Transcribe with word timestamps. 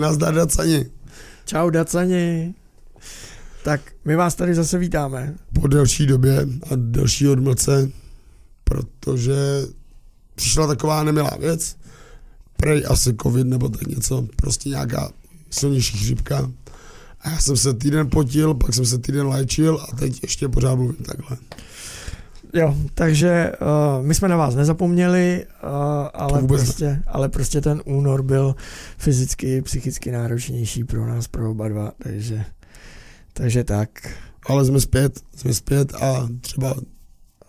nazdar 0.00 0.34
Dacani. 0.34 0.86
Čau 1.44 1.70
Dacani. 1.70 2.54
Tak 3.64 3.80
my 4.04 4.16
vás 4.16 4.34
tady 4.34 4.54
zase 4.54 4.78
vítáme. 4.78 5.34
Po 5.60 5.68
delší 5.68 6.06
době 6.06 6.46
a 6.70 6.74
delší 6.76 7.28
odmlce, 7.28 7.90
protože 8.64 9.34
přišla 10.34 10.66
taková 10.66 11.04
nemilá 11.04 11.36
věc, 11.40 11.76
prej 12.56 12.84
asi 12.88 13.16
covid 13.22 13.46
nebo 13.46 13.68
tak 13.68 13.86
něco, 13.86 14.26
prostě 14.36 14.68
nějaká 14.68 15.10
silnější 15.50 15.98
chřipka. 15.98 16.50
A 17.20 17.30
já 17.30 17.38
jsem 17.38 17.56
se 17.56 17.74
týden 17.74 18.10
potil, 18.10 18.54
pak 18.54 18.74
jsem 18.74 18.86
se 18.86 18.98
týden 18.98 19.26
léčil 19.26 19.86
a 19.88 19.96
teď 19.96 20.22
ještě 20.22 20.48
pořád 20.48 20.74
mluvím 20.74 21.04
takhle. 21.04 21.36
Jo, 22.54 22.74
takže 22.94 23.52
uh, 23.60 24.06
my 24.06 24.14
jsme 24.14 24.28
na 24.28 24.36
vás 24.36 24.54
nezapomněli, 24.54 25.46
uh, 25.64 25.70
ale, 26.14 26.42
prostě, 26.42 27.02
ale 27.06 27.28
prostě 27.28 27.60
ten 27.60 27.82
únor 27.84 28.22
byl 28.22 28.54
fyzicky, 28.98 29.62
psychicky 29.62 30.10
náročnější 30.10 30.84
pro 30.84 31.06
nás, 31.06 31.28
pro 31.28 31.50
oba 31.50 31.68
dva, 31.68 31.92
takže, 32.02 32.44
takže 33.32 33.64
tak. 33.64 33.88
Ale 34.46 34.64
jsme 34.64 34.80
zpět, 34.80 35.20
jsme 35.36 35.54
zpět 35.54 35.94
a 35.94 36.28
třeba 36.40 36.74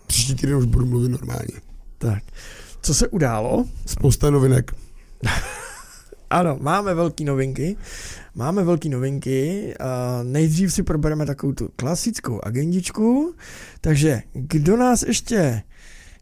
příští 0.06 0.34
týden 0.34 0.56
už 0.56 0.64
budu 0.64 0.86
mluvit 0.86 1.08
normálně. 1.08 1.60
Tak. 1.98 2.22
Co 2.82 2.94
se 2.94 3.08
událo? 3.08 3.64
Spousta 3.86 4.30
novinek. 4.30 4.72
ano, 6.30 6.58
máme 6.60 6.94
velké 6.94 7.24
novinky. 7.24 7.76
Máme 8.38 8.64
velké 8.64 8.88
novinky. 8.88 9.74
A 9.80 10.20
nejdřív 10.22 10.72
si 10.72 10.82
probereme 10.82 11.26
takovou 11.26 11.52
tu 11.52 11.68
klasickou 11.76 12.40
agendičku. 12.44 13.34
Takže 13.80 14.22
kdo 14.32 14.76
nás 14.76 15.02
ještě 15.02 15.62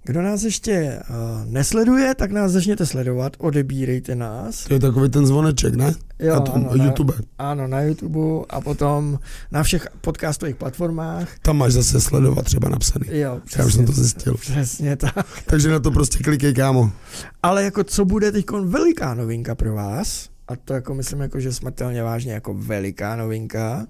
kdo 0.07 0.23
nás 0.23 0.43
ještě 0.43 1.01
uh, 1.11 1.53
nesleduje, 1.53 2.15
tak 2.15 2.31
nás 2.31 2.53
začněte 2.53 2.87
sledovat, 2.87 3.37
odebírejte 3.39 4.15
nás. 4.15 4.65
To 4.65 4.75
je 4.75 4.81
takový 4.81 5.09
ten 5.11 5.27
zvoneček, 5.27 5.75
ne? 5.75 5.95
Jo, 6.19 6.35
na 6.35 6.41
tom 6.41 6.69
ano, 6.71 6.85
YouTube. 6.85 7.15
Na, 7.17 7.51
ano, 7.51 7.67
na 7.67 7.81
YouTube 7.81 8.21
a 8.49 8.61
potom 8.61 9.19
na 9.53 9.63
všech 9.63 9.89
podcastových 10.01 10.57
platformách. 10.57 11.39
Tam 11.43 11.57
máš 11.57 11.73
zase 11.73 12.01
sledovat 12.01 12.45
třeba 12.45 12.69
napsaný. 12.69 13.07
Jo, 13.11 13.41
přesně, 13.45 13.63
Já 13.63 13.67
už 13.67 13.75
jsem 13.75 13.87
to 13.87 13.93
zjistil. 13.93 14.35
Přesně 14.35 14.97
tak. 14.97 15.27
Takže 15.47 15.71
na 15.71 15.81
to 15.81 15.91
prostě 15.91 16.19
klikej, 16.19 16.55
kámo. 16.55 16.93
Ale 17.43 17.65
jako 17.65 17.85
co 17.85 18.05
bude 18.05 18.33
teď 18.33 18.45
veliká 18.51 19.15
novinka 19.15 19.55
pro 19.55 19.75
vás, 19.75 20.29
a 20.49 20.57
to 20.57 20.75
jako 20.75 20.95
myslím 20.95 21.21
jako, 21.21 21.41
že 21.41 21.53
smrtelně 21.53 22.03
vážně 22.03 22.33
jako 22.33 22.55
veliká 22.55 23.17
novinka, 23.17 23.87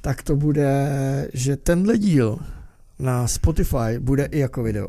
tak 0.00 0.22
to 0.22 0.36
bude, 0.36 0.90
že 1.34 1.56
tenhle 1.56 1.98
díl 1.98 2.38
na 2.98 3.28
Spotify 3.28 3.98
bude 3.98 4.24
i 4.24 4.38
jako 4.38 4.62
video. 4.62 4.88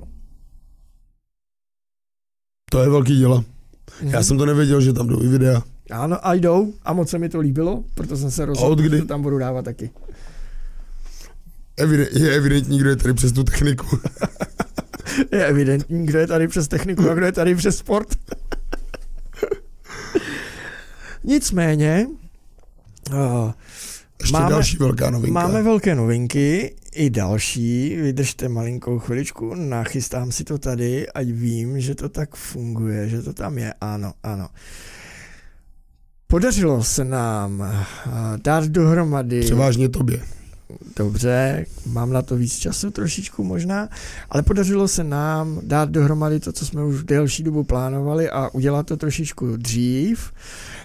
To 2.71 2.81
je 2.81 2.89
velký 2.89 3.15
dílo. 3.15 3.43
Mm-hmm. 4.01 4.09
Já 4.09 4.23
jsem 4.23 4.37
to 4.37 4.45
nevěděl, 4.45 4.81
že 4.81 4.93
tam 4.93 5.07
jdou 5.07 5.23
i 5.23 5.27
videa. 5.27 5.63
Ano, 5.91 6.27
a 6.27 6.33
jdou 6.33 6.73
a 6.83 6.93
moc 6.93 7.09
se 7.09 7.19
mi 7.19 7.29
to 7.29 7.39
líbilo, 7.39 7.83
proto 7.93 8.17
jsem 8.17 8.31
se 8.31 8.45
rozhodl, 8.45 8.83
že 8.83 8.89
to 8.89 9.05
tam 9.05 9.21
budu 9.21 9.37
dávat 9.37 9.65
taky. 9.65 9.89
Evide- 11.77 12.07
je 12.23 12.35
evidentní, 12.35 12.79
kdo 12.79 12.89
je 12.89 12.95
tady 12.95 13.13
přes 13.13 13.31
tu 13.31 13.43
techniku. 13.43 13.99
je 15.31 15.45
evidentní, 15.45 16.05
kdo 16.05 16.19
je 16.19 16.27
tady 16.27 16.47
přes 16.47 16.67
techniku 16.67 17.09
a 17.09 17.13
kdo 17.13 17.25
je 17.25 17.31
tady 17.31 17.55
přes 17.55 17.77
sport. 17.77 18.07
Nicméně, 21.23 22.07
uh, 23.11 23.51
ještě 24.21 24.33
máme, 24.33 24.49
další 24.49 24.77
velká 24.77 25.09
novinka. 25.09 25.33
Máme 25.33 25.63
velké 25.63 25.95
novinky, 25.95 26.75
i 26.91 27.09
další, 27.09 27.95
vydržte 27.95 28.49
malinkou 28.49 28.99
chviličku, 28.99 29.55
nachystám 29.55 30.31
si 30.31 30.43
to 30.43 30.57
tady, 30.57 31.09
ať 31.09 31.27
vím, 31.27 31.81
že 31.81 31.95
to 31.95 32.09
tak 32.09 32.35
funguje, 32.35 33.09
že 33.09 33.21
to 33.21 33.33
tam 33.33 33.57
je, 33.57 33.73
ano, 33.81 34.13
ano. 34.23 34.49
Podařilo 36.27 36.83
se 36.83 37.05
nám 37.05 37.75
dát 38.43 38.63
dohromady... 38.63 39.41
Převážně 39.41 39.89
tobě. 39.89 40.21
Dobře, 40.95 41.65
mám 41.85 42.13
na 42.13 42.21
to 42.21 42.35
víc 42.35 42.57
času 42.57 42.91
trošičku 42.91 43.43
možná, 43.43 43.89
ale 44.29 44.41
podařilo 44.41 44.87
se 44.87 45.03
nám 45.03 45.59
dát 45.63 45.89
dohromady 45.89 46.39
to, 46.39 46.51
co 46.51 46.65
jsme 46.65 46.83
už 46.83 47.03
delší 47.03 47.43
dobu 47.43 47.63
plánovali 47.63 48.29
a 48.29 48.49
udělat 48.49 48.87
to 48.87 48.97
trošičku 48.97 49.57
dřív. 49.57 50.31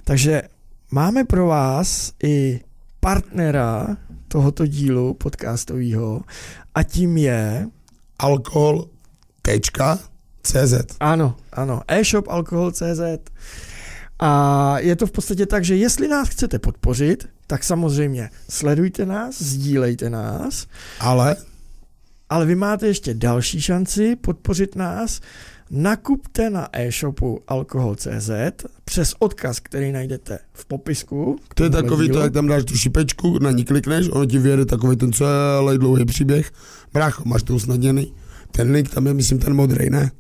Takže 0.09 0.43
máme 0.91 1.25
pro 1.25 1.47
vás 1.47 2.13
i 2.23 2.61
partnera 3.01 3.97
tohoto 4.29 4.67
dílu 4.67 5.15
podcastového 5.15 6.23
a 6.75 6.83
tím 6.83 7.17
je 7.17 7.67
alkohol.cz 8.19 9.75
Ano, 11.01 11.37
ano, 11.53 11.83
e-shop 11.89 12.29
alkohol.cz 12.29 13.01
a 14.19 14.75
je 14.79 14.97
to 14.97 15.07
v 15.07 15.11
podstatě 15.11 15.47
tak, 15.47 15.65
že 15.65 15.77
jestli 15.77 16.09
nás 16.09 16.29
chcete 16.29 16.59
podpořit, 16.59 17.29
tak 17.47 17.65
samozřejmě 17.65 18.31
sledujte 18.49 19.07
nás, 19.07 19.43
sdílejte 19.43 20.11
nás. 20.11 20.67
Ale? 21.01 21.37
Ale 22.29 22.47
vy 22.47 22.55
máte 22.55 22.87
ještě 22.87 23.15
další 23.15 23.61
šanci 23.61 24.17
podpořit 24.17 24.77
nás 24.77 25.21
nakupte 25.71 26.51
na 26.51 26.69
e-shopu 26.73 27.41
alkohol.cz 27.49 28.31
přes 28.85 29.15
odkaz, 29.19 29.61
který 29.61 29.93
najdete 29.93 30.39
v 30.53 30.67
popisku. 30.67 31.39
To 31.55 31.65
je 31.65 31.71
takový 31.71 32.07
dílu. 32.07 32.19
to, 32.19 32.23
jak 32.23 32.33
tam 32.33 32.47
dáš 32.47 32.65
tu 32.65 32.77
šipečku, 32.77 33.39
na 33.39 33.51
ní 33.51 33.65
klikneš, 33.65 34.09
ono 34.09 34.27
ti 34.27 34.39
vyjede 34.39 34.67
takový 34.67 34.97
ten 34.97 35.13
celý 35.13 35.79
dlouhý 35.79 36.05
příběh. 36.05 36.53
Brácho, 36.93 37.23
máš 37.27 37.43
to 37.43 37.55
usnadněný. 37.55 38.13
Ten 38.51 38.71
link 38.71 38.91
tam 38.91 39.07
je, 39.07 39.15
myslím, 39.15 39.39
ten 39.39 39.55
modrý, 39.55 39.91
ne? 39.91 40.11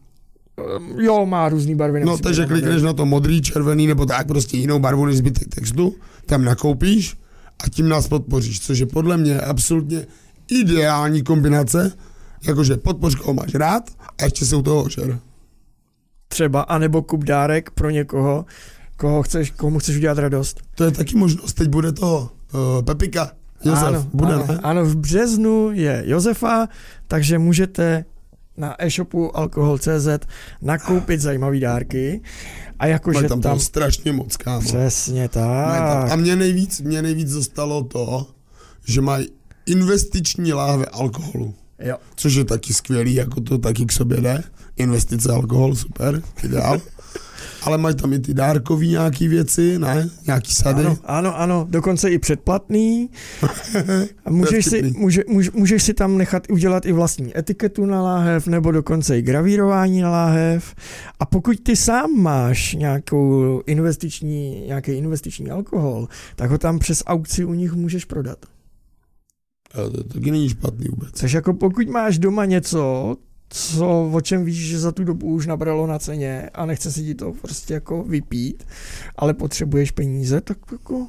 Um, 0.76 1.00
jo, 1.00 1.26
má 1.26 1.48
různý 1.48 1.74
barvy. 1.74 2.04
No, 2.04 2.18
takže 2.18 2.46
klikneš 2.46 2.82
na 2.82 2.92
to 2.92 3.06
modrý, 3.06 3.42
červený 3.42 3.86
nebo 3.86 4.06
tak 4.06 4.26
prostě 4.26 4.56
jinou 4.56 4.78
barvu 4.78 5.06
než 5.06 5.16
zbytek 5.16 5.48
textu, 5.48 5.94
tam 6.26 6.44
nakoupíš 6.44 7.16
a 7.64 7.68
tím 7.68 7.88
nás 7.88 8.08
podpoříš, 8.08 8.60
což 8.60 8.78
je 8.78 8.86
podle 8.86 9.16
mě 9.16 9.40
absolutně 9.40 10.06
ideální 10.48 11.22
kombinace, 11.22 11.92
jakože 12.46 12.76
podpoř, 12.76 13.14
koho 13.14 13.34
máš 13.34 13.54
rád 13.54 13.90
a 14.18 14.24
ještě 14.24 14.46
se 14.46 14.56
u 14.56 14.62
toho 14.62 14.82
ožer 14.82 15.18
třeba, 16.28 16.60
anebo 16.60 17.02
kup 17.02 17.24
dárek 17.24 17.70
pro 17.70 17.90
někoho, 17.90 18.44
koho 18.96 19.22
chceš, 19.22 19.50
komu 19.50 19.78
chceš 19.78 19.96
udělat 19.96 20.18
radost. 20.18 20.60
To 20.74 20.84
je 20.84 20.90
taky 20.90 21.16
možnost, 21.16 21.52
teď 21.52 21.68
bude 21.68 21.92
to 21.92 22.30
uh, 22.54 22.84
Pepika. 22.84 23.30
Josef, 23.64 23.84
ano, 23.84 24.06
bude, 24.12 24.34
ano, 24.34 24.44
ne? 24.48 24.58
ano, 24.62 24.84
v 24.84 24.96
březnu 24.96 25.70
je 25.72 26.02
Josefa, 26.06 26.68
takže 27.06 27.38
můžete 27.38 28.04
na 28.56 28.84
e-shopu 28.84 29.36
alkohol.cz 29.36 30.08
nakoupit 30.62 31.20
zajímavé 31.20 31.60
dárky. 31.60 32.20
A 32.78 32.86
jakože 32.86 33.28
tam, 33.28 33.40
tam 33.40 33.60
strašně 33.60 34.12
moc, 34.12 34.36
kámo. 34.36 34.60
Přesně 34.60 35.28
tak. 35.28 36.10
A 36.10 36.16
mě 36.16 36.36
nejvíc, 36.36 36.80
mě 36.80 37.02
nejvíc 37.02 37.28
zostalo 37.28 37.84
to, 37.84 38.26
že 38.86 39.00
mají 39.00 39.28
investiční 39.66 40.52
láhve 40.52 40.86
alkoholu. 40.86 41.54
Jo. 41.78 41.96
Což 42.16 42.34
je 42.34 42.44
taky 42.44 42.74
skvělý, 42.74 43.14
jako 43.14 43.40
to 43.40 43.58
taky 43.58 43.86
k 43.86 43.92
sobě 43.92 44.20
jde 44.20 44.42
investice, 44.78 45.32
alkohol, 45.32 45.74
super, 45.74 46.22
ideál. 46.44 46.80
Ale 47.62 47.78
mají 47.78 47.96
tam 47.96 48.12
i 48.12 48.18
ty 48.18 48.34
dárkový 48.34 48.88
nějaký 48.88 49.28
věci, 49.28 49.78
ne? 49.78 50.10
Nějaký 50.26 50.54
sady. 50.54 50.84
Ano, 50.84 50.98
ano, 51.04 51.40
ano, 51.40 51.66
dokonce 51.70 52.10
i 52.10 52.18
předplatný. 52.18 53.10
A 54.24 54.30
můžeš, 54.30 54.64
si, 54.64 54.92
může, 54.96 55.24
můž, 55.28 55.50
můžeš 55.50 55.82
si 55.82 55.94
tam 55.94 56.18
nechat 56.18 56.42
udělat 56.50 56.86
i 56.86 56.92
vlastní 56.92 57.38
etiketu 57.38 57.86
na 57.86 58.02
láhev, 58.02 58.46
nebo 58.46 58.72
dokonce 58.72 59.18
i 59.18 59.22
gravírování 59.22 60.00
na 60.00 60.10
láhev. 60.10 60.74
A 61.20 61.26
pokud 61.26 61.60
ty 61.60 61.76
sám 61.76 62.10
máš 62.16 62.74
nějakou 62.74 63.62
investiční, 63.66 64.64
nějaký 64.66 64.92
investiční 64.92 65.50
alkohol, 65.50 66.08
tak 66.36 66.50
ho 66.50 66.58
tam 66.58 66.78
přes 66.78 67.02
aukci 67.06 67.44
u 67.44 67.54
nich 67.54 67.72
můžeš 67.72 68.04
prodat. 68.04 68.38
A 69.74 69.90
to 69.90 70.04
taky 70.04 70.30
není 70.30 70.48
špatný 70.48 70.86
vůbec. 70.88 71.20
Takže 71.20 71.38
jako 71.38 71.54
pokud 71.54 71.88
máš 71.88 72.18
doma 72.18 72.44
něco, 72.44 73.16
co, 73.50 74.10
o 74.12 74.20
čem 74.20 74.44
víš, 74.44 74.68
že 74.68 74.78
za 74.78 74.92
tu 74.92 75.04
dobu 75.04 75.26
už 75.26 75.46
nabralo 75.46 75.86
na 75.86 75.98
ceně 75.98 76.50
a 76.54 76.66
nechce 76.66 76.92
si 76.92 77.04
ti 77.04 77.14
to 77.14 77.32
prostě 77.32 77.74
jako 77.74 78.02
vypít, 78.02 78.66
ale 79.16 79.34
potřebuješ 79.34 79.90
peníze, 79.90 80.40
tak 80.40 80.58
jako 80.72 81.06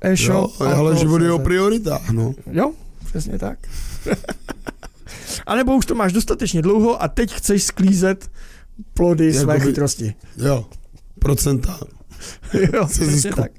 e-shop. 0.00 0.52
Jo, 0.60 0.66
ale 0.66 0.96
život 0.96 1.22
je 1.22 1.32
o 1.32 1.38
prioritách, 1.38 2.10
no. 2.10 2.34
Jo, 2.52 2.72
přesně 3.04 3.38
tak. 3.38 3.58
a 5.46 5.54
nebo 5.54 5.76
už 5.76 5.86
to 5.86 5.94
máš 5.94 6.12
dostatečně 6.12 6.62
dlouho 6.62 7.02
a 7.02 7.08
teď 7.08 7.32
chceš 7.32 7.62
sklízet 7.62 8.30
plody 8.94 9.26
jako 9.26 9.40
své 9.40 9.60
chytrosti. 9.60 10.14
Jo, 10.36 10.66
procenta. 11.18 11.78
jo, 12.72 12.86
přesně 12.86 13.32
tak. 13.32 13.50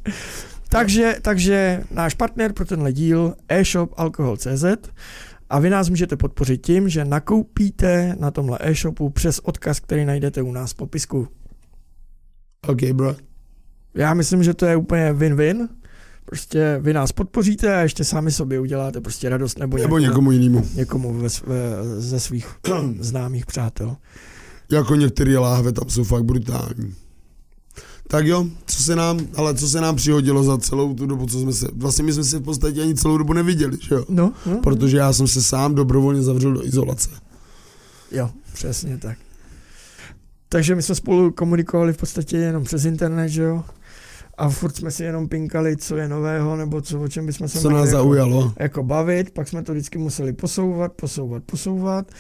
Takže, 0.70 1.16
takže 1.22 1.84
náš 1.92 2.14
partner 2.14 2.54
pro 2.54 2.66
tenhle 2.66 2.94
díl 2.94 3.34
e-shop 3.50 3.94
alkohol.cz 3.98 4.66
a 5.50 5.60
vy 5.60 5.70
nás 5.70 5.90
můžete 5.90 6.18
podpořit 6.18 6.66
tím, 6.66 6.90
že 6.90 7.06
nakoupíte 7.06 8.16
na 8.20 8.32
tomhle 8.32 8.58
e-shopu 8.62 9.10
přes 9.10 9.40
odkaz, 9.40 9.80
který 9.80 10.06
najdete 10.06 10.42
u 10.42 10.52
nás 10.52 10.72
v 10.72 10.76
popisku. 10.76 11.28
OK, 12.68 12.84
bro. 12.84 13.16
Já 13.94 14.14
myslím, 14.14 14.44
že 14.44 14.54
to 14.54 14.66
je 14.66 14.76
úplně 14.76 15.14
win-win. 15.14 15.68
Prostě 16.26 16.80
vy 16.82 16.94
nás 16.94 17.12
podpoříte 17.12 17.76
a 17.76 17.80
ještě 17.80 18.04
sami 18.04 18.32
sobě 18.32 18.60
uděláte 18.60 19.02
prostě 19.02 19.30
radost 19.30 19.60
nebo, 19.60 19.78
nebo 19.78 19.98
někomu 19.98 20.32
jinému. 20.32 20.68
Někomu 20.76 21.14
ve, 21.14 21.28
ve, 21.46 22.02
ze 22.02 22.20
svých 22.20 22.48
známých 23.00 23.46
přátel. 23.46 23.96
Jako 24.72 24.96
některé 24.96 25.38
láhve 25.38 25.72
tam 25.72 25.90
jsou 25.90 26.04
fakt 26.04 26.24
brutální. 26.24 26.96
Tak 28.08 28.26
jo, 28.28 28.46
co 28.66 28.84
se 28.84 28.96
nám, 28.96 29.20
ale 29.36 29.56
co 29.56 29.68
se 29.68 29.82
nám 29.82 29.96
přihodilo 29.96 30.44
za 30.44 30.58
celou 30.58 30.94
tu 30.94 31.06
dobu, 31.06 31.26
co 31.26 31.40
jsme 31.40 31.54
se, 31.54 31.68
vlastně 31.74 32.04
my 32.04 32.14
jsme 32.14 32.24
se 32.24 32.40
v 32.40 32.44
podstatě 32.44 32.82
ani 32.82 32.96
celou 32.96 33.18
dobu 33.18 33.34
neviděli, 33.34 33.78
že 33.82 33.96
jo? 33.96 34.06
No, 34.10 34.34
no. 34.46 34.60
Protože 34.64 34.98
já 34.98 35.14
jsem 35.14 35.28
se 35.28 35.42
sám 35.44 35.76
dobrovolně 35.76 36.22
zavřel 36.22 36.54
do 36.54 36.66
izolace. 36.66 37.10
Jo, 38.12 38.30
přesně 38.54 38.98
tak. 38.98 39.18
Takže 40.50 40.76
my 40.76 40.84
jsme 40.84 40.96
spolu 40.96 41.32
komunikovali 41.32 41.94
v 41.94 41.98
podstatě 41.98 42.38
jenom 42.38 42.64
přes 42.64 42.86
internet, 42.86 43.30
že 43.30 43.42
jo? 43.44 43.64
A 44.38 44.50
furt 44.50 44.76
jsme 44.76 44.92
si 44.92 45.04
jenom 45.04 45.28
pinkali, 45.28 45.78
co 45.78 45.98
je 45.98 46.08
nového, 46.08 46.56
nebo 46.56 46.82
co, 46.82 47.02
o 47.02 47.08
čem 47.08 47.26
bychom 47.26 47.48
se 47.48 47.60
Co 47.60 47.70
nás 47.70 47.86
jako, 47.88 47.92
zaujalo. 47.92 48.54
jako 48.60 48.84
bavit, 48.84 49.30
pak 49.32 49.48
jsme 49.48 49.64
to 49.64 49.72
vždycky 49.72 49.98
museli 49.98 50.34
posouvat, 50.34 50.94
posouvat, 50.94 51.44
posouvat. 51.44 52.12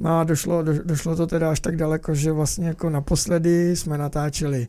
No 0.00 0.20
a 0.20 0.24
došlo, 0.24 0.62
do, 0.62 0.72
došlo 0.84 1.16
to 1.16 1.26
teda 1.26 1.50
až 1.50 1.60
tak 1.60 1.76
daleko, 1.76 2.14
že 2.14 2.32
vlastně 2.32 2.66
jako 2.68 2.90
naposledy 2.90 3.76
jsme 3.76 3.98
natáčeli 3.98 4.68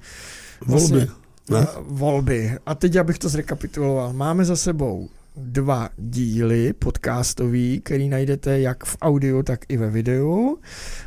Volby. 0.65 0.79
Vlastně- 0.81 1.07
Ne? 1.49 1.67
volby. 1.87 2.57
A 2.65 2.75
teď 2.75 2.95
abych 2.95 3.19
to 3.19 3.29
zrekapituloval. 3.29 4.13
Máme 4.13 4.45
za 4.45 4.55
sebou 4.55 5.09
dva 5.35 5.89
díly 5.97 6.73
podcastový, 6.73 7.81
který 7.83 8.09
najdete 8.09 8.59
jak 8.59 8.85
v 8.85 8.97
audiu, 9.01 9.43
tak 9.43 9.59
i 9.69 9.77
ve 9.77 9.89
videu. 9.89 10.57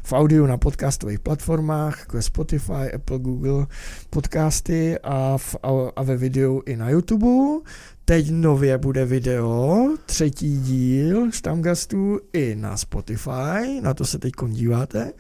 V 0.03 0.13
audiu 0.13 0.47
na 0.47 0.57
podcastových 0.59 1.21
platformách, 1.21 2.01
jako 2.01 2.17
je 2.17 2.23
Spotify, 2.23 2.93
Apple, 2.95 3.19
Google 3.19 3.67
podcasty 4.11 4.99
a, 5.03 5.39
v, 5.39 5.57
a 5.97 6.03
ve 6.03 6.17
videu 6.17 6.63
i 6.67 6.77
na 6.77 6.91
YouTube. 6.91 7.63
Teď 8.05 8.31
nově 8.31 8.79
bude 8.79 9.05
video, 9.05 9.89
třetí 10.07 10.59
díl 10.61 11.33
Štamgastů 11.33 12.21
i 12.33 12.57
na 12.61 12.77
Spotify, 12.77 13.81
na 13.83 13.95
to 13.95 14.05
se 14.05 14.19
teď 14.19 14.33
díváte. 14.49 15.13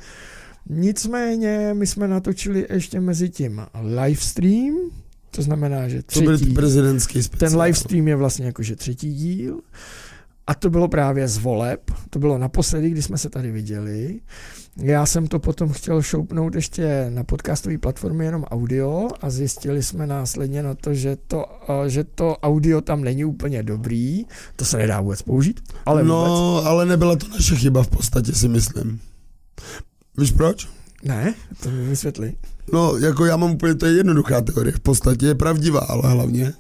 Nicméně 0.69 1.71
my 1.75 1.87
jsme 1.87 2.09
natočili 2.09 2.67
ještě 2.71 3.01
mezi 3.01 3.29
tím 3.29 3.63
livestream, 3.83 4.75
to 5.31 5.43
znamená, 5.43 5.89
že 5.89 6.03
To 6.03 6.21
byl 6.21 6.37
třetí, 6.37 6.53
prezidentský 6.55 7.23
speciál. 7.23 7.51
ten 7.51 7.61
livestream 7.61 8.09
je 8.09 8.17
vlastně 8.17 8.47
jakože 8.47 8.77
třetí 8.77 9.15
díl. 9.15 9.61
A 10.47 10.55
to 10.55 10.71
bylo 10.71 10.89
právě 10.89 11.29
z 11.29 11.39
voleb. 11.39 11.91
To 12.11 12.19
bylo 12.19 12.39
naposledy, 12.39 12.91
kdy 12.91 13.03
jsme 13.03 13.19
se 13.19 13.31
tady 13.31 13.51
viděli. 13.51 14.21
Já 14.77 15.07
jsem 15.07 15.27
to 15.27 15.39
potom 15.39 15.73
chtěl 15.73 16.03
šoupnout 16.03 16.55
ještě 16.55 17.07
na 17.09 17.25
podcastové 17.25 17.79
platformě 17.79 18.25
jenom 18.25 18.45
audio 18.45 19.09
a 19.21 19.31
zjistili 19.31 19.83
jsme 19.83 20.07
následně 20.07 20.63
na 20.63 20.75
to, 20.75 20.95
že 20.95 21.17
to, 21.27 21.47
eh, 21.69 21.91
že 21.91 22.05
to 22.05 22.37
audio 22.37 22.81
tam 22.81 23.05
není 23.05 23.25
úplně 23.25 23.63
dobrý. 23.63 24.25
To 24.57 24.65
se 24.65 24.79
nedá 24.79 25.01
vůbec 25.01 25.23
použít. 25.23 25.61
Ale 25.87 26.03
vůbec. 26.03 26.09
no, 26.09 26.63
ale 26.65 26.87
nebyla 26.87 27.17
to 27.17 27.29
naše 27.29 27.57
chyba 27.57 27.83
v 27.83 27.89
podstatě, 27.89 28.33
si 28.33 28.49
myslím. 28.49 29.01
Víš 30.19 30.33
proč? 30.33 30.69
Ne, 31.05 31.35
to 31.63 31.71
mi 31.71 31.85
vysvětli. 31.85 32.35
No, 32.73 32.97
jako 32.97 33.25
já 33.25 33.37
mám 33.37 33.51
úplně, 33.51 33.75
to 33.75 33.87
je 33.87 33.93
jednoduchá 33.93 34.41
teorie, 34.41 34.73
v 34.73 34.81
podstatě 34.81 35.27
je 35.27 35.35
pravdivá, 35.35 35.81
ale 35.81 36.11
hlavně, 36.11 36.53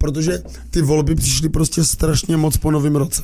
protože 0.00 0.42
ty 0.70 0.82
volby 0.82 1.14
přišly 1.14 1.48
prostě 1.48 1.84
strašně 1.84 2.36
moc 2.36 2.56
po 2.56 2.70
novém 2.70 2.96
roce. 2.96 3.22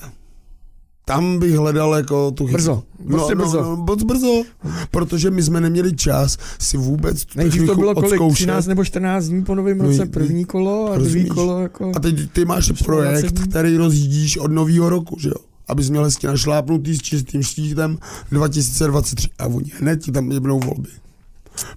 Tam 1.05 1.39
bych 1.39 1.55
hledal 1.55 1.95
jako 1.95 2.31
tu 2.31 2.47
chybu. 2.47 2.57
Brzo, 2.57 2.83
prostě 3.09 3.35
no, 3.35 3.45
brzo. 3.45 3.63
No, 3.63 3.77
moc 3.77 4.03
brzo, 4.03 4.43
protože 4.91 5.31
my 5.31 5.43
jsme 5.43 5.61
neměli 5.61 5.97
čas 5.97 6.39
si 6.59 6.77
vůbec 6.77 7.25
tu 7.25 7.39
Nejdřív 7.39 7.61
to 7.61 7.67
techniku 7.67 7.81
bylo 7.81 7.95
kolik? 7.95 8.13
odzkoušet. 8.13 8.35
13 8.47 8.67
nebo 8.67 8.85
14 8.85 9.25
dní 9.25 9.45
po 9.45 9.55
novém 9.55 9.79
No, 9.79 9.85
roce 9.85 10.05
my- 10.05 10.11
první 10.11 10.45
kolo 10.45 10.93
a 10.93 10.99
druhý 10.99 11.27
kolo 11.27 11.61
jako... 11.61 11.93
A 11.97 12.01
teď 12.01 12.31
ty 12.33 12.45
máš 12.45 12.65
14 12.65 12.83
projekt, 12.83 13.33
dní. 13.33 13.49
který 13.49 13.77
rozjíždíš 13.77 14.37
od 14.37 14.53
nového 14.53 14.89
roku, 14.89 15.17
že 15.21 15.29
jo? 15.29 15.35
Abys 15.69 15.91
měl 15.91 16.05
hezky 16.05 16.27
našlápnutý 16.27 16.95
s 16.97 17.03
čistým 17.03 17.43
štítem 17.43 17.99
2023 18.31 19.29
a 19.39 19.47
oni 19.47 19.73
hned 19.79 20.03
ti 20.03 20.13
tam 20.13 20.33
jebnou 20.33 20.61
volby. 20.61 20.89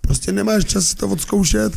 Prostě 0.01 0.31
nemáš 0.31 0.65
čas 0.65 0.85
si 0.85 0.95
to 0.95 1.07
odzkoušet, 1.07 1.73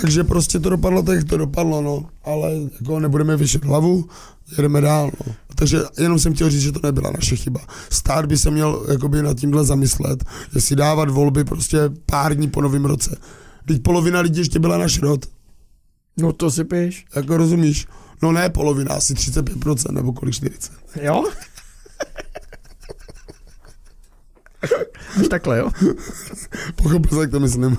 takže 0.00 0.24
prostě 0.24 0.60
to 0.60 0.70
dopadlo 0.70 1.02
tak, 1.02 1.24
to 1.24 1.36
dopadlo, 1.36 1.82
no. 1.82 2.08
Ale 2.24 2.50
jako 2.80 3.00
nebudeme 3.00 3.36
vyšet 3.36 3.64
hlavu, 3.64 4.08
jedeme 4.56 4.80
dál, 4.80 5.10
no. 5.26 5.34
Takže 5.54 5.78
jenom 5.98 6.18
jsem 6.18 6.34
chtěl 6.34 6.50
říct, 6.50 6.60
že 6.60 6.72
to 6.72 6.80
nebyla 6.82 7.10
naše 7.10 7.36
chyba. 7.36 7.60
Stát 7.90 8.26
by 8.26 8.38
se 8.38 8.50
měl 8.50 8.86
jakoby 8.92 9.22
nad 9.22 9.36
tímhle 9.36 9.64
zamyslet, 9.64 10.24
jestli 10.54 10.76
dávat 10.76 11.10
volby 11.10 11.44
prostě 11.44 11.78
pár 12.06 12.36
dní 12.36 12.48
po 12.48 12.60
novém 12.60 12.84
roce. 12.84 13.16
Teď 13.66 13.82
polovina 13.82 14.20
lidí 14.20 14.40
ještě 14.40 14.58
byla 14.58 14.78
na 14.78 14.88
šrot. 14.88 15.26
No 16.16 16.32
to 16.32 16.50
si 16.50 16.64
píš. 16.64 17.06
Jako 17.16 17.36
rozumíš? 17.36 17.86
No 18.22 18.32
ne 18.32 18.50
polovina, 18.50 18.94
asi 18.94 19.14
35% 19.14 19.92
nebo 19.92 20.12
kolik 20.12 20.34
40. 20.34 20.72
Jo? 21.02 21.24
Až 25.20 25.28
takhle, 25.30 25.58
jo? 25.58 25.70
Pochopil 26.76 27.10
jsi, 27.10 27.20
jak 27.20 27.30
to 27.30 27.40
myslím. 27.40 27.78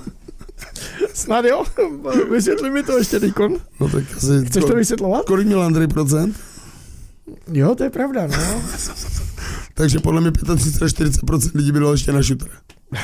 Snad 1.18 1.44
jo? 1.44 1.64
Vysvětli 2.30 2.70
mi 2.70 2.82
to 2.82 2.98
ještě 2.98 3.20
teďkon. 3.20 3.56
No 3.80 3.88
tak 3.88 4.04
asi... 4.16 4.44
Chceš 4.46 4.64
to 4.64 4.74
vysvětlovat? 4.74 5.24
Kolik 5.26 5.46
měl 5.46 5.62
Andrej 5.62 5.88
procent? 5.88 6.36
Jo, 7.52 7.74
to 7.74 7.84
je 7.84 7.90
pravda, 7.90 8.26
no. 8.26 8.62
Takže 9.74 9.98
podle 9.98 10.20
mě 10.20 10.30
35 10.30 10.82
až 10.82 10.92
40% 10.92 11.50
lidí 11.54 11.72
bylo 11.72 11.92
ještě 11.92 12.12
na 12.12 12.22
šutre. 12.22 12.50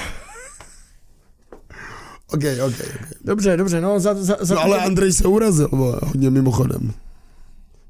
OK, 2.32 2.42
OK, 2.66 2.74
OK. 2.80 2.80
Dobře, 3.24 3.56
dobře, 3.56 3.80
no 3.80 4.00
za, 4.00 4.14
za, 4.14 4.36
za 4.40 4.54
No 4.54 4.60
ale 4.60 4.80
Andrej 4.80 5.12
se 5.12 5.28
urazil, 5.28 5.68
vole, 5.72 6.00
hodně 6.02 6.30
mimochodem. 6.30 6.92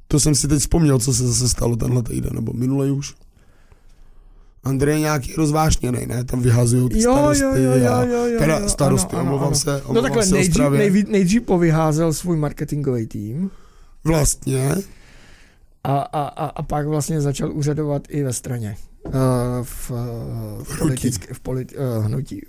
To 0.09 0.21
jsem 0.21 0.35
si 0.35 0.49
teď 0.49 0.61
vzpomněl, 0.61 0.99
co 0.99 1.15
se 1.15 1.26
zase 1.26 1.49
stalo 1.49 1.76
tenhle 1.76 2.03
týden, 2.03 2.35
nebo 2.35 2.53
minulý 2.53 2.91
už. 2.91 3.15
Andrej 4.64 4.94
je 4.94 5.00
nějaký 5.00 5.34
rozvášněný, 5.34 6.06
ne? 6.06 6.25
Tam 6.25 6.40
vyhazují 6.40 6.88
ty 6.88 7.02
Jo, 7.02 7.12
starosty 7.12 7.44
jo, 7.44 7.52
jo, 7.55 7.72
jo, 7.76 8.06
jo, 8.11 8.26
jo, 8.26 8.38
Teda 8.38 8.58
jo, 8.58 8.69
starosty, 8.69 9.16
ano, 9.16 9.22
omlouvám 9.22 9.46
ano. 9.46 9.56
se, 9.56 9.70
No 9.70 9.88
omlouvám 9.88 10.02
takhle, 10.02 10.26
se 10.26 10.34
nejdřív, 10.34 10.70
nejví, 10.70 11.05
nejdřív 11.08 11.43
povyházel 11.43 12.12
svůj 12.12 12.37
marketingový 12.37 13.06
tým 13.06 13.50
Vlastně, 14.05 14.75
a, 15.84 15.99
a, 15.99 16.22
a, 16.22 16.46
a 16.46 16.62
pak 16.62 16.87
vlastně 16.87 17.20
začal 17.20 17.52
úřadovat 17.52 18.02
i 18.09 18.23
ve 18.23 18.33
straně. 18.33 18.76
Uh, 19.06 19.12
v, 19.62 19.90
uh, 19.90 19.97
v, 20.62 20.78
politické, 20.78 21.35
v 21.35 21.40
politi, 21.40 21.76
uh, 21.76 22.04
hnutí. 22.04 22.47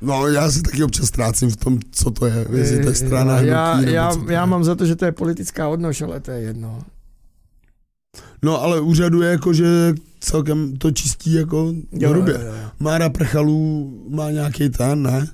no 0.00 0.28
já 0.28 0.50
si 0.50 0.62
taky 0.62 0.84
občas 0.84 1.06
ztrácím 1.06 1.50
v 1.50 1.56
tom, 1.56 1.78
co 1.90 2.10
to 2.10 2.26
je, 2.26 2.46
jestli 2.52 2.82
to 2.82 2.88
je 2.88 2.94
strana, 2.94 3.40
já, 3.40 3.72
hnutí, 3.72 3.92
já, 3.92 4.12
já 4.28 4.40
je. 4.40 4.46
mám 4.46 4.64
za 4.64 4.74
to, 4.74 4.86
že 4.86 4.96
to 4.96 5.04
je 5.04 5.12
politická 5.12 5.68
odnož, 5.68 6.02
ale 6.02 6.20
to 6.20 6.30
je 6.30 6.40
jedno. 6.40 6.78
No 8.42 8.62
ale 8.62 8.80
úřaduje 8.80 9.30
jako, 9.30 9.52
že 9.52 9.94
celkem 10.20 10.76
to 10.76 10.90
čistí 10.90 11.32
jako 11.32 11.74
hrubě. 12.06 12.34
jo, 12.34 12.40
jo. 12.40 12.70
Mára 12.80 13.08
Prchalů 13.08 13.92
má 14.08 14.30
nějaký 14.30 14.68
ten, 14.68 15.02
ne? 15.02 15.28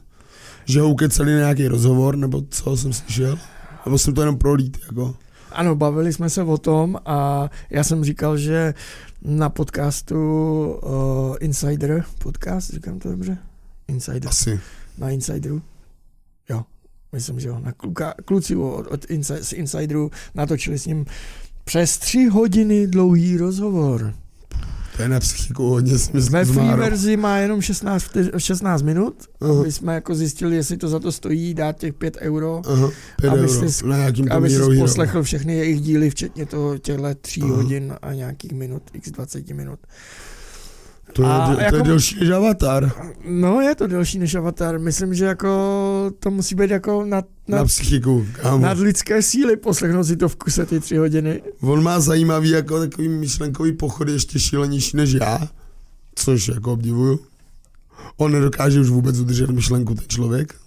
Že 0.64 0.80
ho 0.80 0.88
ukeceli 0.88 1.32
na 1.32 1.38
nějaký 1.38 1.68
rozhovor, 1.68 2.16
nebo 2.16 2.42
co 2.50 2.76
jsem 2.76 2.92
slyšel? 2.92 3.38
Nebo 3.86 3.98
jsem 3.98 4.14
to 4.14 4.20
jenom 4.22 4.38
prolít, 4.38 4.78
jako. 4.86 5.14
Ano, 5.52 5.74
bavili 5.76 6.12
jsme 6.12 6.30
se 6.30 6.42
o 6.42 6.58
tom 6.58 6.98
a 7.06 7.50
já 7.70 7.84
jsem 7.84 8.04
říkal, 8.04 8.38
že 8.38 8.74
na 9.22 9.48
podcastu 9.48 10.16
uh, 10.82 11.36
Insider, 11.40 12.04
podcast, 12.18 12.70
říkám 12.70 12.98
to 12.98 13.10
dobře? 13.10 13.38
Insider, 13.88 14.28
Asi. 14.28 14.60
na 14.98 15.10
Insideru. 15.10 15.62
Jo, 16.50 16.64
myslím, 17.12 17.40
že 17.40 17.48
jo. 17.48 17.60
Na 17.60 17.72
kluka, 17.72 18.14
kluci 18.24 18.56
od, 18.56 18.86
od 18.86 19.06
z 19.40 19.52
Insideru 19.52 20.10
natočili 20.34 20.78
s 20.78 20.86
ním 20.86 21.06
přes 21.64 21.98
tři 21.98 22.24
hodiny 22.24 22.86
dlouhý 22.86 23.36
rozhovor. 23.36 24.14
To 24.96 25.02
je 25.02 25.08
na 25.08 25.20
psychiku 25.20 25.68
hodně 25.68 25.98
si 25.98 26.10
myslím 26.12 26.32
Ve 26.32 26.44
free 26.44 26.74
verzi 26.76 27.16
má 27.16 27.36
jenom 27.38 27.60
16, 27.62 28.02
vteř- 28.02 28.30
16 28.38 28.82
minut. 28.82 29.14
Aha, 29.40 29.62
My 29.62 29.72
jsme 29.72 29.94
jako 29.94 30.14
zjistili, 30.14 30.56
jestli 30.56 30.76
to 30.76 30.88
za 30.88 30.98
to 30.98 31.12
stojí, 31.12 31.54
dát 31.54 31.78
těch 31.78 31.94
5 31.94 32.16
euro. 32.20 32.62
pět 33.20 33.30
Aby 33.30 33.40
euro. 33.40 33.52
Aby 34.30 34.50
si 34.50 34.78
poslechl 34.80 35.22
všechny 35.22 35.56
jejich 35.56 35.80
díly, 35.80 36.10
včetně 36.10 36.46
toho 36.46 36.78
těchto 36.78 37.14
tří 37.20 37.42
Aha. 37.42 37.56
hodin 37.56 37.94
a 38.02 38.12
nějakých 38.14 38.52
minut, 38.52 38.82
x 38.92 39.10
20 39.10 39.48
minut. 39.54 39.78
To 41.12 41.22
je, 41.22 41.28
A 41.28 41.46
to 41.54 41.60
je 41.60 41.64
jako- 41.64 41.76
delší 41.82 42.20
než 42.20 42.30
Avatar. 42.30 42.92
No, 43.28 43.60
je 43.60 43.74
to 43.74 43.86
delší 43.86 44.18
než 44.18 44.34
Avatar. 44.34 44.78
Myslím, 44.78 45.14
že 45.14 45.24
jako 45.24 45.48
to 46.20 46.30
musí 46.30 46.54
být 46.54 46.70
jako 46.70 47.04
nad, 47.04 47.24
Na 47.48 47.58
nad, 47.58 47.64
psychiku, 47.64 48.26
kámo. 48.32 48.58
nad 48.64 48.78
lidské 48.78 49.22
síly 49.22 49.56
poslechnout 49.56 50.04
si 50.04 50.16
to 50.16 50.28
v 50.28 50.36
kuse 50.36 50.66
ty 50.66 50.80
tři 50.80 50.96
hodiny. 50.96 51.42
On 51.60 51.82
má 51.82 52.00
zajímavý 52.00 52.50
jako 52.50 52.78
takový 52.78 53.08
myšlenkový 53.08 53.72
pochody 53.72 54.12
ještě 54.12 54.38
šílenější 54.38 54.96
než 54.96 55.12
já, 55.12 55.48
což 56.14 56.48
jako 56.48 56.72
obdivuju. 56.72 57.20
On 58.16 58.32
nedokáže 58.32 58.80
už 58.80 58.88
vůbec 58.88 59.18
udržet 59.20 59.50
myšlenku 59.50 59.94
ten 59.94 60.04
člověk. 60.08 60.54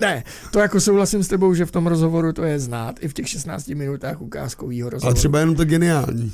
Ne, 0.00 0.24
to 0.50 0.58
jako 0.58 0.80
souhlasím 0.80 1.24
s 1.24 1.28
tebou, 1.28 1.54
že 1.54 1.66
v 1.66 1.70
tom 1.70 1.86
rozhovoru 1.86 2.32
to 2.32 2.42
je 2.42 2.58
znát, 2.58 2.94
i 3.00 3.08
v 3.08 3.12
těch 3.14 3.28
16 3.28 3.68
minutách 3.68 4.20
ukázkovýho 4.20 4.90
rozhovoru. 4.90 5.06
Ale 5.08 5.14
třeba 5.14 5.38
jenom 5.40 5.54
to 5.54 5.64
geniální. 5.64 6.32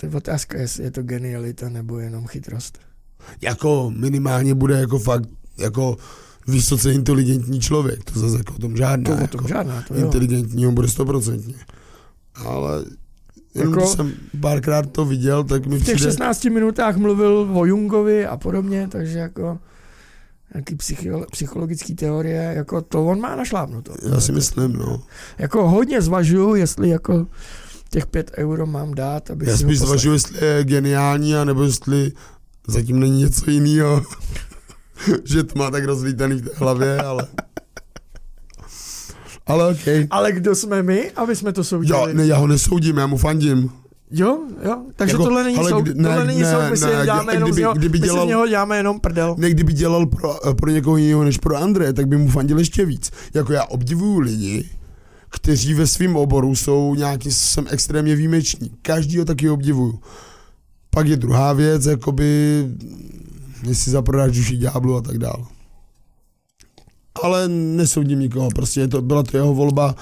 To 0.00 0.06
je 0.06 0.12
otázka, 0.12 0.58
jestli 0.60 0.84
je 0.84 0.90
to 0.90 1.02
genialita 1.02 1.68
nebo 1.68 1.98
jenom 1.98 2.26
chytrost. 2.26 2.78
Jako 3.42 3.92
minimálně 3.96 4.54
bude 4.54 4.74
jako 4.80 4.98
fakt 4.98 5.28
jako 5.58 5.96
vysoce 6.46 6.92
inteligentní 6.92 7.60
člověk. 7.60 8.04
To 8.04 8.20
zase 8.20 8.36
jako 8.38 8.54
o 8.54 8.58
tom 8.58 8.76
žádná. 8.76 9.10
To 9.10 9.16
o 9.16 9.20
jako 9.20 9.38
tom 9.38 9.48
žádná, 9.48 9.84
to 9.88 9.94
inteligentního 9.94 10.72
bude 10.72 10.88
stoprocentně. 10.88 11.54
Ale 12.34 12.84
Jenom 13.54 13.72
Jako- 13.72 13.80
jako, 13.80 13.96
jsem 13.96 14.12
párkrát 14.40 14.90
to 14.92 15.04
viděl, 15.04 15.44
tak 15.44 15.66
mi 15.66 15.78
V 15.78 15.84
těch 15.84 15.94
přijde... 15.94 16.10
16 16.10 16.44
minutách 16.44 16.96
mluvil 16.96 17.50
o 17.54 17.64
Jungovi 17.64 18.26
a 18.26 18.36
podobně, 18.36 18.88
takže 18.90 19.18
jako 19.18 19.58
nějaký 20.54 20.74
psycho, 20.74 21.26
psychologický 21.30 21.94
teorie, 21.94 22.52
jako 22.56 22.82
to 22.82 23.06
on 23.06 23.20
má 23.20 23.36
našlápnuto. 23.36 23.94
Já 24.12 24.20
si 24.20 24.32
myslím, 24.32 24.72
no. 24.72 25.02
Jako 25.38 25.68
hodně 25.68 26.02
zvažuju, 26.02 26.54
jestli 26.54 26.88
jako 26.88 27.26
těch 27.90 28.06
5 28.06 28.30
euro 28.36 28.66
mám 28.66 28.94
dát, 28.94 29.30
aby 29.30 29.46
Já 29.48 29.56
si 29.56 29.62
spíš 29.62 29.78
zvažuji, 29.78 30.12
jestli 30.12 30.46
je 30.46 30.64
geniální, 30.64 31.36
anebo 31.36 31.62
jestli 31.62 32.12
zatím 32.68 33.00
není 33.00 33.20
něco 33.20 33.50
jiného. 33.50 34.02
že 35.24 35.44
to 35.44 35.58
má 35.58 35.70
tak 35.70 35.84
rozlítaný 35.84 36.34
v 36.36 36.42
té 36.42 36.50
hlavě, 36.56 36.98
ale... 36.98 37.26
Ale 39.46 39.66
okej. 39.72 40.06
Ale 40.10 40.32
kdo 40.32 40.54
jsme 40.54 40.82
my, 40.82 41.10
aby 41.10 41.36
jsme 41.36 41.52
to 41.52 41.60
Jo, 41.60 41.64
soudili? 41.64 42.14
ne, 42.14 42.26
já 42.26 42.36
ho 42.36 42.46
nesoudím, 42.46 42.96
já 42.96 43.06
mu 43.06 43.16
fandím. 43.16 43.70
jo, 44.10 44.38
jo, 44.64 44.82
takže 44.96 45.12
Jako, 45.14 45.24
tohle 45.24 45.44
není 45.44 45.56
soud, 45.68 45.80
kdy- 45.82 45.94
ne, 45.94 46.08
tohle 46.08 46.26
není 46.26 46.40
ne, 46.40 46.50
soud, 46.52 46.70
my 46.70 46.76
si 46.76 46.84
ne, 46.84 46.90
děláme 47.04 47.22
kdyby- 47.22 47.36
jenom 47.36 47.52
z 47.52 47.56
něho, 47.56 47.72
kdyby 47.74 47.98
my 47.98 48.06
si 48.06 48.12
dělal- 48.12 48.26
z 48.26 48.28
něho 48.28 48.46
děláme 48.46 48.76
jenom 48.76 49.00
prdel. 49.00 49.34
Ne, 49.38 49.50
kdyby 49.50 49.72
dělal 49.72 50.06
pro, 50.06 50.36
pro 50.56 50.70
někoho 50.70 50.96
jiného 50.96 51.24
než 51.24 51.38
pro 51.38 51.56
Andreje, 51.56 51.92
tak 51.92 52.06
by 52.08 52.16
mu 52.16 52.28
fandil 52.28 52.58
ještě 52.58 52.84
víc. 52.84 53.10
Jako 53.34 53.52
já 53.52 53.64
obdivuju 53.64 54.18
lidi, 54.18 54.70
kteří 55.30 55.74
ve 55.74 55.86
svém 55.86 56.16
oboru 56.16 56.54
jsou 56.56 56.94
nějaký, 56.94 57.32
jsem 57.32 57.66
extrémně 57.70 58.16
výjimeční. 58.16 58.70
Každýho 58.82 59.24
taky 59.24 59.50
obdivuju. 59.50 60.00
Pak 60.90 61.06
je 61.06 61.16
druhá 61.16 61.52
věc, 61.52 61.86
jakoby, 61.86 62.64
jestli 63.68 63.92
zaprodáš 63.92 64.36
duši 64.36 64.56
ďáblu 64.56 64.96
a 64.96 65.00
tak 65.00 65.18
dále. 65.18 65.44
Ale 67.22 67.48
nesoudím 67.48 68.20
nikoho, 68.20 68.50
prostě 68.50 68.88
to, 68.88 69.02
byla 69.02 69.22
to 69.22 69.36
jeho 69.36 69.54
volba, 69.54 69.94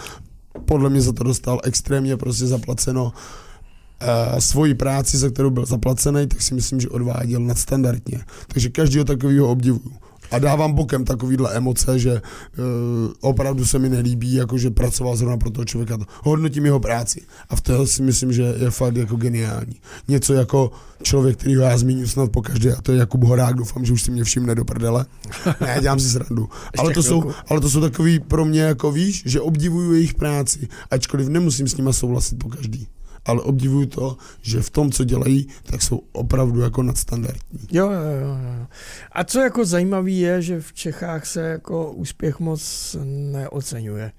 podle 0.64 0.90
mě 0.90 1.00
za 1.00 1.12
to 1.12 1.24
dostal 1.24 1.60
extrémně 1.64 2.16
prostě 2.16 2.46
zaplaceno 2.46 3.04
uh, 3.04 4.38
svoji 4.38 4.74
práci, 4.74 5.18
za 5.18 5.30
kterou 5.30 5.50
byl 5.50 5.66
zaplacený, 5.66 6.26
tak 6.26 6.42
si 6.42 6.54
myslím, 6.54 6.80
že 6.80 6.88
odváděl 6.88 7.40
nadstandardně. 7.40 8.24
Takže 8.48 8.68
každého 8.68 9.04
takového 9.04 9.48
obdivuju. 9.48 9.92
A 10.30 10.38
dávám 10.38 10.72
bokem 10.72 11.04
takovýhle 11.04 11.54
emoce, 11.54 11.98
že 11.98 12.12
uh, 12.12 13.12
opravdu 13.20 13.66
se 13.66 13.78
mi 13.78 13.88
nelíbí, 13.88 14.34
jakože 14.34 14.70
pracoval 14.70 15.16
zrovna 15.16 15.36
pro 15.36 15.50
toho 15.50 15.64
člověka. 15.64 15.98
Hodnotím 16.22 16.64
jeho 16.64 16.80
práci. 16.80 17.22
A 17.48 17.56
v 17.56 17.60
toho 17.60 17.86
si 17.86 18.02
myslím, 18.02 18.32
že 18.32 18.42
je 18.42 18.70
fakt 18.70 18.96
jako 18.96 19.16
geniální. 19.16 19.76
Něco 20.08 20.34
jako 20.34 20.70
člověk, 21.02 21.36
který 21.36 21.52
já 21.52 21.78
zmíním 21.78 22.06
snad 22.06 22.30
po 22.30 22.42
každé, 22.42 22.74
a 22.74 22.82
to 22.82 22.92
je 22.92 22.98
Jakub 22.98 23.24
Horák, 23.24 23.56
doufám, 23.56 23.84
že 23.84 23.92
už 23.92 24.02
si 24.02 24.10
mě 24.10 24.24
všimne 24.24 24.54
do 24.54 24.64
prdele. 24.64 25.06
Ne, 25.60 25.78
dělám 25.80 26.00
si 26.00 26.08
srandu. 26.08 26.48
ale, 26.78 26.94
to 26.94 27.02
jsou, 27.02 27.30
ale 27.48 27.60
to 27.60 27.70
jsou 27.70 27.80
takový 27.80 28.18
pro 28.18 28.44
mě, 28.44 28.60
jako 28.60 28.92
víš, 28.92 29.22
že 29.26 29.40
obdivuju 29.40 29.92
jejich 29.92 30.14
práci, 30.14 30.68
ačkoliv 30.90 31.28
nemusím 31.28 31.68
s 31.68 31.76
nima 31.76 31.92
souhlasit 31.92 32.38
po 32.38 32.48
každý. 32.48 32.88
Ale 33.28 33.42
obdivuju 33.42 33.86
to, 33.86 34.16
že 34.42 34.62
v 34.62 34.70
tom, 34.70 34.92
co 34.92 35.04
dělají, 35.04 35.48
tak 35.62 35.82
jsou 35.82 36.02
opravdu 36.12 36.60
jako 36.60 36.82
nadstandardní. 36.82 37.60
Jo, 37.70 37.90
jo, 37.90 38.00
jo. 38.20 38.66
A 39.12 39.24
co 39.24 39.40
jako 39.40 39.64
zajímavý 39.64 40.18
je, 40.18 40.42
že 40.42 40.60
v 40.60 40.72
Čechách 40.72 41.26
se 41.26 41.40
jako 41.40 41.92
úspěch 41.92 42.40
moc 42.40 42.96
neocenuje. 43.04 44.12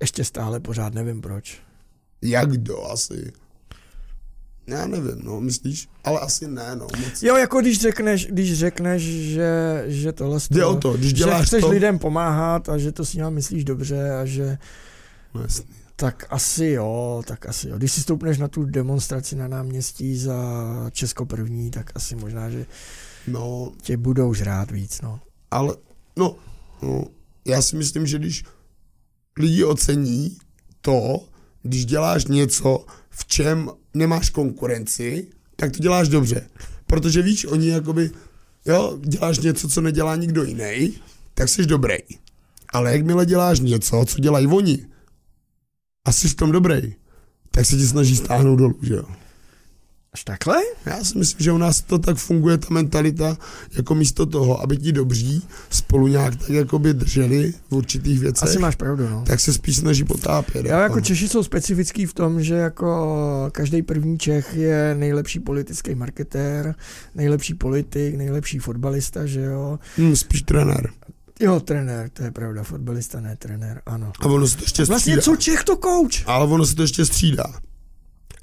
Ještě 0.00 0.24
stále 0.24 0.60
pořád 0.60 0.94
nevím 0.94 1.20
proč. 1.20 1.58
Jak 2.22 2.50
kdo 2.50 2.90
asi? 2.90 3.32
Já 4.66 4.86
nevím, 4.86 5.20
no, 5.22 5.40
myslíš? 5.40 5.88
Ale 6.04 6.20
asi 6.20 6.48
ne, 6.48 6.76
no. 6.76 6.86
Moc. 6.98 7.22
Jo, 7.22 7.36
jako 7.36 7.60
když 7.60 7.80
řekneš, 7.80 8.26
když 8.26 8.58
řekneš, 8.58 9.02
že, 9.02 9.84
že 9.86 10.12
tohle 10.12 10.40
Jde 10.50 10.64
o 10.64 10.76
to, 10.76 10.92
když 10.92 11.08
že 11.10 11.16
děláš 11.16 11.46
chceš 11.46 11.60
to... 11.60 11.68
lidem 11.70 11.98
pomáhat 11.98 12.68
a 12.68 12.78
že 12.78 12.92
to 12.92 13.04
s 13.04 13.14
nimi 13.14 13.30
myslíš 13.30 13.64
dobře 13.64 14.10
a 14.10 14.24
že 14.24 14.58
No, 15.34 15.42
jasný. 15.42 15.64
Tak 15.96 16.26
asi 16.30 16.66
jo, 16.66 17.22
tak 17.26 17.46
asi 17.46 17.68
jo. 17.68 17.78
Když 17.78 17.92
si 17.92 18.00
stoupneš 18.00 18.38
na 18.38 18.48
tu 18.48 18.64
demonstraci 18.64 19.36
na 19.36 19.48
náměstí 19.48 20.16
za 20.16 20.36
Česko 20.90 21.26
první, 21.26 21.70
tak 21.70 21.90
asi 21.94 22.16
možná, 22.16 22.50
že 22.50 22.66
No, 23.26 23.72
tě 23.82 23.96
budou 23.96 24.34
žrát 24.34 24.70
víc, 24.70 25.00
no. 25.00 25.20
ale, 25.50 25.76
no, 26.16 26.36
no, 26.82 27.04
já 27.44 27.62
si 27.62 27.76
myslím, 27.76 28.06
že 28.06 28.18
když 28.18 28.44
lidi 29.38 29.64
ocení 29.64 30.36
to, 30.80 31.26
když 31.62 31.86
děláš 31.86 32.24
něco, 32.24 32.84
v 33.10 33.24
čem 33.26 33.70
nemáš 33.94 34.30
konkurenci, 34.30 35.28
tak 35.56 35.72
to 35.72 35.78
děláš 35.78 36.08
dobře. 36.08 36.48
Protože 36.86 37.22
víš, 37.22 37.44
oni 37.44 37.68
jakoby, 37.68 38.10
jo, 38.66 38.98
děláš 39.00 39.38
něco, 39.38 39.68
co 39.68 39.80
nedělá 39.80 40.16
nikdo 40.16 40.42
jiný, 40.42 40.94
tak 41.34 41.48
jsi 41.48 41.66
dobrý. 41.66 41.98
Ale 42.68 42.92
jakmile 42.92 43.26
děláš 43.26 43.60
něco, 43.60 44.04
co 44.08 44.20
dělají 44.20 44.46
oni, 44.46 44.86
a 46.04 46.12
jsi 46.12 46.28
v 46.28 46.34
tom 46.34 46.52
dobrý, 46.52 46.94
tak 47.50 47.66
se 47.66 47.76
ti 47.76 47.86
snaží 47.86 48.16
stáhnout 48.16 48.56
dolů, 48.56 48.78
že 48.82 48.94
jo. 48.94 49.04
Až 50.14 50.24
takhle? 50.24 50.56
Já 50.86 51.04
si 51.04 51.18
myslím, 51.18 51.44
že 51.44 51.52
u 51.52 51.58
nás 51.58 51.80
to 51.80 51.98
tak 51.98 52.16
funguje, 52.16 52.58
ta 52.58 52.66
mentalita, 52.70 53.36
jako 53.76 53.94
místo 53.94 54.26
toho, 54.26 54.62
aby 54.62 54.76
ti 54.76 54.92
dobří 54.92 55.48
spolu 55.70 56.06
nějak 56.06 56.36
tak 56.36 56.48
jakoby 56.48 56.94
drželi 56.94 57.54
v 57.70 57.72
určitých 57.72 58.20
věcech, 58.20 58.48
Asi 58.48 58.58
máš 58.58 58.76
pravdu, 58.76 59.08
no. 59.08 59.24
tak 59.26 59.40
se 59.40 59.52
spíš 59.52 59.76
snaží 59.76 60.04
potápět. 60.04 60.66
Já 60.66 60.82
jako 60.82 61.00
Češi 61.00 61.28
jsou 61.28 61.42
specifický 61.42 62.06
v 62.06 62.14
tom, 62.14 62.42
že 62.42 62.54
jako 62.54 63.06
každý 63.52 63.82
první 63.82 64.18
Čech 64.18 64.54
je 64.54 64.94
nejlepší 64.98 65.40
politický 65.40 65.94
marketér, 65.94 66.74
nejlepší 67.14 67.54
politik, 67.54 68.14
nejlepší 68.14 68.58
fotbalista, 68.58 69.26
že 69.26 69.40
jo. 69.40 69.78
Hmm, 69.96 70.16
spíš 70.16 70.42
trenér. 70.42 70.90
Jo, 71.42 71.60
trenér, 71.60 72.10
to 72.12 72.22
je 72.22 72.30
pravda, 72.30 72.62
fotbalista, 72.62 73.20
ne 73.20 73.36
trenér, 73.36 73.82
ano. 73.86 74.12
A 74.20 74.26
ono 74.26 74.48
se 74.48 74.56
to 74.56 74.62
ještě 74.64 74.84
Vlastně 74.84 75.12
střídá. 75.16 75.22
co 75.22 75.36
Čech 75.36 75.64
to 75.64 75.76
coach? 75.76 76.28
Ale 76.28 76.46
ono 76.46 76.66
se 76.66 76.74
to 76.74 76.82
ještě 76.82 77.04
střídá. 77.06 77.44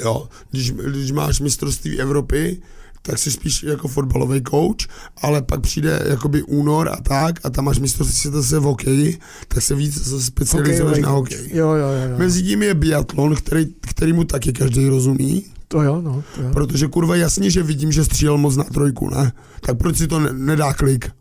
Jo, 0.04 0.28
když, 0.52 0.72
když 0.72 1.12
máš 1.12 1.40
mistrovství 1.40 2.00
Evropy, 2.02 2.62
tak 3.02 3.18
jsi 3.18 3.32
spíš 3.32 3.64
jako 3.64 3.88
fotbalový 3.88 4.42
coach, 4.50 4.88
ale 5.22 5.42
pak 5.42 5.62
přijde 5.62 6.04
jakoby 6.10 6.44
únor 6.44 6.90
a 6.90 6.96
tak 6.96 7.46
a 7.46 7.50
tam 7.50 7.66
máš 7.66 7.80
mistrovství 7.80 8.18
světa 8.20 8.44
se 8.44 8.60
v 8.60 8.64
hokeji, 8.64 9.20
tak 9.48 9.64
se 9.64 9.76
víc 9.76 9.94
specializuješ 10.26 10.80
Hokejový 10.80 11.02
na 11.02 11.10
hokej. 11.10 11.50
Jo, 11.54 11.68
jo, 11.70 11.76
jo, 11.76 12.10
jo. 12.12 12.18
Mezi 12.18 12.44
tím 12.44 12.64
je 12.64 12.74
biatlon, 12.74 13.36
který, 13.36 13.66
který 13.90 14.14
mu 14.14 14.24
taky 14.24 14.54
každý 14.54 14.88
rozumí, 14.90 15.46
To 15.68 15.82
jo, 15.82 16.02
no, 16.02 16.24
to 16.36 16.42
jo. 16.42 16.50
protože 16.54 16.88
kurva 16.88 17.16
jasně, 17.16 17.50
že 17.52 17.64
vidím, 17.64 17.92
že 17.92 18.06
střílel 18.06 18.38
moc 18.38 18.56
na 18.56 18.64
trojku, 18.64 19.10
ne? 19.10 19.32
Tak 19.62 19.78
proč 19.78 19.98
si 19.98 20.08
to 20.08 20.20
ne, 20.20 20.34
nedá 20.34 20.74
klik? 20.74 21.12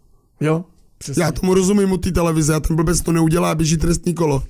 Jo, 0.40 0.64
přesně. 0.98 1.22
Já 1.22 1.32
tomu 1.32 1.54
rozumím 1.54 1.92
od 1.92 1.98
té 1.98 2.12
televize 2.12 2.54
a 2.54 2.60
ten 2.60 2.76
blbec 2.76 3.00
to 3.00 3.12
neudělá, 3.12 3.54
běží 3.54 3.76
trestní 3.76 4.14
kolo. 4.14 4.42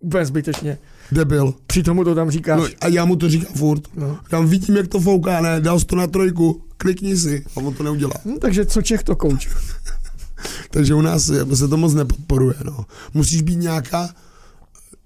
Úplně 0.00 0.26
zbytečně. 0.26 0.78
Debil. 1.12 1.54
Při 1.66 1.82
tomu 1.82 2.04
to 2.04 2.14
tam 2.14 2.30
říkáš. 2.30 2.58
No, 2.60 2.66
a 2.80 2.88
já 2.88 3.04
mu 3.04 3.16
to 3.16 3.28
říkám 3.28 3.54
furt. 3.56 3.82
No. 3.96 4.18
Tam 4.30 4.46
vidím, 4.46 4.76
jak 4.76 4.88
to 4.88 5.00
fouká, 5.00 5.40
ne, 5.40 5.60
dal 5.60 5.80
to 5.80 5.96
na 5.96 6.06
trojku, 6.06 6.62
klikni 6.76 7.16
si. 7.16 7.44
A 7.56 7.60
on 7.60 7.74
to 7.74 7.82
neudělá. 7.82 8.14
Hm, 8.24 8.38
takže 8.40 8.66
co 8.66 8.82
Čech 8.82 9.02
to 9.02 9.14
coach? 9.14 9.46
Takže 10.70 10.94
u 10.94 11.00
nás 11.00 11.30
se 11.54 11.68
to 11.68 11.76
moc 11.76 11.94
nepodporuje, 11.94 12.54
no. 12.64 12.84
Musíš 13.14 13.42
být 13.42 13.56
nějaká 13.56 14.08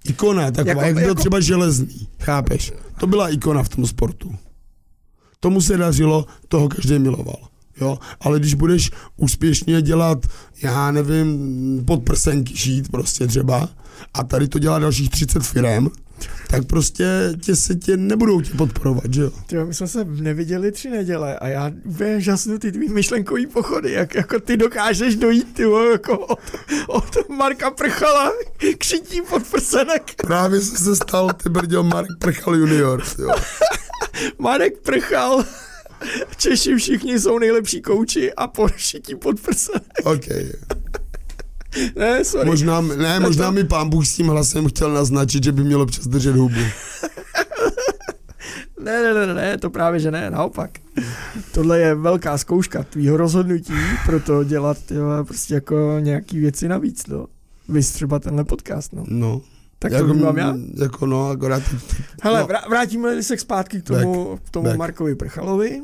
ikona, 0.03 0.51
taková, 0.51 0.69
jako, 0.69 0.81
jak 0.81 0.93
byl 0.93 1.03
jako- 1.03 1.19
třeba 1.19 1.39
železný, 1.39 2.07
chápeš? 2.19 2.73
To 2.99 3.07
byla 3.07 3.29
ikona 3.29 3.63
v 3.63 3.69
tom 3.69 3.87
sportu. 3.87 4.35
Tomu 5.39 5.61
se 5.61 5.77
dařilo, 5.77 6.25
toho 6.47 6.69
každý 6.69 6.99
miloval. 6.99 7.47
Jo, 7.83 7.99
ale 8.21 8.39
když 8.39 8.53
budeš 8.53 8.91
úspěšně 9.17 9.81
dělat, 9.81 10.25
já 10.61 10.91
nevím, 10.91 11.83
podprsenky 11.87 12.57
šít 12.57 12.91
prostě 12.91 13.27
třeba, 13.27 13.69
a 14.13 14.23
tady 14.23 14.47
to 14.47 14.59
dělá 14.59 14.79
dalších 14.79 15.09
30 15.09 15.43
firem, 15.43 15.89
tak 16.47 16.65
prostě 16.65 17.33
tě 17.41 17.55
se 17.55 17.75
tě 17.75 17.97
nebudou 17.97 18.41
tě 18.41 18.51
podporovat, 18.57 19.13
že 19.13 19.21
jo? 19.21 19.31
Tyjo, 19.45 19.65
my 19.65 19.73
jsme 19.73 19.87
se 19.87 20.05
neviděli 20.05 20.71
tři 20.71 20.89
neděle 20.89 21.39
a 21.39 21.47
já 21.47 21.71
úplně 21.85 22.21
žasnu 22.21 22.59
ty 22.59 22.71
tvý 22.71 22.89
myšlenkový 22.89 23.47
pochody, 23.47 23.91
jak 23.91 24.15
jako 24.15 24.39
ty 24.39 24.57
dokážeš 24.57 25.15
dojít 25.15 25.53
ty, 25.53 25.63
jako 25.91 26.17
od, 26.17 26.39
od 26.87 27.29
Marka 27.29 27.71
Prchala 27.71 28.31
k 28.77 28.83
šití 28.83 29.21
pod 29.29 29.43
prsenek. 29.51 30.13
Právě 30.15 30.61
se 30.61 30.77
se 30.77 30.95
stal, 30.95 31.29
ty 31.43 31.49
brděl, 31.49 31.83
Mark 31.83 32.07
Prchal 32.19 32.55
junior, 32.55 33.03
jo. 33.19 33.29
Marek 34.39 34.81
Prchal, 34.81 35.45
Češi 36.37 36.75
všichni 36.75 37.19
jsou 37.19 37.39
nejlepší 37.39 37.81
kouči 37.81 38.33
a 38.33 38.47
po 38.47 38.67
šití 38.75 39.15
pod 39.15 39.39
prsenek. 39.39 39.83
OK. 40.03 40.27
Ne, 41.95 42.25
sorry. 42.25 42.49
Možná, 42.49 42.81
ne, 42.81 43.19
možná 43.19 43.51
mi 43.51 43.63
pán 43.63 43.89
Bůh 43.89 44.07
s 44.07 44.15
tím 44.15 44.27
hlasem 44.27 44.67
chtěl 44.67 44.93
naznačit, 44.93 45.43
že 45.43 45.51
by 45.51 45.63
měl 45.63 45.81
občas 45.81 46.07
držet 46.07 46.35
hubu. 46.35 46.59
Ne, 48.83 49.13
ne, 49.13 49.27
ne, 49.27 49.33
ne, 49.33 49.57
to 49.57 49.69
právě, 49.69 49.99
že 49.99 50.11
ne, 50.11 50.29
naopak. 50.31 50.69
Tohle 51.51 51.79
je 51.79 51.95
velká 51.95 52.37
zkouška 52.37 52.83
tvýho 52.83 53.17
rozhodnutí, 53.17 53.73
proto 54.05 54.43
dělat 54.43 54.77
tyhle, 54.85 55.23
prostě 55.23 55.53
jako 55.53 55.95
nějaký 55.99 56.39
věci 56.39 56.67
navíc, 56.67 57.07
no. 57.07 57.27
Vys 57.69 57.91
třeba 57.91 58.19
tenhle 58.19 58.43
podcast, 58.43 58.93
no. 58.93 59.03
No. 59.07 59.41
Tak 59.79 59.91
to 59.91 59.97
jako, 59.97 60.13
mám 60.13 60.37
já. 60.37 60.55
Jako 60.81 61.05
no, 61.05 61.29
akorát... 61.29 61.63
Hele, 62.21 62.39
no, 62.39 62.47
vrá- 62.47 62.69
vrátíme 62.69 63.23
se 63.23 63.37
zpátky 63.37 63.81
k 63.81 63.83
tomu, 63.83 64.39
k 64.43 64.49
tomu. 64.49 64.77
Markovi 64.77 65.15
Prchalovi. 65.15 65.81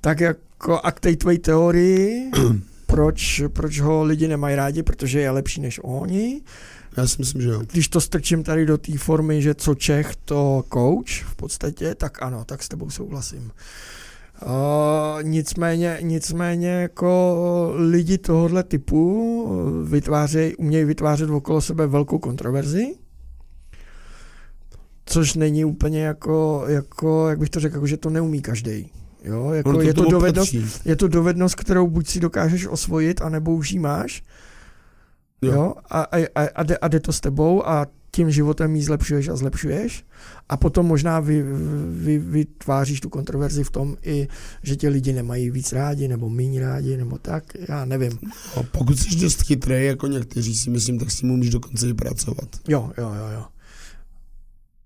Tak 0.00 0.20
jako 0.20 0.80
a 0.80 0.92
k 0.92 1.00
té 1.00 1.16
tvojí 1.16 1.38
teorii, 1.38 2.30
proč, 2.86 3.42
proč 3.52 3.80
ho 3.80 4.04
lidi 4.04 4.28
nemají 4.28 4.56
rádi, 4.56 4.82
protože 4.82 5.20
je 5.20 5.30
lepší 5.30 5.60
než 5.60 5.80
oni. 5.82 6.42
Já 6.96 7.06
si 7.06 7.16
myslím, 7.18 7.42
že 7.42 7.48
jo. 7.48 7.62
Když 7.72 7.88
to 7.88 8.00
strčím 8.00 8.42
tady 8.42 8.66
do 8.66 8.78
té 8.78 8.98
formy, 8.98 9.42
že 9.42 9.54
co 9.54 9.74
Čech, 9.74 10.16
to 10.24 10.64
coach 10.72 11.22
v 11.24 11.36
podstatě, 11.36 11.94
tak 11.94 12.22
ano, 12.22 12.44
tak 12.44 12.62
s 12.62 12.68
tebou 12.68 12.90
souhlasím. 12.90 13.50
Uh, 14.46 15.22
nicméně, 15.22 15.98
nicméně 16.00 16.68
jako 16.68 17.72
lidi 17.76 18.18
tohohle 18.18 18.62
typu 18.62 19.84
vytvářejí, 19.84 20.56
umějí 20.56 20.84
vytvářet 20.84 21.30
okolo 21.30 21.60
sebe 21.60 21.86
velkou 21.86 22.18
kontroverzi, 22.18 22.94
což 25.06 25.34
není 25.34 25.64
úplně 25.64 26.02
jako, 26.02 26.64
jako 26.66 27.28
jak 27.28 27.38
bych 27.38 27.50
to 27.50 27.60
řekl, 27.60 27.74
jako, 27.74 27.86
že 27.86 27.96
to 27.96 28.10
neumí 28.10 28.42
každý. 28.42 28.90
Jo, 29.24 29.50
jako 29.50 29.72
to 29.72 29.80
je, 29.80 29.94
to 29.94 30.10
dovednost, 30.10 30.54
je 30.84 30.96
to 30.96 31.08
dovednost, 31.08 31.54
kterou 31.54 31.86
buď 31.86 32.08
si 32.08 32.20
dokážeš 32.20 32.66
osvojit, 32.66 33.22
anebo 33.22 33.54
už 33.54 33.72
ji 33.72 33.78
máš. 33.78 34.22
Jo. 35.42 35.52
jo 35.52 35.74
a, 35.90 36.02
a, 36.02 36.48
a, 36.54 36.62
jde, 36.62 36.76
a 36.78 36.88
jde 36.88 37.00
to 37.00 37.12
s 37.12 37.20
tebou 37.20 37.68
a 37.68 37.86
tím 38.10 38.30
životem 38.30 38.76
ji 38.76 38.82
zlepšuješ 38.82 39.28
a 39.28 39.36
zlepšuješ. 39.36 40.04
A 40.48 40.56
potom 40.56 40.86
možná 40.86 41.20
vy, 41.20 41.44
vy, 41.90 42.18
vytváříš 42.18 43.00
tu 43.00 43.08
kontroverzi 43.08 43.64
v 43.64 43.70
tom 43.70 43.96
i, 44.02 44.28
že 44.62 44.76
tě 44.76 44.88
lidi 44.88 45.12
nemají 45.12 45.50
víc 45.50 45.72
rádi, 45.72 46.08
nebo 46.08 46.28
méně 46.28 46.60
rádi, 46.60 46.96
nebo 46.96 47.18
tak, 47.18 47.44
já 47.68 47.84
nevím. 47.84 48.18
A 48.56 48.62
pokud 48.62 48.98
jsi 48.98 49.16
dost 49.16 49.42
chytrý, 49.42 49.84
jako 49.86 50.06
někteří 50.06 50.54
si 50.54 50.70
myslím, 50.70 50.98
tak 50.98 51.10
s 51.10 51.16
tím 51.16 51.28
můžeš 51.28 51.50
dokonce 51.50 51.88
i 51.88 51.94
pracovat. 51.94 52.48
Jo, 52.68 52.90
jo, 52.98 53.14
jo, 53.14 53.28
jo. 53.34 53.44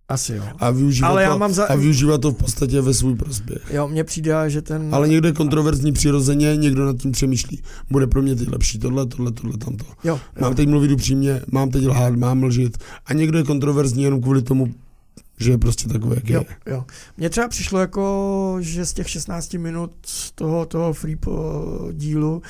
Asi 0.08 0.34
jo. 0.34 0.44
A 0.58 0.70
využívá, 0.70 1.08
Ale 1.08 1.24
to, 1.24 1.30
já 1.30 1.36
mám 1.36 1.52
za... 1.52 1.66
a 1.66 1.74
využívá 1.74 2.18
to 2.18 2.30
v 2.30 2.34
podstatě 2.34 2.80
ve 2.80 2.94
svůj 2.94 3.14
prospěch. 3.14 3.62
Jo, 3.70 3.88
mně 3.88 4.04
přijde, 4.04 4.34
že 4.46 4.62
ten... 4.62 4.94
Ale 4.94 5.08
někdo 5.08 5.28
je 5.28 5.32
kontroverzní 5.32 5.92
přirozeně, 5.92 6.56
někdo 6.56 6.86
nad 6.86 6.96
tím 6.96 7.12
přemýšlí. 7.12 7.62
Bude 7.90 8.06
pro 8.06 8.22
mě 8.22 8.34
teď 8.34 8.48
lepší 8.48 8.78
tohle, 8.78 9.06
tohle, 9.06 9.32
tohle, 9.32 9.58
tamto. 9.58 9.84
Jo, 10.04 10.20
mám 10.40 10.50
jo. 10.50 10.56
teď 10.56 10.68
mluvit 10.68 10.90
upřímně, 10.90 11.40
mám 11.52 11.70
teď 11.70 11.86
lhát, 11.86 12.16
mám 12.16 12.42
lžit. 12.42 12.78
A 13.06 13.12
někdo 13.12 13.38
je 13.38 13.44
kontroverzní 13.44 14.02
jenom 14.02 14.20
kvůli 14.20 14.42
tomu, 14.42 14.74
že 15.38 15.50
je 15.50 15.58
prostě 15.58 15.88
takové, 15.88 16.14
jak 16.14 16.30
jo, 16.30 16.44
je. 16.66 16.72
Jo. 16.72 16.84
Mně 17.16 17.30
třeba 17.30 17.48
přišlo 17.48 17.80
jako, 17.80 18.56
že 18.60 18.86
z 18.86 18.92
těch 18.92 19.10
16 19.10 19.54
minut 19.54 19.90
toho, 20.34 20.66
toho 20.66 20.92
free 20.92 21.18
dílu, 21.92 22.42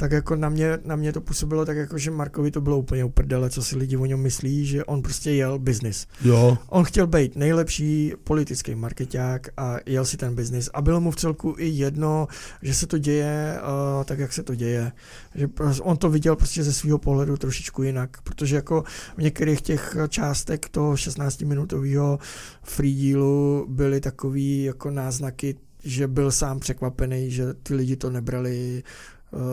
tak 0.00 0.12
jako 0.12 0.36
na 0.36 0.48
mě, 0.48 0.78
na 0.84 0.96
mě 0.96 1.12
to 1.12 1.20
působilo 1.20 1.64
tak 1.64 1.76
jako, 1.76 1.98
že 1.98 2.10
Markovi 2.10 2.50
to 2.50 2.60
bylo 2.60 2.78
úplně 2.78 3.04
uprdele, 3.04 3.50
co 3.50 3.62
si 3.62 3.76
lidi 3.76 3.96
o 3.96 4.06
něm 4.06 4.20
myslí, 4.20 4.66
že 4.66 4.84
on 4.84 5.02
prostě 5.02 5.30
jel 5.30 5.58
business. 5.58 6.06
Jo. 6.20 6.58
On 6.68 6.84
chtěl 6.84 7.06
být 7.06 7.36
nejlepší 7.36 8.12
politický 8.24 8.74
marketák 8.74 9.48
a 9.56 9.76
jel 9.86 10.04
si 10.04 10.16
ten 10.16 10.34
business 10.34 10.70
a 10.74 10.82
bylo 10.82 11.00
mu 11.00 11.10
v 11.10 11.16
celku 11.16 11.54
i 11.58 11.68
jedno, 11.68 12.28
že 12.62 12.74
se 12.74 12.86
to 12.86 12.98
děje 12.98 13.58
uh, 13.60 14.04
tak, 14.04 14.18
jak 14.18 14.32
se 14.32 14.42
to 14.42 14.54
děje. 14.54 14.92
Že 15.34 15.48
on 15.82 15.96
to 15.96 16.10
viděl 16.10 16.36
prostě 16.36 16.64
ze 16.64 16.72
svého 16.72 16.98
pohledu 16.98 17.36
trošičku 17.36 17.82
jinak, 17.82 18.20
protože 18.22 18.56
jako 18.56 18.84
v 19.16 19.22
některých 19.22 19.62
těch 19.62 19.96
částek 20.08 20.68
toho 20.68 20.92
16-minutového 20.92 22.18
free 22.62 23.12
dealu 23.12 23.66
byly 23.68 24.00
takový 24.00 24.64
jako 24.64 24.90
náznaky 24.90 25.56
že 25.84 26.08
byl 26.08 26.32
sám 26.32 26.60
překvapený, 26.60 27.30
že 27.30 27.54
ty 27.54 27.74
lidi 27.74 27.96
to 27.96 28.10
nebrali 28.10 28.82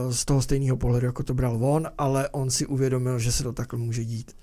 z 0.10 0.26
toho 0.26 0.42
stejného 0.42 0.78
pohledu, 0.78 1.06
jako 1.06 1.24
to 1.24 1.34
bral 1.34 1.66
on, 1.66 1.88
ale 1.98 2.30
on 2.30 2.50
si 2.52 2.66
uvědomil, 2.66 3.20
že 3.20 3.32
se 3.32 3.44
to 3.44 3.54
takhle 3.54 3.80
může 3.80 4.04
dít. 4.04 4.36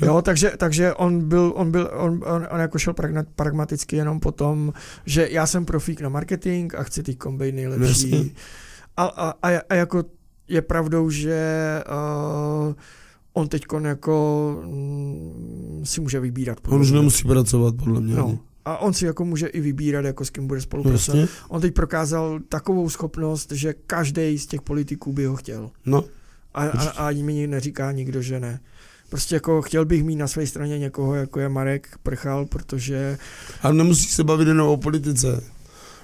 Jo, 0.00 0.06
jo 0.06 0.22
takže, 0.22 0.52
takže 0.56 0.94
on 0.94 1.28
byl, 1.28 1.52
on 1.56 1.70
byl, 1.70 1.90
on, 1.94 2.22
on, 2.26 2.48
on 2.50 2.60
jako 2.60 2.78
šel 2.78 2.94
pragmaticky 3.34 3.96
jenom 3.96 4.20
po 4.20 4.32
tom, 4.32 4.72
že 5.06 5.28
já 5.30 5.46
jsem 5.46 5.64
profík 5.64 6.00
na 6.00 6.08
marketing 6.08 6.74
a 6.74 6.82
chci 6.82 7.02
ty 7.02 7.14
kombej 7.14 7.52
nejlepší. 7.52 8.34
A, 8.96 9.04
a, 9.04 9.34
a, 9.42 9.58
a, 9.68 9.74
jako 9.74 10.04
je 10.48 10.62
pravdou, 10.62 11.10
že 11.10 11.82
uh, 12.68 12.74
on 13.32 13.48
teď 13.48 13.64
jako 13.84 14.56
mm, 14.66 15.82
si 15.84 16.00
může 16.00 16.20
vybírat. 16.20 16.58
On 16.68 16.80
už 16.80 16.90
nemusí 16.90 17.24
pracovat, 17.28 17.74
podle 17.76 18.00
mě. 18.00 18.14
No, 18.14 18.38
a 18.68 18.78
on 18.78 18.92
si 18.94 19.06
jako 19.06 19.24
může 19.24 19.46
i 19.46 19.60
vybírat, 19.60 20.04
jako 20.04 20.24
s 20.24 20.30
kým 20.30 20.46
bude 20.46 20.60
spolupracovat. 20.60 21.18
Jasně. 21.18 21.36
On 21.48 21.60
teď 21.60 21.74
prokázal 21.74 22.40
takovou 22.48 22.88
schopnost, 22.88 23.52
že 23.52 23.74
každý 23.86 24.38
z 24.38 24.46
těch 24.46 24.62
politiků 24.62 25.12
by 25.12 25.26
ho 25.26 25.36
chtěl. 25.36 25.70
No. 25.86 26.04
A, 26.54 26.64
a, 26.64 26.88
a 26.88 27.06
ani 27.06 27.22
mi 27.22 27.46
neříká 27.46 27.92
nikdo, 27.92 28.22
že 28.22 28.40
ne. 28.40 28.60
Prostě 29.10 29.34
jako 29.34 29.62
chtěl 29.62 29.84
bych 29.84 30.04
mít 30.04 30.16
na 30.16 30.28
své 30.28 30.46
straně 30.46 30.78
někoho, 30.78 31.14
jako 31.14 31.40
je 31.40 31.48
Marek 31.48 31.98
Prchal, 32.02 32.46
protože... 32.46 33.18
A 33.62 33.72
nemusí 33.72 34.08
se 34.08 34.24
bavit 34.24 34.48
jenom 34.48 34.68
o 34.68 34.76
politice. 34.76 35.42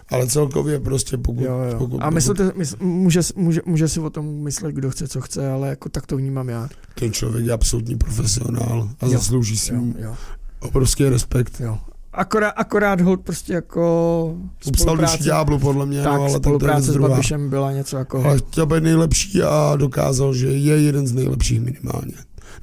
Ale 0.09 0.27
celkově 0.27 0.81
prostě 0.81 1.16
pokud... 1.18 1.44
Jo, 1.44 1.59
jo. 1.70 1.79
pokud 1.79 1.98
a 1.98 2.11
myslíte, 2.11 2.53
mysl, 2.55 2.77
může, 2.81 3.20
může, 3.37 3.61
může 3.66 3.88
si 3.88 4.00
o 4.00 4.11
tom 4.11 4.42
myslet, 4.42 4.72
kdo 4.72 4.90
chce, 4.90 5.09
co 5.09 5.20
chce, 5.20 5.50
ale 5.50 5.68
jako 5.68 5.88
tak 5.88 6.07
to 6.07 6.16
vnímám 6.16 6.48
já. 6.48 6.68
Ten 6.94 7.12
člověk 7.12 7.46
je 7.46 7.53
absolutní 7.53 7.96
profesionál 7.96 8.90
a 9.00 9.07
jo, 9.07 9.12
zaslouží 9.12 9.57
si 9.57 9.74
jo, 9.74 9.83
jo. 9.98 10.16
obrovský 10.61 11.09
respekt. 11.09 11.61
Jo. 11.61 11.79
Akorát, 12.14 12.48
akorát 12.48 13.00
hold 13.00 13.20
prostě 13.20 13.53
jako 13.53 14.37
Upsal 14.66 14.96
duši 14.96 15.22
ďáblu, 15.22 15.59
podle 15.59 15.87
mě, 15.87 16.03
tak, 16.03 16.12
no, 16.12 16.20
ale 16.20 16.31
spolupráce 16.31 16.92
s 16.92 16.96
Babišem 16.96 17.50
byla 17.50 17.72
něco 17.72 17.96
jako... 17.96 18.24
Ale 18.24 18.38
chtěl 18.38 18.66
být 18.66 18.83
nejlepší 18.83 19.42
a 19.42 19.77
dokázal, 19.77 20.35
že 20.35 20.46
je 20.46 20.83
jeden 20.83 21.07
z 21.07 21.12
nejlepších 21.12 21.61
minimálně. 21.61 22.14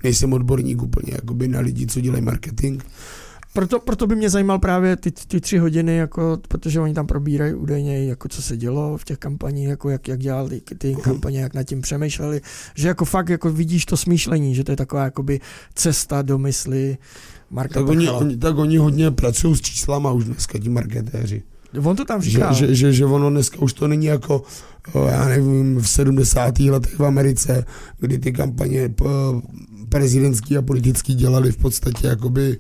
Nejsem 0.04 0.34
odborník 0.34 0.82
úplně 0.82 1.12
jakoby 1.16 1.48
na 1.48 1.60
lidi, 1.60 1.88
co 1.88 2.02
dělají 2.02 2.24
marketing. 2.24 2.84
Proto, 3.54 3.80
proto 3.80 4.08
by 4.08 4.16
mě 4.16 4.30
zajímal 4.30 4.60
právě 4.60 4.96
ty, 4.96 5.12
ty 5.12 5.42
tři 5.42 5.58
hodiny, 5.58 5.98
jako, 5.98 6.38
protože 6.48 6.80
oni 6.80 6.94
tam 6.94 7.08
probírají 7.08 7.54
údajně, 7.54 8.06
jako 8.06 8.28
co 8.28 8.42
se 8.42 8.58
dělo 8.58 8.98
v 8.98 9.04
těch 9.04 9.18
kampaních, 9.18 9.68
jako 9.68 9.90
jak, 9.90 10.08
jak 10.08 10.20
dělali 10.20 10.62
ty 10.78 10.92
mhm. 10.92 11.02
kampaně, 11.02 11.42
jak 11.42 11.54
nad 11.54 11.64
tím 11.64 11.82
přemýšleli, 11.82 12.42
že 12.76 12.88
jako 12.88 13.06
fakt 13.06 13.30
jako 13.30 13.52
vidíš 13.52 13.86
to 13.86 13.98
smýšlení, 13.98 14.56
že 14.56 14.64
to 14.64 14.72
je 14.72 14.76
taková 14.76 15.04
jakoby 15.04 15.40
cesta 15.76 16.22
do 16.22 16.38
mysli, 16.38 16.98
Marka 17.50 17.80
tak 17.80 17.90
oni, 17.90 18.10
oni, 18.10 18.38
tak 18.38 18.58
oni 18.58 18.78
hodně 18.78 19.12
pracují 19.12 19.56
s 19.56 19.62
číslama 19.62 20.12
už 20.12 20.26
dneska, 20.26 20.60
ti 20.60 20.70
marketéři. 20.70 21.44
On 21.84 21.96
to 21.96 22.06
tam 22.06 22.22
říká. 22.22 22.54
Že, 22.54 22.68
že, 22.68 22.76
že, 22.76 22.94
že 22.94 23.06
ono 23.06 23.30
dneska 23.30 23.60
už 23.60 23.74
to 23.74 23.88
není 23.88 24.06
jako, 24.06 24.44
já 25.10 25.26
nevím, 25.26 25.76
v 25.82 25.90
70. 25.90 26.60
letech 26.60 27.00
v 27.00 27.06
Americe, 27.06 27.66
kdy 28.00 28.20
ty 28.20 28.32
kampaně 28.32 28.94
prezidentský 29.90 30.58
a 30.58 30.62
politický 30.62 31.16
dělali 31.16 31.52
v 31.52 31.58
podstatě 31.58 32.08
jakoby 32.08 32.58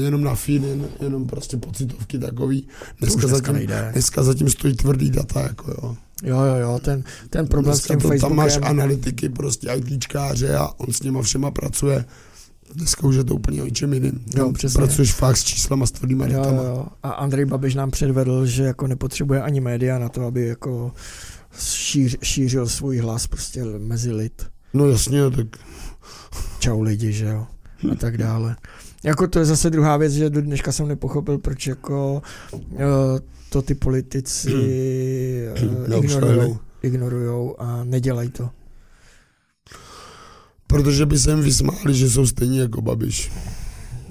jenom 0.00 0.24
na 0.24 0.34
feed, 0.34 0.62
jen, 0.62 0.86
jenom 1.00 1.26
prostě 1.26 1.56
pocitovky 1.56 2.18
takový. 2.18 2.68
Dneska, 2.98 3.26
dneska, 3.26 3.52
zatím, 3.52 3.70
dneska 3.92 4.22
zatím 4.22 4.50
stojí 4.50 4.76
tvrdý 4.76 5.10
data, 5.10 5.40
jako 5.40 5.70
jo. 5.70 5.96
Jo, 6.22 6.40
jo, 6.40 6.54
jo, 6.54 6.78
ten, 6.82 7.04
ten 7.30 7.46
problém 7.46 7.72
dneska 7.72 7.86
s 7.86 7.88
tím 7.88 8.00
to, 8.00 8.08
Facebookem. 8.08 8.36
Tam 8.36 8.44
máš 8.44 8.58
analytiky, 8.62 9.28
prostě 9.28 9.68
ITčkáře 9.76 10.56
a 10.56 10.68
on 10.76 10.92
s 10.92 11.02
něma 11.02 11.22
všema 11.22 11.50
pracuje 11.50 12.04
Dneska 12.74 13.06
už 13.06 13.16
je 13.16 13.24
to 13.24 13.34
úplně 13.34 13.62
o 13.62 13.64
něčem 13.64 13.94
jiným. 13.94 14.24
Jo, 14.36 14.52
přesně. 14.52 14.78
Pracuješ 14.78 15.12
fakt 15.12 15.36
s 15.36 15.44
číslama, 15.44 15.86
s 15.86 15.90
tvrdýma 15.90 16.26
jo, 16.26 16.44
jo. 16.44 16.86
A 17.02 17.10
Andrej 17.10 17.44
Babiš 17.44 17.74
nám 17.74 17.90
předvedl, 17.90 18.46
že 18.46 18.64
jako 18.64 18.86
nepotřebuje 18.86 19.42
ani 19.42 19.60
média 19.60 19.98
na 19.98 20.08
to, 20.08 20.26
aby 20.26 20.46
jako 20.46 20.92
šíř, 21.58 22.16
šířil 22.22 22.68
svůj 22.68 22.98
hlas 22.98 23.26
prostě 23.26 23.64
mezi 23.64 24.12
lid. 24.12 24.46
No 24.74 24.88
jasně, 24.88 25.30
tak... 25.30 25.46
Čau 26.58 26.80
lidi, 26.80 27.12
že 27.12 27.26
jo, 27.26 27.46
a 27.92 27.94
tak 27.94 28.18
dále. 28.18 28.56
Jako 29.04 29.26
to 29.26 29.38
je 29.38 29.44
zase 29.44 29.70
druhá 29.70 29.96
věc, 29.96 30.12
že 30.12 30.30
do 30.30 30.42
dneška 30.42 30.72
jsem 30.72 30.88
nepochopil, 30.88 31.38
proč 31.38 31.66
jako 31.66 32.22
uh, 32.52 32.80
to 33.48 33.62
ty 33.62 33.74
politici 33.74 34.54
uh, 35.88 36.04
ignorujou, 36.04 36.58
ignorujou 36.82 37.60
a 37.60 37.84
nedělají 37.84 38.30
to. 38.30 38.50
Protože 40.66 41.06
by 41.06 41.18
se 41.18 41.30
jim 41.30 41.40
vysmáli, 41.40 41.94
že 41.94 42.10
jsou 42.10 42.26
stejní 42.26 42.58
jako 42.58 42.82
Babiš. 42.82 43.32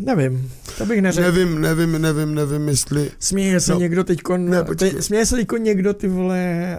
Nevím, 0.06 0.52
to 0.78 0.86
bych 0.86 1.02
neřekl. 1.02 1.32
Nevím, 1.32 1.62
nevím, 1.62 2.02
nevím, 2.02 2.36
nevím, 2.36 2.68
jestli... 2.68 3.12
Směje 3.20 3.60
se 3.60 3.72
no, 3.72 3.80
někdo 3.80 4.04
teďko, 4.04 4.38
ne, 4.38 4.64
te, 4.64 5.02
směje 5.02 5.26
se 5.26 5.36
teďko 5.36 5.58
někdo 5.58 5.94
ty 5.94 6.08
vole 6.08 6.78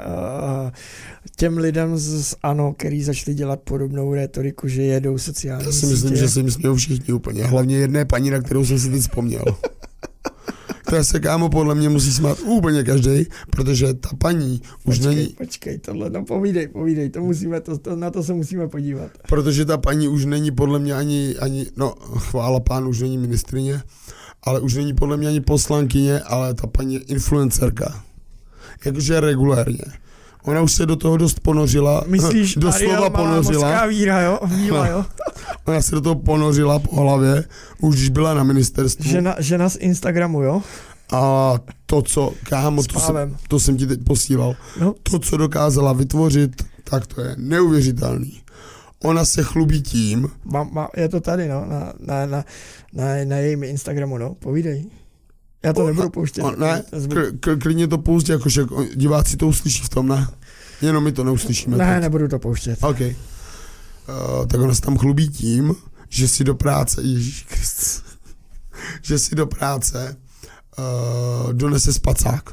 uh, 0.64 0.70
těm 1.36 1.58
lidem 1.58 1.98
z 1.98 2.34
ANO, 2.42 2.72
který 2.72 3.02
začali 3.02 3.34
dělat 3.34 3.60
podobnou 3.60 4.14
retoriku, 4.14 4.68
že 4.68 4.82
jedou 4.82 5.18
sociální 5.18 5.66
Já 5.66 5.72
si 5.72 5.86
myslím, 5.86 6.16
sítě. 6.16 6.28
že 6.28 6.40
jim 6.40 6.50
smějou 6.50 6.74
všichni 6.74 7.14
úplně. 7.14 7.44
Hlavně 7.44 7.76
jedné 7.76 8.04
paní, 8.04 8.30
na 8.30 8.40
kterou 8.40 8.64
jsem 8.64 8.78
si 8.78 8.90
teď 8.90 9.00
vzpomněl. 9.00 9.44
To 10.90 11.04
se 11.04 11.20
kámo 11.20 11.48
podle 11.48 11.74
mě 11.74 11.88
musí 11.88 12.12
smát 12.12 12.40
úplně 12.40 12.84
každý, 12.84 13.26
protože 13.50 13.94
ta 13.94 14.08
paní 14.18 14.60
už 14.84 14.98
počkej, 14.98 15.14
není... 15.14 15.28
Počkej, 15.28 15.78
tohle, 15.78 16.10
no 16.10 16.24
povídej, 16.24 16.68
povídej, 16.68 17.10
to 17.10 17.20
musíme, 17.20 17.60
to, 17.60 17.78
to, 17.78 17.96
na 17.96 18.10
to 18.10 18.22
se 18.22 18.34
musíme 18.34 18.68
podívat. 18.68 19.10
Protože 19.28 19.64
ta 19.64 19.78
paní 19.78 20.08
už 20.08 20.24
není 20.24 20.50
podle 20.50 20.78
mě 20.78 20.94
ani, 20.94 21.36
ani 21.40 21.66
no 21.76 21.94
chvála 22.18 22.60
pán, 22.60 22.88
už 22.88 23.00
není 23.00 23.18
ministrině, 23.18 23.82
ale 24.42 24.60
už 24.60 24.74
není 24.74 24.94
podle 24.94 25.16
mě 25.16 25.28
ani 25.28 25.40
poslankyně, 25.40 26.20
ale 26.20 26.54
ta 26.54 26.66
paní 26.66 26.94
je 26.94 27.00
influencerka. 27.00 28.04
Jakože 28.84 29.20
regulérně. 29.20 29.84
Ona 30.44 30.60
už 30.60 30.72
se 30.72 30.86
do 30.86 30.96
toho 30.96 31.16
dost 31.16 31.40
ponořila. 31.40 32.04
Myslíš, 32.06 32.54
doslova 32.56 33.10
ponořila. 33.10 33.86
víra, 33.86 34.20
jo? 34.20 34.38
Víla, 34.46 34.86
jo? 34.88 35.04
Ona 35.64 35.82
se 35.82 35.94
do 35.94 36.00
toho 36.00 36.14
ponořila 36.14 36.78
po 36.78 37.00
hlavě, 37.00 37.44
už 37.80 37.96
když 37.96 38.08
byla 38.08 38.34
na 38.34 38.42
ministerstvu. 38.42 39.10
Žena, 39.10 39.36
žena 39.38 39.68
z 39.68 39.76
Instagramu, 39.76 40.42
jo? 40.42 40.62
A 41.12 41.54
to, 41.86 42.02
co, 42.02 42.32
kámo, 42.48 42.82
to 42.82 43.00
jsem, 43.00 43.36
to 43.48 43.60
jsem 43.60 43.76
ti 43.76 43.86
teď 43.86 44.00
posílal, 44.04 44.56
no. 44.80 44.94
to, 45.02 45.18
co 45.18 45.36
dokázala 45.36 45.92
vytvořit, 45.92 46.62
tak 46.84 47.06
to 47.06 47.20
je 47.20 47.34
neuvěřitelný. 47.38 48.40
ona 49.04 49.24
se 49.24 49.42
chlubí 49.42 49.82
tím, 49.82 50.28
Má, 50.44 50.62
má, 50.64 50.88
je 50.96 51.08
to 51.08 51.20
tady, 51.20 51.48
no, 51.48 51.66
na, 51.68 51.92
na, 52.00 52.26
na, 52.26 52.44
na, 52.92 53.04
na 53.24 53.36
jejím 53.36 53.62
Instagramu, 53.64 54.18
no, 54.18 54.34
povídej. 54.34 54.84
Já 55.64 55.72
to 55.72 55.84
O, 55.84 55.86
nebudu 55.86 56.10
pouštět. 56.10 56.42
o, 56.42 56.50
ne, 56.56 56.82
kl, 57.08 57.22
kl, 57.40 57.56
klidně 57.56 57.86
to 57.88 57.98
pouzdě, 57.98 58.32
jakože 58.32 58.62
o- 58.64 58.84
diváci 58.94 59.36
to 59.36 59.46
uslyší 59.46 59.82
v 59.84 59.88
tom, 59.88 60.08
ne? 60.08 60.26
Jenom 60.82 61.04
my 61.04 61.12
to 61.12 61.24
neuslyšíme. 61.24 61.76
ne, 61.76 61.94
teď. 61.94 62.02
nebudu 62.02 62.28
to 62.28 62.38
pouštět. 62.38 62.78
OK. 62.82 62.98
Uh, 64.08 64.46
tak 64.46 64.60
ona 64.60 64.74
se 64.74 64.80
tam 64.80 64.96
chlubí 64.98 65.28
tím, 65.28 65.74
že 66.08 66.28
si 66.28 66.44
do 66.44 66.54
práce, 66.54 67.02
Ježíš 67.02 67.42
Kristus, 67.42 68.02
že 69.02 69.18
si 69.18 69.34
do 69.34 69.46
práce 69.46 70.16
uh, 70.78 71.52
donese 71.52 71.92
spacák. 71.92 72.50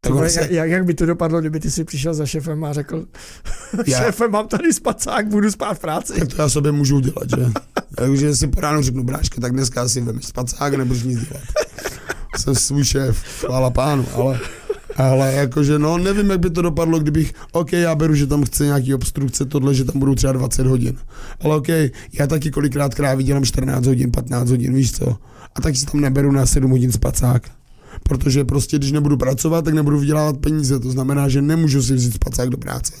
Tak 0.00 0.12
ona 0.12 0.26
Tyhle, 0.26 0.30
se, 0.30 0.54
jak, 0.54 0.70
jak 0.70 0.84
by 0.84 0.94
to 0.94 1.06
dopadlo, 1.06 1.40
kdyby 1.40 1.60
ty 1.60 1.70
si 1.70 1.84
přišel 1.84 2.14
za 2.14 2.26
šefem 2.26 2.64
a 2.64 2.72
řekl, 2.72 3.06
Já- 3.86 3.98
šéfe, 4.04 4.28
mám 4.28 4.48
tady 4.48 4.72
spacák, 4.72 5.28
budu 5.28 5.50
spát 5.50 5.74
v 5.74 5.78
práci. 5.78 6.12
tak 6.18 6.28
to 6.28 6.42
já 6.42 6.48
sobě 6.48 6.72
můžu 6.72 6.96
udělat, 6.96 7.30
že? 7.36 7.52
Takže 7.96 8.36
si 8.36 8.46
po 8.48 8.60
ránu 8.60 8.82
řeknu, 8.82 9.02
bráško, 9.04 9.40
tak 9.40 9.52
dneska 9.52 9.88
si 9.88 10.00
vemeš 10.00 10.26
spacák, 10.26 10.74
nebudeš 10.74 11.02
nic 11.02 11.28
dělat. 11.28 11.44
Jsem 12.36 12.54
svůj 12.54 12.84
šéf, 12.84 13.22
chvála 13.40 13.70
pánu, 13.70 14.06
ale, 14.14 14.40
ale 14.98 15.34
jakože, 15.34 15.78
no, 15.78 15.98
nevím, 15.98 16.30
jak 16.30 16.40
by 16.40 16.50
to 16.50 16.62
dopadlo, 16.62 16.98
kdybych, 16.98 17.32
OK, 17.52 17.72
já 17.72 17.94
beru, 17.94 18.14
že 18.14 18.26
tam 18.26 18.44
chce 18.44 18.64
nějaký 18.64 18.94
obstrukce, 18.94 19.44
tohle, 19.44 19.74
že 19.74 19.84
tam 19.84 19.98
budou 19.98 20.14
třeba 20.14 20.32
20 20.32 20.66
hodin. 20.66 20.96
Ale 21.40 21.56
OK, 21.56 21.68
já 22.12 22.26
taky 22.26 22.50
kolikrát 22.50 22.94
krávy 22.94 23.24
dělám 23.24 23.44
14 23.44 23.86
hodin, 23.86 24.10
15 24.10 24.50
hodin, 24.50 24.74
víš 24.74 24.92
co? 24.92 25.16
A 25.54 25.60
tak 25.60 25.76
si 25.76 25.86
tam 25.86 26.00
neberu 26.00 26.32
na 26.32 26.46
7 26.46 26.70
hodin 26.70 26.92
spacák. 26.92 27.50
Protože 28.02 28.44
prostě, 28.44 28.78
když 28.78 28.92
nebudu 28.92 29.16
pracovat, 29.16 29.64
tak 29.64 29.74
nebudu 29.74 29.98
vydělávat 29.98 30.38
peníze. 30.38 30.80
To 30.80 30.90
znamená, 30.90 31.28
že 31.28 31.42
nemůžu 31.42 31.82
si 31.82 31.94
vzít 31.94 32.14
spacák 32.14 32.48
do 32.48 32.56
práce. 32.56 32.92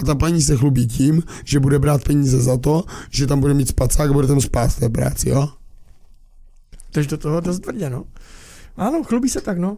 A 0.00 0.04
ta 0.04 0.14
paní 0.14 0.42
se 0.42 0.56
chlubí 0.56 0.86
tím, 0.86 1.22
že 1.44 1.60
bude 1.60 1.78
brát 1.78 2.04
peníze 2.04 2.42
za 2.42 2.56
to, 2.56 2.84
že 3.10 3.26
tam 3.26 3.40
bude 3.40 3.54
mít 3.54 3.68
spacák 3.68 4.10
a 4.10 4.12
bude 4.12 4.26
tam 4.26 4.40
spát 4.40 4.68
v 4.68 4.80
té 4.80 4.88
práci, 4.88 5.28
jo? 5.28 5.48
Takže 6.92 7.10
do 7.10 7.16
toho 7.16 7.40
dost 7.40 7.60
tvrdě, 7.60 7.90
no. 7.90 8.04
Ano, 8.76 9.02
chlubí 9.04 9.28
se 9.28 9.40
tak, 9.40 9.58
no. 9.58 9.76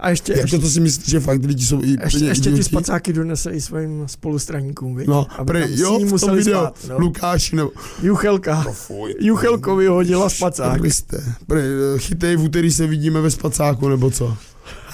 A 0.00 0.10
ještě, 0.10 0.32
Jako 0.32 0.42
ještě, 0.42 0.58
to 0.58 0.66
si 0.70 0.80
myslíš, 0.80 1.08
že 1.08 1.20
fakt 1.20 1.44
lidi 1.44 1.64
jsou 1.66 1.82
i 1.82 1.96
ještě, 2.04 2.24
ještě 2.24 2.42
ty 2.42 2.48
idioti? 2.48 2.62
spacáky 2.70 3.12
donese 3.12 3.50
i 3.50 3.60
svým 3.60 4.04
spolustraníkům, 4.06 4.96
viď? 4.96 5.08
No, 5.08 5.26
Aby 5.38 5.62
s 5.68 5.80
jo, 5.80 5.96
v 5.96 6.00
tom 6.00 6.08
museli 6.08 6.36
videu, 6.38 6.52
spát, 6.58 6.74
no. 6.88 6.98
Lukáši 6.98 7.56
nebo... 7.56 7.70
Juchelka. 8.02 8.62
fuj. 8.72 9.14
Juchelkovi 9.20 9.86
hodila 9.86 10.28
spacák. 10.30 10.80
Kriste. 10.80 11.34
Prej, 11.46 11.64
chytej, 11.98 12.36
v 12.36 12.42
úterý 12.42 12.70
se 12.70 12.86
vidíme 12.86 13.20
ve 13.20 13.30
spacáku, 13.30 13.88
nebo 13.88 14.10
co? 14.10 14.36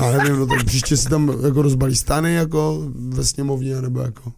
Já 0.01 0.13
nevím, 0.13 0.37
no 0.39 0.47
tak 0.47 0.65
příště 0.65 0.97
si 0.97 1.09
tam 1.09 1.37
jako 1.45 1.63
rozbalí 1.63 1.97
stany, 1.97 2.35
jako 2.35 2.83
ve 2.95 3.25
sněmovně, 3.25 3.81
nebo 3.83 4.01
jako... 4.01 4.33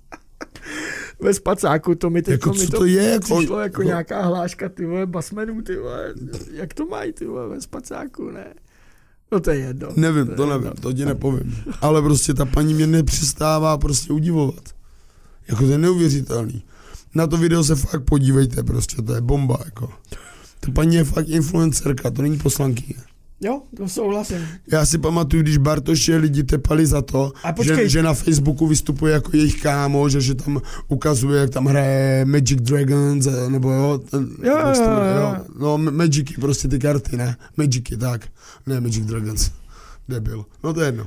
Ve 1.21 1.35
spacáku, 1.35 1.95
to 1.95 2.11
mi 2.11 2.23
teď 2.23 2.33
Jako, 2.33 2.51
mi 2.53 2.59
co 2.67 2.71
to 2.77 2.85
je, 2.85 3.03
jako- 3.03 3.21
přišlo 3.25 3.41
jako, 3.41 3.61
jako- 3.61 3.83
nějaká 3.83 4.23
hláška, 4.23 4.69
ty 4.69 4.87
vole, 4.87 5.07
basmenů, 5.07 5.63
ty 5.63 5.77
vole. 5.77 6.15
Jak 6.53 6.75
to 6.75 6.87
mají, 6.87 7.13
ty 7.13 7.27
vole, 7.27 7.49
ve 7.49 7.61
spacáku, 7.61 8.31
ne? 8.31 8.47
No 9.33 9.41
to 9.41 9.51
je 9.51 9.59
jedno. 9.59 9.89
Nevím, 9.97 10.27
to 10.27 10.31
jedno. 10.33 10.47
nevím, 10.47 10.73
to 10.81 10.93
ti 10.93 11.05
nepovím. 11.05 11.57
Ale 11.81 12.03
prostě 12.03 12.35
ta 12.35 12.45
paní 12.45 12.75
mě 12.75 12.87
nepřestává 12.87 13.79
prostě 13.79 14.13
udivovat. 14.13 14.69
Jako 15.49 15.65
to 15.65 15.71
je 15.71 15.79
neuvěřitelný. 15.79 16.63
Na 17.15 17.27
to 17.27 17.37
video 17.37 17.65
se 17.65 17.75
fakt 17.75 18.05
podívejte, 18.05 18.63
prostě 18.63 19.03
to 19.03 19.15
je 19.15 19.21
bomba, 19.21 19.59
jako. 19.65 19.89
Ta 20.61 20.73
paní 20.73 20.97
je 20.97 21.05
fakt 21.05 21.29
influencerka, 21.29 22.11
to 22.11 22.23
není 22.23 22.39
poslankyně. 22.39 23.01
Jo, 23.41 23.63
to 23.77 23.89
souhlasím. 23.89 24.49
Já 24.73 24.87
si 24.87 24.99
pamatuju, 24.99 25.43
když 25.43 25.57
Bartoše 25.57 26.17
lidi 26.17 26.43
tepali 26.45 26.87
za 26.87 27.03
to, 27.03 27.33
že, 27.63 27.89
že, 27.89 28.03
na 28.03 28.15
Facebooku 28.15 28.67
vystupuje 28.67 29.13
jako 29.13 29.31
jejich 29.37 29.63
kámo, 29.63 30.09
že, 30.09 30.21
že 30.21 30.35
tam 30.35 30.61
ukazuje, 30.89 31.41
jak 31.41 31.51
tam 31.51 31.67
hraje 31.67 32.25
Magic 32.25 32.61
Dragons, 32.61 33.27
eh, 33.27 33.51
nebo 33.51 33.71
jo, 33.71 33.99
ten, 34.11 34.29
Jo, 34.43 34.59
jo, 34.59 34.85
jmenuje, 34.85 35.15
jo. 35.17 35.37
No, 35.59 35.79
Ma- 35.79 35.91
Magicy, 35.91 36.35
prostě 36.41 36.69
ty 36.69 36.79
karty, 36.79 37.17
ne? 37.17 37.37
Magicy, 37.57 37.97
tak. 37.97 38.27
Ne, 38.67 38.81
Magic 38.81 39.05
Dragons. 39.07 39.51
Debil. 40.09 40.45
No 40.65 40.73
to 40.73 40.81
je 40.81 40.87
jedno. 40.89 41.07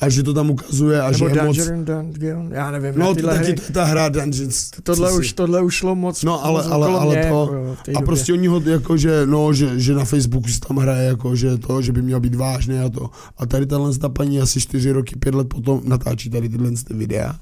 A 0.00 0.08
že 0.08 0.22
to 0.22 0.34
tam 0.34 0.50
ukazuje 0.50 1.00
a 1.02 1.10
Nebo 1.10 1.28
že 1.28 1.34
je 1.34 1.42
moc... 1.44 1.56
Dungeon 1.84 2.48
já 2.52 2.70
nevím. 2.70 2.94
No 3.00 3.06
to 3.08 3.14
tyhle 3.14 3.32
taky 3.34 3.44
hry, 3.44 3.54
to 3.54 3.62
je 3.62 3.70
ta 3.72 3.84
hra 3.84 4.08
Dungeons. 4.08 4.70
tohle, 4.82 5.08
co 5.08 5.14
si- 5.14 5.20
už, 5.20 5.32
tohle 5.32 5.62
už 5.62 5.74
šlo 5.74 5.94
moc 5.94 6.22
No, 6.22 6.44
ale- 6.44 6.62
moc 6.62 6.72
ale- 6.72 6.86
ale 6.88 7.04
mě, 7.14 7.14
to- 7.14 7.26
jako, 7.26 7.42
A 7.52 7.90
době. 7.92 8.06
prostě 8.06 8.32
oni 8.32 8.46
ho 8.46 8.60
jako, 8.64 8.96
že, 8.96 9.26
no, 9.26 9.52
že, 9.52 9.80
že 9.80 9.94
na 9.94 10.04
Facebooku 10.04 10.48
si 10.48 10.60
tam 10.60 10.76
hraje 10.76 11.08
jako, 11.08 11.36
že 11.36 11.58
to, 11.58 11.82
že 11.82 11.92
by 11.92 12.02
měl 12.02 12.20
být 12.20 12.34
vážný 12.34 12.78
a 12.78 12.88
to. 12.88 13.10
A 13.38 13.46
tady 13.46 13.66
tahle 13.66 13.98
ta 13.98 14.08
paní 14.08 14.40
asi 14.40 14.60
čtyři 14.60 14.90
roky, 14.92 15.16
pět 15.16 15.34
let 15.34 15.48
potom 15.48 15.80
natáčí 15.84 16.30
tady 16.30 16.48
tyhle 16.48 16.70
ty 16.70 16.94
videa. 16.94 17.34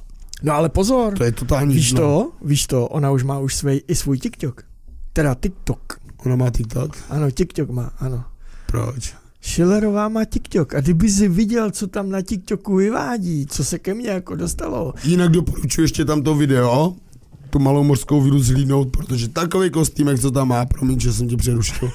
No 0.42 0.54
ale 0.54 0.68
pozor, 0.68 1.14
To 1.18 1.24
je 1.24 1.32
totální 1.32 1.74
víš 1.74 1.92
dno. 1.92 2.00
to, 2.00 2.30
víš 2.46 2.66
to, 2.66 2.86
ona 2.88 3.10
už 3.10 3.22
má 3.24 3.38
už 3.38 3.54
svej, 3.54 3.82
i 3.88 3.94
svůj 3.94 4.18
TikTok. 4.18 4.62
Teda 5.12 5.34
TikTok. 5.34 5.98
Ona 6.26 6.36
má 6.36 6.50
TikTok? 6.50 6.96
Ano, 7.10 7.30
TikTok 7.30 7.70
má, 7.70 7.90
ano. 7.98 8.24
Proč? 8.66 9.14
Schillerová 9.40 10.08
má 10.08 10.24
TikTok 10.24 10.74
a 10.74 10.80
kdyby 10.80 11.10
si 11.10 11.28
viděl, 11.28 11.70
co 11.70 11.86
tam 11.86 12.10
na 12.10 12.22
TikToku 12.22 12.76
vyvádí, 12.76 13.46
co 13.46 13.64
se 13.64 13.78
ke 13.78 13.94
mně 13.94 14.10
jako 14.10 14.34
dostalo. 14.34 14.94
Jinak 15.04 15.30
doporučuji 15.30 15.82
ještě 15.82 16.04
tam 16.04 16.22
to 16.22 16.34
video, 16.34 16.94
tu 17.50 17.58
malou 17.58 17.84
mořskou 17.84 18.22
víru 18.22 18.38
zhlídnout, 18.42 18.90
protože 18.90 19.28
takový 19.28 19.70
kostýmek, 19.70 20.20
co 20.20 20.30
tam 20.30 20.48
má, 20.48 20.66
promiň, 20.66 21.00
že 21.00 21.12
jsem 21.12 21.28
tě 21.28 21.36
přerušil, 21.36 21.90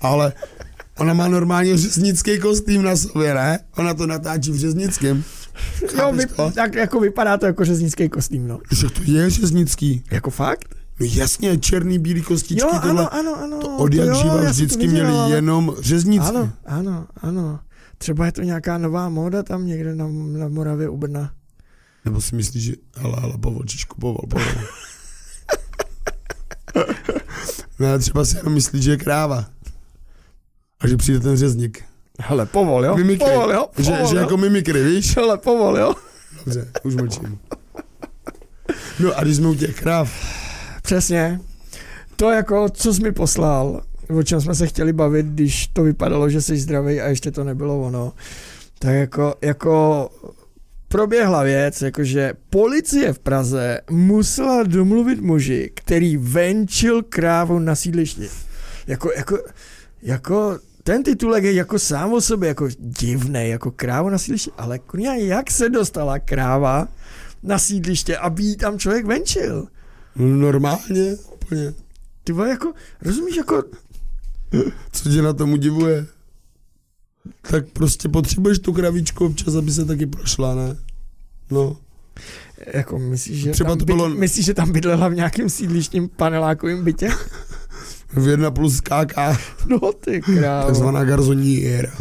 ale 0.00 0.32
ona 0.98 1.14
má 1.14 1.28
normálně 1.28 1.76
řeznický 1.76 2.38
kostým 2.38 2.82
na 2.82 2.96
sobě, 2.96 3.34
ne? 3.34 3.58
Ona 3.76 3.94
to 3.94 4.06
natáčí 4.06 4.50
v 4.50 4.56
řeznickém. 4.58 5.24
Jo, 5.98 6.12
vy, 6.12 6.26
to? 6.26 6.50
tak 6.50 6.74
jako 6.74 7.00
vypadá 7.00 7.36
to 7.36 7.46
jako 7.46 7.64
řeznický 7.64 8.08
kostým, 8.08 8.48
no. 8.48 8.60
Že 8.72 8.90
to 8.90 9.00
je 9.04 9.30
řeznický. 9.30 10.04
Jako 10.10 10.30
fakt? 10.30 10.79
No 11.00 11.06
jasně, 11.10 11.58
černý, 11.58 11.98
bílý 11.98 12.22
kostičky, 12.22 12.60
Jo, 12.60 12.68
tohle. 12.82 13.08
ano, 13.08 13.14
ano, 13.14 13.36
ano. 13.42 13.58
To 13.58 13.76
od 13.76 13.94
jak 13.94 14.14
živa 14.14 14.36
vždycky 14.36 14.86
měli 14.88 15.30
jenom 15.30 15.74
řeznici. 15.80 16.26
Ano, 16.28 16.52
ano, 16.66 17.06
ano. 17.22 17.60
Třeba 17.98 18.26
je 18.26 18.32
to 18.32 18.42
nějaká 18.42 18.78
nová 18.78 19.08
móda 19.08 19.42
tam 19.42 19.66
někde 19.66 19.94
na, 19.94 20.06
na 20.38 20.48
Moravě 20.48 20.88
u 20.88 20.96
Brna. 20.96 21.32
Nebo 22.04 22.20
si 22.20 22.36
myslíš, 22.36 22.62
že 22.62 22.72
hele, 22.96 23.16
hele, 23.20 23.38
povol, 23.38 23.64
Čičku, 23.64 24.00
povol, 24.00 24.20
povol. 24.30 24.46
ne, 27.78 27.98
třeba 27.98 28.24
si 28.24 28.36
jenom 28.36 28.54
myslí, 28.54 28.82
že 28.82 28.90
je 28.90 28.96
kráva. 28.96 29.44
A 30.80 30.88
že 30.88 30.96
přijde 30.96 31.20
ten 31.20 31.36
řezník. 31.36 31.84
Hele, 32.20 32.46
povol, 32.46 32.84
jo? 32.84 32.96
Mimikry. 32.96 33.26
Povol, 33.30 33.52
jo? 33.52 33.66
Že, 33.78 33.90
Povol, 33.90 34.06
že 34.08 34.14
jo? 34.16 34.20
jako 34.20 34.36
mimikry, 34.36 34.84
víš? 34.84 35.16
Hele, 35.16 35.38
povol, 35.38 35.78
jo? 35.78 35.94
Dobře, 36.44 36.70
už 36.82 36.94
mlčím. 36.94 37.38
No 39.00 39.18
a 39.18 39.22
když 39.24 39.36
jsme 39.36 39.48
u 39.48 39.54
těch 39.54 39.80
kráv, 39.80 40.10
Přesně. 40.90 41.40
To 42.16 42.30
jako, 42.30 42.68
co 42.68 42.94
jsi 42.94 43.02
mi 43.02 43.12
poslal, 43.12 43.82
o 44.18 44.22
čem 44.22 44.40
jsme 44.40 44.54
se 44.54 44.66
chtěli 44.66 44.92
bavit, 44.92 45.26
když 45.26 45.66
to 45.66 45.82
vypadalo, 45.82 46.30
že 46.30 46.42
jsi 46.42 46.56
zdravý 46.56 47.00
a 47.00 47.08
ještě 47.08 47.30
to 47.30 47.44
nebylo 47.44 47.82
ono, 47.82 48.12
tak 48.78 48.94
jako, 48.94 49.34
jako 49.42 50.08
proběhla 50.88 51.42
věc, 51.42 51.82
jakože 51.82 52.32
policie 52.50 53.12
v 53.12 53.18
Praze 53.18 53.80
musela 53.90 54.62
domluvit 54.62 55.20
muži, 55.20 55.70
který 55.74 56.16
venčil 56.16 57.02
krávu 57.02 57.58
na 57.58 57.74
sídlišti. 57.74 58.28
Jako, 58.86 59.12
jako, 59.16 59.38
jako 60.02 60.58
ten 60.82 61.02
titulek 61.02 61.44
je 61.44 61.52
jako 61.52 61.78
sám 61.78 62.12
o 62.12 62.20
sobě 62.20 62.48
jako 62.48 62.68
divný, 62.78 63.48
jako 63.48 63.70
krávu 63.70 64.08
na 64.08 64.18
sídlišti, 64.18 64.50
ale 64.58 64.78
kurňa, 64.78 65.14
jak 65.14 65.50
se 65.50 65.68
dostala 65.68 66.18
kráva 66.18 66.88
na 67.42 67.58
sídliště, 67.58 68.16
aby 68.16 68.56
tam 68.56 68.78
člověk 68.78 69.06
venčil? 69.06 69.68
No 70.16 70.26
normálně, 70.26 71.16
úplně. 71.34 71.74
Ty 72.24 72.32
vole, 72.32 72.48
jako, 72.50 72.72
rozumíš, 73.02 73.36
jako, 73.36 73.62
Co 74.92 75.08
tě 75.10 75.22
na 75.22 75.32
tom 75.32 75.52
udivuje? 75.52 76.06
Tak 77.50 77.66
prostě 77.68 78.08
potřebuješ 78.08 78.58
tu 78.58 78.72
kravičku 78.72 79.26
občas, 79.26 79.54
aby 79.54 79.72
se 79.72 79.84
taky 79.84 80.06
prošla, 80.06 80.54
ne? 80.54 80.76
No. 81.50 81.76
jako 82.74 82.98
myslíš, 82.98 83.40
že, 83.40 83.50
Třeba 83.50 83.70
tam 83.70 83.78
to 83.78 83.84
byt, 83.84 83.92
bylo- 83.94 84.08
myslíš, 84.08 84.46
že 84.46 84.54
tam 84.54 84.72
bydlela 84.72 85.08
v 85.08 85.14
nějakém 85.14 85.50
sídlištním 85.50 86.08
panelákovém 86.08 86.84
bytě? 86.84 87.10
V 88.12 88.28
jedna 88.28 88.50
plus 88.50 88.80
KK, 88.80 89.16
No 89.68 89.92
ty 89.92 90.20
krávo. 90.20 90.66
takzvaná 90.66 91.04
garzonní 91.04 91.66
éra. 91.66 91.92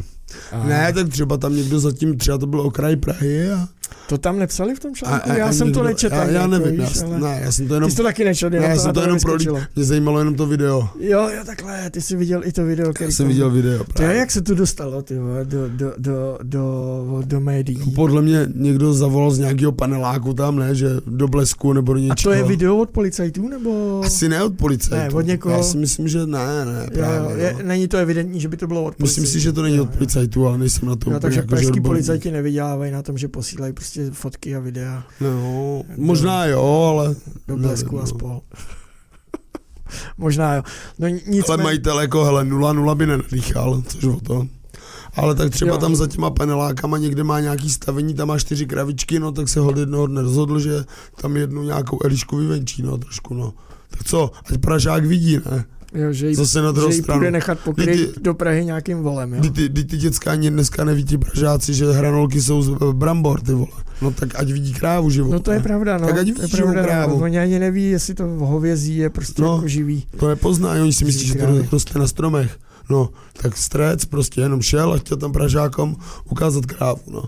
A 0.52 0.64
Ne, 0.68 0.94
tak 0.94 1.10
třeba 1.10 1.38
tam 1.38 1.56
někdo 1.56 1.80
zatím, 1.80 2.18
třeba 2.18 2.38
to 2.38 2.48
byl 2.48 2.62
okraj 2.62 2.96
Prahy 2.96 3.52
a... 3.52 3.68
To 4.10 4.18
tam 4.18 4.40
nepsali 4.40 4.76
v 4.76 4.80
tom 4.80 4.92
a, 4.92 4.96
článku? 4.96 5.30
a 5.32 5.36
já 5.38 5.48
a 5.48 5.52
jsem 5.54 5.68
někdo, 5.68 5.80
to 5.80 5.86
nečetl. 5.88 6.16
Já, 6.16 6.24
já 6.26 6.32
jako, 6.42 6.48
nevím, 6.48 6.82
víš, 6.86 6.96
já, 6.96 7.06
ale... 7.08 7.20
ne, 7.20 7.40
já 7.44 7.52
jsem 7.52 7.66
to 7.68 7.74
Ty 7.74 7.76
jenom... 7.76 7.90
jsi 7.92 7.98
to 7.98 8.04
taky 8.04 8.24
nečetl, 8.26 8.56
Ne, 8.56 8.66
já 8.68 8.74
to, 8.76 8.80
jsem 8.82 8.88
na 8.88 8.94
to 8.94 9.02
jenom 9.02 9.20
pro 9.20 9.34
lidi, 9.34 9.46
nevyskočilo. 9.46 9.72
mě 9.76 9.86
zajímalo 9.86 10.20
jenom 10.20 10.36
to 10.36 10.46
video. 10.46 10.90
Jo, 11.00 11.30
jo, 11.36 11.44
takhle, 11.46 11.90
ty 11.90 12.02
jsi 12.02 12.16
viděl 12.16 12.42
i 12.46 12.52
to 12.52 12.66
video, 12.66 12.94
který 12.94 13.08
Já 13.08 13.16
jsem 13.16 13.28
viděl 13.28 13.50
video 13.52 13.78
To 13.78 13.84
je, 13.84 13.94
právě. 13.94 14.18
jak 14.18 14.32
se 14.32 14.42
to 14.42 14.56
dostalo, 14.56 15.02
ty 15.02 15.16
do, 15.44 15.70
do, 15.70 15.94
do, 15.98 16.38
do, 16.44 17.22
do 17.26 17.40
médií. 17.40 17.92
Podle 17.96 18.22
mě 18.22 18.48
někdo 18.56 18.94
zavolal 18.94 19.32
z 19.32 19.40
nějakého 19.40 19.72
paneláku 19.72 20.34
tam, 20.34 20.56
ne, 20.60 20.76
že 20.76 20.88
do 21.08 21.28
blesku 21.28 21.74
nebo 21.74 21.94
do 21.94 22.00
A 22.00 22.02
něčeho. 22.04 22.34
to 22.34 22.38
je 22.38 22.44
video 22.44 22.78
od 22.78 22.90
policajtů, 22.90 23.48
nebo? 23.48 24.02
Asi 24.06 24.30
ne 24.30 24.44
od 24.44 24.56
policajtů. 24.58 24.96
Ne, 24.96 25.10
od 25.10 25.22
někoho- 25.26 25.56
Já 25.56 25.64
si 25.64 25.78
myslím, 25.78 26.08
že 26.08 26.26
ne, 26.26 26.66
ne, 26.66 26.88
právě. 26.94 27.20
jo, 27.32 27.38
je, 27.38 27.56
není 27.64 27.88
to 27.88 27.98
evidentní, 27.98 28.40
že 28.42 28.48
by 28.48 28.58
to 28.58 28.68
bylo 28.68 28.84
od 28.84 28.96
policajtů. 28.96 29.22
Myslím 29.22 29.26
si, 29.26 29.40
že 29.40 29.52
to 29.54 29.62
není 29.62 29.80
od 29.80 29.90
policajtů, 29.90 30.48
ale 30.48 30.58
nejsem 30.58 30.88
na 30.90 30.96
to 30.96 31.10
No, 31.10 31.20
takže 31.20 31.40
jako, 31.40 31.48
pražský 31.50 31.82
policajti 31.82 32.32
nevydělávají 32.32 32.92
na 32.92 33.02
tom, 33.02 33.18
že 33.18 33.28
posílají 33.28 33.74
prostě 33.80 34.12
fotky 34.12 34.56
a 34.56 34.60
videa 34.60 35.04
No, 35.22 35.84
možná 35.98 36.46
jo, 36.46 36.88
ale... 36.90 37.16
do 37.48 37.56
nevím, 37.56 37.62
blesku 37.62 37.98
a 37.98 38.02
no. 38.02 38.08
spol. 38.08 38.42
Možná 40.18 40.56
jo. 40.56 40.64
No 41.00 41.08
nic. 41.08 41.50
Ale 41.50 41.64
majitel 41.64 42.00
jako, 42.00 42.24
hele, 42.24 42.44
0-0 42.44 42.96
by 42.96 43.06
nenadýchal, 43.06 43.82
což 43.88 44.04
o 44.04 44.20
to. 44.20 44.48
Ale 45.16 45.36
tak 45.36 45.50
třeba 45.50 45.72
jo. 45.72 45.78
tam 45.78 45.96
za 45.96 46.08
těma 46.08 46.30
panelákama 46.30 46.98
někde 46.98 47.24
má 47.24 47.40
nějaký 47.40 47.70
stavení, 47.70 48.14
tam 48.14 48.28
má 48.28 48.40
čtyři 48.40 48.66
kravičky, 48.66 49.20
no 49.20 49.32
tak 49.32 49.50
se 49.50 49.60
hod 49.60 49.78
jednoho 49.78 50.08
dne 50.08 50.22
rozhodl, 50.22 50.60
že 50.60 50.84
tam 51.22 51.38
jednu 51.38 51.64
nějakou 51.64 52.00
Elišku 52.04 52.38
vyvenčí, 52.38 52.84
no 52.84 52.98
trošku, 52.98 53.34
no. 53.34 53.54
Tak 53.90 54.04
co, 54.04 54.32
ať 54.52 54.58
Pražák 54.58 55.06
vidí, 55.06 55.38
ne? 55.38 55.66
Jo, 55.94 56.14
že 56.14 56.30
jí, 56.30 56.36
Zase 56.36 56.62
na 56.62 56.72
druhou 56.72 56.92
že 56.92 56.96
jí 56.98 57.02
stranu. 57.04 57.20
půjde 57.20 57.32
nechat 57.32 57.60
pokryt 57.60 58.14
Ty- 58.16 58.22
do 58.22 58.34
Prahy 58.34 58.66
nějakým 58.66 58.98
volem, 58.98 59.34
jo? 59.34 59.42
Ty, 59.42 59.50
ty, 59.52 59.70
ty, 59.70 59.84
ty 59.84 59.98
děcka 59.98 60.32
ani 60.32 60.50
dneska 60.52 60.84
neví 60.84 61.04
ti 61.04 61.18
Pražáci, 61.18 61.74
že 61.74 61.92
hranolky 61.92 62.42
jsou 62.42 62.62
z 62.62 62.70
eh, 62.70 62.94
brambor, 62.94 63.42
ty 63.42 63.54
vole. 63.54 63.68
No 64.02 64.12
tak 64.12 64.40
ať 64.40 64.52
vidí 64.52 64.74
krávu 64.74 65.10
život. 65.10 65.32
No 65.32 65.40
to 65.40 65.52
je 65.52 65.60
pravda, 65.60 65.98
no. 65.98 66.08
Tak 66.08 66.18
ať 66.18 66.34
to 66.36 66.42
je 66.42 66.48
pravda, 66.48 66.84
krávu. 66.84 67.18
no. 67.20 67.24
Oni 67.26 67.40
ani 67.40 67.60
neví, 67.60 67.90
jestli 67.90 68.14
to 68.14 68.24
hovězí 68.24 68.98
je 68.98 69.10
prostě 69.10 69.42
No. 69.42 69.56
jako 69.56 69.68
živý. 69.68 70.04
To 70.20 70.28
nepozná, 70.28 70.72
oni 70.72 70.94
si 70.94 71.06
myslí, 71.06 71.28
že 71.28 71.36
to 71.36 71.46
roste 71.72 72.00
na 72.00 72.08
stromech. 72.08 72.58
No, 72.90 73.10
tak 73.42 73.58
strec 73.58 74.06
prostě 74.06 74.42
jenom 74.42 74.62
šel 74.62 74.94
a 74.94 74.98
chtěl 74.98 75.18
tam 75.18 75.32
Pražákom 75.32 75.96
ukázat 76.32 76.66
krávu, 76.66 77.02
no. 77.08 77.24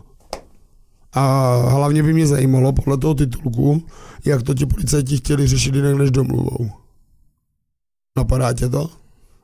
A 1.13 1.55
hlavně 1.69 2.03
by 2.03 2.13
mě 2.13 2.27
zajímalo 2.27 2.73
podle 2.73 2.97
toho 2.97 3.13
titulku, 3.13 3.83
jak 4.25 4.41
to 4.43 4.53
ti 4.53 4.65
policajti 4.65 5.17
chtěli 5.17 5.47
řešit 5.47 5.75
jinak 5.75 5.95
než 5.97 6.11
domluvou. 6.11 6.69
Napadá 8.17 8.53
tě 8.53 8.69
to? 8.69 8.89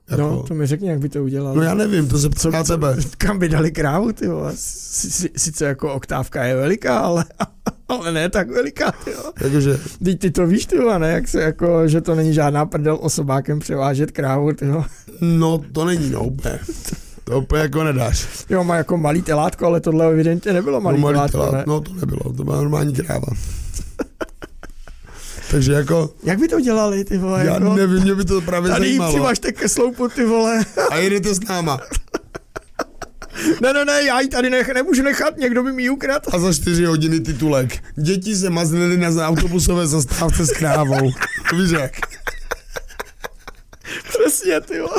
Jako, 0.10 0.22
No, 0.22 0.44
to 0.44 0.54
mi 0.54 0.66
řekni, 0.68 0.90
jak 0.90 1.00
by 1.00 1.10
to 1.10 1.24
udělal. 1.24 1.56
no 1.56 1.62
já 1.62 1.74
nevím, 1.74 2.08
to 2.08 2.18
se 2.20 2.30
ptá 2.30 2.64
tebe. 2.64 2.96
kam 3.18 3.40
by 3.40 3.50
dali 3.50 3.72
krávu, 3.72 4.12
ty 4.12 4.28
vole? 4.28 4.52
Si- 4.56 5.12
si- 5.12 5.30
Sice 5.38 5.66
jako 5.66 5.94
oktávka 5.94 6.44
je 6.44 6.56
veliká, 6.56 7.00
ale, 7.00 7.26
ale 7.88 8.12
ne 8.12 8.30
tak 8.30 8.50
veliká, 8.50 8.92
ty 8.92 9.12
vole. 9.14 9.34
Takže, 9.40 9.80
Teď 10.04 10.20
ty 10.20 10.32
to 10.32 10.48
víš, 10.48 10.66
ty 10.66 10.78
vole, 10.80 11.00
ne? 11.00 11.10
Jak 11.12 11.28
se 11.28 11.42
jako, 11.42 11.88
že 11.88 12.02
to 12.02 12.16
není 12.16 12.34
žádná 12.34 12.66
prdel 12.66 12.98
osobákem 13.02 13.60
převážet 13.60 14.12
krávu, 14.12 14.54
ty 14.54 14.68
vole. 14.68 14.86
no 15.22 15.62
to 15.74 15.86
není, 15.86 16.10
no 16.10 16.24
úplně. 16.24 16.60
To 17.24 17.38
úplně 17.40 17.62
jako 17.62 17.84
nedáš. 17.84 18.28
Jo, 18.50 18.64
má 18.64 18.76
jako 18.76 18.98
malý 18.98 19.22
telátko, 19.22 19.66
ale 19.66 19.80
tohle 19.82 20.12
evidentně 20.12 20.54
nebylo 20.54 20.82
malý, 20.82 20.98
no, 20.98 21.02
malý 21.02 21.14
telátko, 21.16 21.38
telát, 21.38 21.52
ne? 21.52 21.64
no 21.68 21.82
to 21.82 21.94
nebylo, 21.94 22.34
to 22.38 22.44
byla 22.44 22.58
normální 22.58 22.94
kráva. 22.94 23.28
Takže 25.52 25.74
jako, 25.74 26.10
Jak 26.24 26.40
by 26.40 26.48
to 26.48 26.60
dělali, 26.62 27.04
ty 27.06 27.18
vole? 27.18 27.46
já 27.46 27.54
jako? 27.54 27.74
nevím, 27.74 28.02
mě 28.04 28.16
by 28.16 28.26
to 28.26 28.42
právě 28.42 28.72
Tady 28.72 28.86
jí 28.86 28.92
zajímalo. 28.92 29.14
přivažte 29.14 29.52
ke 29.52 29.70
sloupu, 29.70 30.08
ty 30.10 30.26
vole. 30.26 30.66
A 30.90 30.96
jedete 30.98 31.34
s 31.36 31.40
náma. 31.40 31.80
Ne, 33.62 33.74
ne, 33.74 33.86
ne, 33.86 34.04
já 34.04 34.20
ji 34.20 34.28
tady 34.28 34.50
nech, 34.50 34.68
nemůžu 34.74 35.04
nechat, 35.04 35.38
někdo 35.38 35.64
by 35.64 35.72
mi 35.74 35.84
ji 35.84 35.90
ukradl. 35.90 36.30
A 36.34 36.40
za 36.40 36.54
čtyři 36.54 36.86
hodiny 36.86 37.20
titulek. 37.20 37.84
Děti 37.96 38.36
se 38.36 38.50
mazlily 38.50 38.98
na 38.98 39.28
autobusové 39.28 39.88
zastávce 39.88 40.46
s 40.46 40.52
krávou. 40.52 41.12
To 41.50 41.56
víš 41.56 41.70
jak? 41.72 41.92
Přesně, 44.10 44.62
ty 44.62 44.80
vole. 44.80 44.98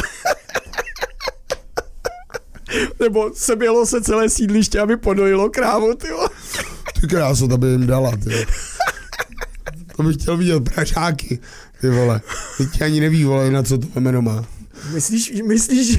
Nebo 3.00 3.30
sebělo 3.34 3.86
se 3.86 4.00
celé 4.02 4.28
sídliště, 4.28 4.80
aby 4.80 4.96
podojilo 4.96 5.50
krávu, 5.50 5.94
ty 5.94 6.08
vole. 6.12 6.28
Ty 7.00 7.06
krásu, 7.06 7.48
to 7.48 7.58
by 7.58 7.66
jim 7.66 7.86
dala, 7.86 8.10
ty. 8.24 8.46
To 9.98 10.04
bych 10.04 10.16
chtěl 10.16 10.36
vidět 10.36 10.60
pražáky, 10.74 11.38
ty 11.80 11.90
vole. 11.90 12.20
Teď 12.58 12.82
ani 12.82 13.00
neví, 13.00 13.24
vole, 13.24 13.50
na 13.50 13.62
co 13.62 13.78
to 13.78 14.00
jméno 14.00 14.22
má. 14.22 14.44
Myslíš, 14.94 15.32
myslíš, 15.46 15.98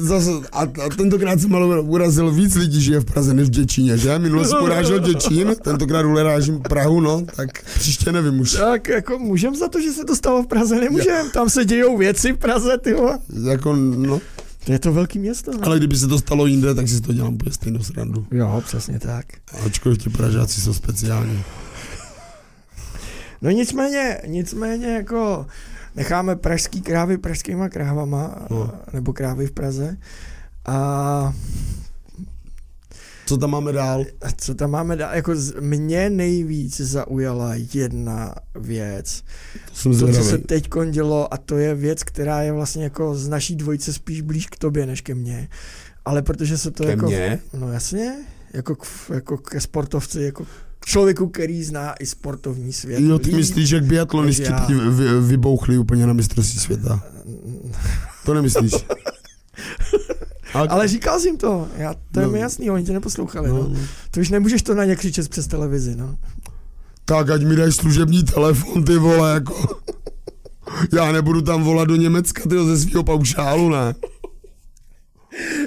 Zase, 0.00 0.30
a, 0.52 0.60
a 0.60 0.88
tentokrát 0.96 1.40
jsem 1.40 1.54
ale 1.54 1.80
urazil 1.80 2.30
víc 2.32 2.54
lidí, 2.54 2.82
žije 2.82 3.00
v 3.00 3.04
Praze, 3.04 3.34
než 3.34 3.48
v 3.48 3.50
Děčíně, 3.50 3.98
že? 3.98 4.18
Minule 4.18 4.48
jsem 4.48 4.62
urážel 4.62 4.98
Děčín, 4.98 5.54
tentokrát 5.62 6.06
urážím 6.06 6.60
Prahu, 6.60 7.00
no, 7.00 7.22
tak 7.36 7.48
příště 7.74 8.12
nevím 8.12 8.40
už. 8.40 8.52
tak 8.52 8.88
jako 8.88 9.18
můžem 9.18 9.56
za 9.56 9.68
to, 9.68 9.80
že 9.80 9.92
se 9.92 10.04
to 10.04 10.16
stalo 10.16 10.42
v 10.42 10.46
Praze, 10.46 10.80
nemůžem. 10.80 11.30
Tam 11.30 11.50
se 11.50 11.64
dějou 11.64 11.96
věci 11.98 12.32
v 12.32 12.36
Praze, 12.36 12.78
ty 12.78 12.94
vole. 12.94 13.18
Jako, 13.50 13.76
no, 13.76 14.20
Je 14.68 14.78
to 14.78 14.92
velký 14.92 15.18
město, 15.18 15.50
ne? 15.52 15.58
ale 15.62 15.78
kdyby 15.78 15.96
se 15.96 16.06
to 16.06 16.18
stalo 16.18 16.46
jinde, 16.46 16.74
tak 16.74 16.88
si 16.88 17.00
to 17.00 17.12
dělám 17.12 17.34
úplně 17.34 17.52
stejnou 17.52 17.82
srandu. 17.82 18.26
Jo, 18.30 18.62
přesně 18.66 18.98
tak. 18.98 19.24
Ačkoliv 19.66 19.98
ti 19.98 20.10
Pražáci 20.10 20.60
jsou 20.60 20.74
speciální. 20.74 21.42
No 23.46 23.52
nicméně, 23.52 24.20
nicméně 24.26 24.86
jako 24.86 25.46
necháme 25.96 26.36
pražský 26.36 26.80
krávy 26.82 27.18
pražskýma 27.18 27.68
krávama, 27.68 28.46
No. 28.50 28.72
nebo 28.92 29.12
krávy 29.12 29.46
v 29.46 29.52
Praze. 29.52 29.96
A 30.66 31.34
Co 33.26 33.36
tam 33.36 33.50
máme 33.50 33.72
dál? 33.72 34.04
Co 34.36 34.54
tam 34.54 34.70
máme 34.70 34.96
dál? 34.96 35.14
Jako 35.14 35.36
z- 35.36 35.54
mě 35.60 36.10
nejvíc 36.10 36.80
zaujala 36.80 37.52
jedna 37.74 38.34
věc. 38.54 39.22
To 39.68 39.74
jsem 39.74 39.98
To, 39.98 40.12
co 40.12 40.24
se 40.24 40.38
teď 40.38 40.68
dělo, 40.90 41.34
a 41.34 41.36
to 41.36 41.56
je 41.58 41.74
věc, 41.74 42.02
která 42.02 42.42
je 42.42 42.52
vlastně 42.52 42.84
jako 42.84 43.14
z 43.14 43.28
naší 43.28 43.56
dvojice 43.56 43.92
spíš 43.92 44.20
blíž 44.20 44.46
k 44.46 44.58
tobě, 44.58 44.86
než 44.86 45.00
ke 45.00 45.14
mně. 45.14 45.48
Ale 46.04 46.22
protože 46.22 46.58
se 46.58 46.70
to 46.70 46.84
Ke 46.84 46.90
jako... 46.90 47.06
mně? 47.06 47.38
No 47.54 47.72
jasně, 47.72 48.14
jako, 48.52 48.74
k, 48.76 48.86
jako 49.14 49.38
ke 49.38 49.60
sportovci, 49.60 50.22
jako 50.22 50.46
člověku, 50.84 51.28
který 51.28 51.64
zná 51.64 51.92
i 52.00 52.06
sportovní 52.06 52.72
svět. 52.72 53.00
Jo, 53.00 53.18
ty 53.18 53.32
myslíš, 53.34 53.70
jak 53.70 53.84
biatlonisti 53.84 54.42
já. 54.42 54.66
vy, 54.66 54.74
vy, 54.90 55.20
vybouchli 55.20 55.78
úplně 55.78 56.06
na 56.06 56.12
mistrovství 56.12 56.60
světa? 56.60 57.02
To 58.24 58.34
nemyslíš? 58.34 58.72
Ale, 60.54 60.68
Ale 60.68 60.88
říkal 60.88 61.20
jsi 61.20 61.28
jim 61.28 61.36
to, 61.38 61.68
já, 61.76 61.94
to 62.12 62.20
je 62.20 62.26
No. 62.26 62.32
mi 62.32 62.38
jasný, 62.40 62.70
oni 62.70 62.84
tě 62.84 62.92
neposlouchali. 62.92 63.48
No. 63.48 63.54
no. 63.54 63.80
To 64.10 64.20
už 64.20 64.30
nemůžeš 64.30 64.62
to 64.62 64.74
na 64.74 64.84
ně 64.84 64.96
křičet 64.96 65.28
přes 65.28 65.46
televizi, 65.46 65.96
no. 65.96 66.16
Tak 67.04 67.30
ať 67.30 67.44
mi 67.44 67.56
dají 67.56 67.72
služební 67.72 68.24
telefon, 68.24 68.84
ty 68.84 68.96
vole, 68.96 69.32
jako. 69.34 69.78
Já 70.92 71.12
nebudu 71.12 71.42
tam 71.42 71.62
volat 71.64 71.88
do 71.88 71.96
Německa, 71.96 72.42
ty 72.48 72.64
ze 72.64 72.78
svého 72.78 73.04
paušálu, 73.04 73.70
ne? 73.70 73.94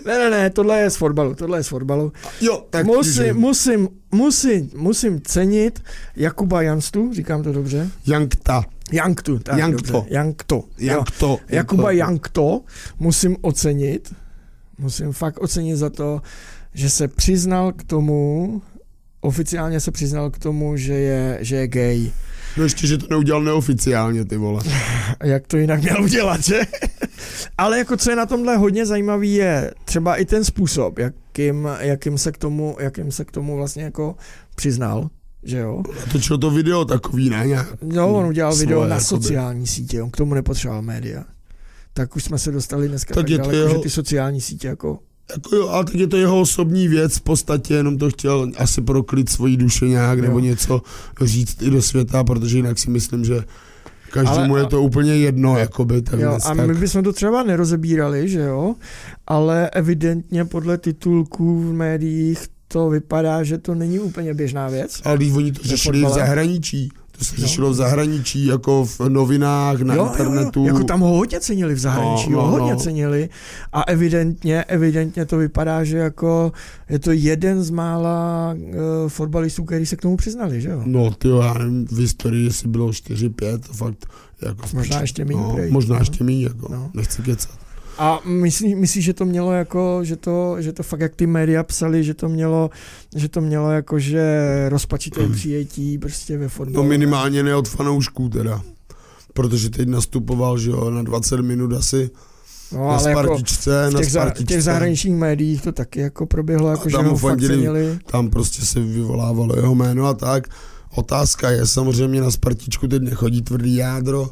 Ne, 0.05 0.17
ne, 0.19 0.29
ne, 0.29 0.49
tohle 0.49 0.79
je 0.79 0.89
z 0.89 0.95
fotbalu, 0.95 1.35
tohle 1.35 1.59
je 1.59 1.63
z 1.63 1.67
fotbalu. 1.67 2.11
Jo, 2.41 2.65
tak 2.69 2.85
musím, 2.85 3.35
musím, 3.35 3.89
musím, 4.11 4.71
musím 4.75 5.21
cenit 5.21 5.83
Jakuba 6.15 6.61
Janstu, 6.61 7.13
říkám 7.13 7.43
to 7.43 7.53
dobře. 7.53 7.89
Jankta. 8.07 8.63
Janktu, 8.91 9.39
tak 9.39 9.57
Jankto. 9.57 9.93
dobře. 9.93 10.13
Jankto. 10.13 10.63
Jo. 10.77 10.93
Jankto. 10.93 11.37
Jakuba 11.49 11.91
Jankto 11.91 12.61
musím 12.99 13.37
ocenit, 13.41 14.15
musím 14.77 15.11
fakt 15.11 15.37
ocenit 15.37 15.77
za 15.77 15.89
to, 15.89 16.21
že 16.73 16.89
se 16.89 17.07
přiznal 17.07 17.71
k 17.71 17.83
tomu, 17.83 18.61
oficiálně 19.21 19.79
se 19.79 19.91
přiznal 19.91 20.29
k 20.29 20.37
tomu, 20.37 20.77
že 20.77 20.93
je, 20.93 21.37
že 21.41 21.55
je 21.55 21.67
gay. 21.67 22.11
No 22.57 22.63
ještě, 22.63 22.87
že 22.87 22.97
to 22.97 23.05
neudělal 23.09 23.43
neoficiálně, 23.43 24.25
ty 24.25 24.37
vole. 24.37 24.61
Jak 25.23 25.47
to 25.47 25.57
jinak 25.57 25.81
měl 25.81 26.03
udělat, 26.03 26.41
že? 26.43 26.61
Ale 27.57 27.77
jako 27.77 27.97
co 27.97 28.09
je 28.09 28.15
na 28.15 28.25
tomhle 28.25 28.57
hodně 28.57 28.85
zajímavý 28.85 29.33
je 29.33 29.71
třeba 29.85 30.15
i 30.15 30.25
ten 30.25 30.43
způsob, 30.43 30.99
jakým, 30.99 31.67
jakým, 31.79 32.17
se, 32.17 32.31
k 32.31 32.37
tomu, 32.37 32.77
jakým 32.79 33.11
se 33.11 33.25
k 33.25 33.31
tomu 33.31 33.55
vlastně 33.57 33.83
jako 33.83 34.15
přiznal, 34.55 35.09
že 35.43 35.57
jo? 35.57 35.83
Točil 36.11 36.37
to 36.37 36.51
video 36.51 36.85
takový, 36.85 37.29
ne? 37.29 37.43
Nějak. 37.47 37.67
No, 37.81 38.13
on 38.15 38.25
udělal 38.25 38.51
Svoje, 38.53 38.65
video 38.65 38.81
na 38.81 38.87
jakoby. 38.87 39.03
sociální 39.05 39.67
sítě, 39.67 40.01
on 40.03 40.11
k 40.11 40.17
tomu 40.17 40.33
nepotřeboval 40.33 40.81
média. 40.81 41.23
Tak 41.93 42.15
už 42.15 42.23
jsme 42.23 42.37
se 42.39 42.51
dostali 42.51 42.87
dneska 42.87 43.13
Tak 43.13 43.23
tak, 43.23 43.29
je 43.29 43.37
daleko, 43.37 43.55
jeho- 43.55 43.69
že 43.69 43.77
ty 43.79 43.89
sociální 43.89 44.41
sítě 44.41 44.67
jako... 44.67 44.99
Jako 45.33 45.55
jo, 45.55 45.67
ale 45.69 45.85
tak 45.85 45.95
je 45.95 46.07
to 46.07 46.17
jeho 46.17 46.39
osobní 46.41 46.87
věc, 46.87 47.17
v 47.17 47.21
podstatě 47.21 47.73
jenom 47.73 47.97
to 47.97 48.09
chtěl 48.09 48.51
asi 48.57 48.81
pro 48.81 49.03
klid 49.03 49.29
svojí 49.29 49.57
duše 49.57 49.87
nějak, 49.87 50.17
Jo. 50.17 50.23
nebo 50.25 50.39
něco 50.39 50.81
říct 51.21 51.61
i 51.61 51.69
do 51.69 51.81
světa, 51.81 52.23
protože 52.23 52.57
jinak 52.57 52.79
si 52.79 52.89
myslím, 52.89 53.25
že 53.25 53.43
každému 54.11 54.53
Ale- 54.53 54.59
je 54.63 54.65
to 54.65 54.81
úplně 54.83 55.15
jedno, 55.15 55.57
jakoby, 55.57 56.01
tak 56.01 56.19
Jo, 56.19 56.29
dnes, 56.31 56.45
a 56.45 56.53
my 56.53 56.73
bychom 56.73 57.03
to 57.03 57.13
třeba 57.13 57.43
nerozebírali, 57.43 58.29
že 58.29 58.39
jo? 58.39 58.75
Ale 59.27 59.69
evidentně 59.69 60.45
podle 60.45 60.77
titulků 60.77 61.59
v 61.59 61.73
médiích 61.73 62.39
to 62.67 62.89
vypadá, 62.89 63.43
že 63.43 63.57
to 63.57 63.75
není 63.75 63.99
úplně 63.99 64.33
běžná 64.33 64.67
věc. 64.69 65.01
Ale 65.03 65.17
když 65.17 65.33
oni 65.33 65.51
to 65.51 65.59
řešili 65.63 66.05
v 66.05 66.09
zahraničí, 66.09 66.89
to 67.19 67.25
se 67.25 67.35
No. 67.37 67.41
řešilo 67.47 67.69
v 67.71 67.73
zahraničí, 67.75 68.45
jako 68.45 68.85
v 68.85 68.99
novinách, 69.09 69.81
na 69.81 69.95
jo, 69.95 70.05
internetu. 70.05 70.59
Jo, 70.59 70.65
jo. 70.65 70.73
Jako 70.73 70.83
tam 70.83 70.99
ho 70.99 71.07
hodně 71.17 71.39
cenili 71.39 71.73
v 71.73 71.79
zahraničí, 71.79 72.29
No, 72.29 72.37
no, 72.37 72.43
ho 72.45 72.51
hodně 72.51 72.73
no. 72.73 72.79
cenili 72.79 73.29
a 73.73 73.81
evidentně, 73.81 74.63
evidentně 74.63 75.25
to 75.25 75.37
vypadá, 75.37 75.83
že 75.83 75.97
jako 75.97 76.51
je 76.89 76.99
to 76.99 77.11
jeden 77.11 77.63
z 77.63 77.69
mála 77.69 78.55
uh, 78.57 78.73
fotbalistů, 79.07 79.63
který 79.63 79.85
se 79.85 79.95
k 79.95 80.01
tomu 80.01 80.17
přiznali, 80.17 80.61
že 80.61 80.69
jo? 80.69 80.81
No 80.85 81.11
ty 81.11 81.27
já 81.29 81.53
nevím, 81.53 81.85
v 81.87 81.97
historii, 81.99 82.45
jestli 82.45 82.67
bylo 82.67 82.87
4-5, 82.89 83.57
to 83.59 83.73
fakt 83.73 84.05
jako... 84.41 84.67
Možná 84.73 85.01
ještě 85.01 85.25
méně, 85.25 85.41
no, 85.41 85.53
prej. 85.53 85.71
Možná 85.71 85.95
No. 85.95 86.01
ještě 86.01 86.23
méně, 86.23 86.43
jako, 86.43 86.73
No. 86.73 86.91
nechci 86.93 87.21
kecat. 87.21 87.51
A 88.01 88.19
myslíš, 88.25 88.75
myslí, 88.75 89.01
že 89.01 89.13
to 89.13 89.25
mělo 89.25 89.51
jako, 89.51 89.99
že 90.03 90.15
to, 90.15 90.55
že 90.59 90.73
to 90.73 90.83
fakt 90.83 90.99
jak 90.99 91.15
ty 91.15 91.27
média 91.27 91.63
psali, 91.63 92.03
že 92.03 92.13
to 92.13 92.29
mělo, 92.29 92.69
že 93.15 93.29
to 93.29 93.41
mělo 93.41 93.71
jako, 93.71 93.99
že 93.99 94.45
rozpačité 94.69 95.27
přijetí 95.33 95.97
prostě 95.97 96.37
ve 96.37 96.43
No 96.43 96.49
fotbalu? 96.49 96.87
minimálně 96.87 97.43
ne 97.43 97.55
od 97.55 97.67
fanoušků 97.67 98.29
teda. 98.29 98.61
Protože 99.33 99.69
teď 99.69 99.87
nastupoval, 99.87 100.57
že 100.57 100.69
jo, 100.69 100.89
na 100.91 101.03
20 101.03 101.41
minut 101.41 101.73
asi 101.73 102.09
No, 102.71 102.87
na 102.87 102.97
ale 102.97 103.09
jako 103.09 103.23
Spartičce, 103.23 103.87
v 103.89 103.93
na 103.93 103.99
těch, 103.99 104.11
za, 104.11 104.19
Spartičce. 104.21 104.53
těch 104.53 104.63
zahraničních 104.63 105.15
médiích 105.15 105.61
to 105.61 105.71
taky 105.71 105.99
jako 105.99 106.25
proběhlo, 106.25 106.69
jako 106.71 106.89
že 106.89 106.95
tam 106.97 107.05
ho 107.05 107.17
fakt 107.17 107.21
fandili. 107.29 107.53
cenili. 107.55 107.99
Tam 108.11 108.29
prostě 108.29 108.65
se 108.65 108.79
vyvolávalo 108.79 109.55
jeho 109.55 109.75
jméno 109.75 110.05
a 110.05 110.13
tak. 110.13 110.47
Otázka 110.95 111.49
je 111.49 111.65
samozřejmě 111.67 112.21
na 112.21 112.31
Spartičku 112.31 112.87
teď 112.87 113.01
nechodí 113.01 113.41
tvrdý 113.41 113.75
jádro, 113.75 114.29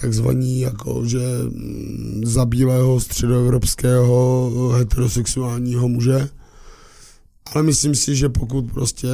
takzvaný 0.00 0.60
jako, 0.60 1.06
že 1.06 1.18
mm, 1.48 2.22
za 2.24 2.44
bílého 2.44 3.00
středoevropského 3.00 4.50
heterosexuálního 4.78 5.88
muže. 5.88 6.28
Ale 7.52 7.62
myslím 7.62 7.94
si, 7.94 8.16
že 8.16 8.28
pokud 8.28 8.72
prostě 8.72 9.08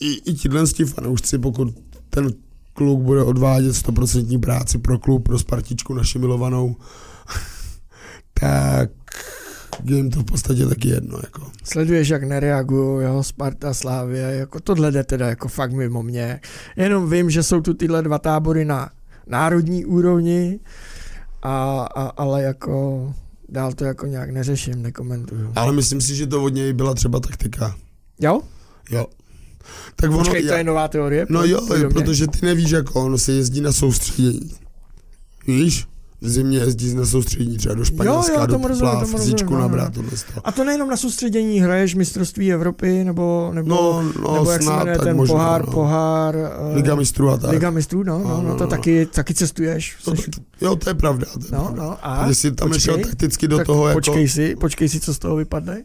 i, 0.00 0.30
i 0.30 0.34
tihle 0.34 0.66
ti 0.66 0.84
fanoušci, 0.84 1.38
pokud 1.38 1.74
ten 2.10 2.32
kluk 2.72 3.00
bude 3.00 3.22
odvádět 3.22 3.74
100% 3.74 4.40
práci 4.40 4.78
pro 4.78 4.98
klub, 4.98 5.24
pro 5.24 5.38
Spartičku 5.38 5.94
naši 5.94 6.18
milovanou, 6.18 6.76
tak 8.40 8.90
je 9.84 9.96
jim 9.96 10.10
to 10.10 10.20
v 10.20 10.24
podstatě 10.24 10.66
taky 10.66 10.88
jedno. 10.88 11.18
Jako. 11.22 11.50
Sleduješ, 11.64 12.08
jak 12.08 12.22
nereagují 12.22 13.02
jeho 13.02 13.22
Sparta, 13.22 13.74
Slávě, 13.74 14.20
jako 14.20 14.60
tohle 14.60 14.92
jde 14.92 15.04
teda 15.04 15.28
jako 15.28 15.48
fakt 15.48 15.72
mimo 15.72 16.02
mě. 16.02 16.40
Jenom 16.76 17.10
vím, 17.10 17.30
že 17.30 17.42
jsou 17.42 17.60
tu 17.60 17.74
tyhle 17.74 18.02
dva 18.02 18.18
tábory 18.18 18.64
na 18.64 18.90
národní 19.30 19.84
úrovni, 19.84 20.60
a, 21.42 21.86
a, 21.94 22.02
ale 22.02 22.42
jako 22.42 23.14
dál 23.48 23.72
to 23.72 23.84
jako 23.84 24.06
nějak 24.06 24.30
neřeším, 24.30 24.82
nekomentuju. 24.82 25.52
Ale 25.56 25.72
myslím 25.72 26.00
si, 26.00 26.14
že 26.16 26.26
to 26.26 26.44
od 26.44 26.48
něj 26.48 26.72
byla 26.72 26.94
třeba 26.94 27.20
taktika. 27.20 27.76
Jo? 28.20 28.40
Jo. 28.90 29.06
Tak 29.96 30.10
ono, 30.10 30.18
Počkej, 30.18 30.42
to 30.42 30.52
je 30.54 30.64
nová 30.64 30.88
teorie? 30.88 31.26
No 31.28 31.44
jo, 31.44 31.66
protože 31.92 32.26
ty 32.26 32.46
nevíš, 32.46 32.70
jak 32.70 32.96
on 32.96 33.18
se 33.18 33.32
jezdí 33.32 33.60
na 33.60 33.72
soustředění. 33.72 34.50
Víš? 35.46 35.86
V 36.22 36.28
zimě 36.28 36.58
jezdí 36.58 36.94
na 36.94 37.06
soustředění 37.06 37.56
třeba 37.58 37.74
do 37.74 37.84
Španělska, 37.84 38.32
jo, 38.32 38.46
do 38.46 38.52
tomu 38.52 38.68
rozumím, 38.68 38.90
tepla, 38.90 39.04
tomu 39.04 39.18
fyzičku 39.18 39.40
rozumím, 39.54 39.54
no, 39.54 39.60
nabrat, 39.60 39.96
no. 39.96 40.02
tohle 40.02 40.16
z 40.18 40.22
toho. 40.22 40.40
A 40.48 40.52
to 40.52 40.64
nejenom 40.64 40.88
na 40.88 40.96
soustředění, 40.96 41.60
hraješ 41.60 41.94
mistrovství 41.94 42.52
Evropy, 42.52 43.04
nebo, 43.04 43.50
nebo, 43.54 43.68
No, 43.68 44.02
no, 44.22 44.34
nebo 44.34 44.50
jak 44.50 44.60
se 44.60 44.66
snad, 44.66 44.78
jmenuje 44.78 44.96
tak 44.96 45.06
ten 45.06 45.16
možná, 45.16 45.34
pohár, 45.34 45.66
no. 45.66 45.72
pohár, 45.72 46.36
eh, 46.36 46.74
Liga 46.74 46.94
mistrů 46.94 47.30
a 47.30 47.36
tak. 47.36 47.50
Liga 47.50 47.70
mistrů, 47.70 48.02
no, 48.02 48.18
no, 48.18 48.24
No, 48.28 48.42
no, 48.42 48.48
no, 48.48 48.56
to 48.56 48.64
no. 48.64 48.70
taky, 48.70 49.06
taky 49.06 49.34
cestuješ. 49.34 49.96
To 50.04 50.10
Seš, 50.16 50.24
tak- 50.24 50.44
jo, 50.60 50.76
to 50.76 50.90
je 50.90 50.94
pravda. 50.94 51.26
To 51.32 51.38
je 51.38 51.44
no, 51.52 51.58
pravda. 51.64 51.82
no, 51.82 51.90
a? 52.02 52.14
A 52.16 52.26
jestli 52.28 52.52
tam 52.52 52.68
Počkej, 52.68 52.94
nešel 52.96 53.10
takticky 53.10 53.48
do 53.48 53.56
tak 53.56 53.66
toho, 53.66 53.88
jako, 53.88 53.96
počkej 53.96 54.28
si, 54.28 54.56
počkej 54.56 54.88
si, 54.88 55.00
co 55.00 55.14
z 55.14 55.18
toho 55.18 55.36
vypadne. 55.36 55.84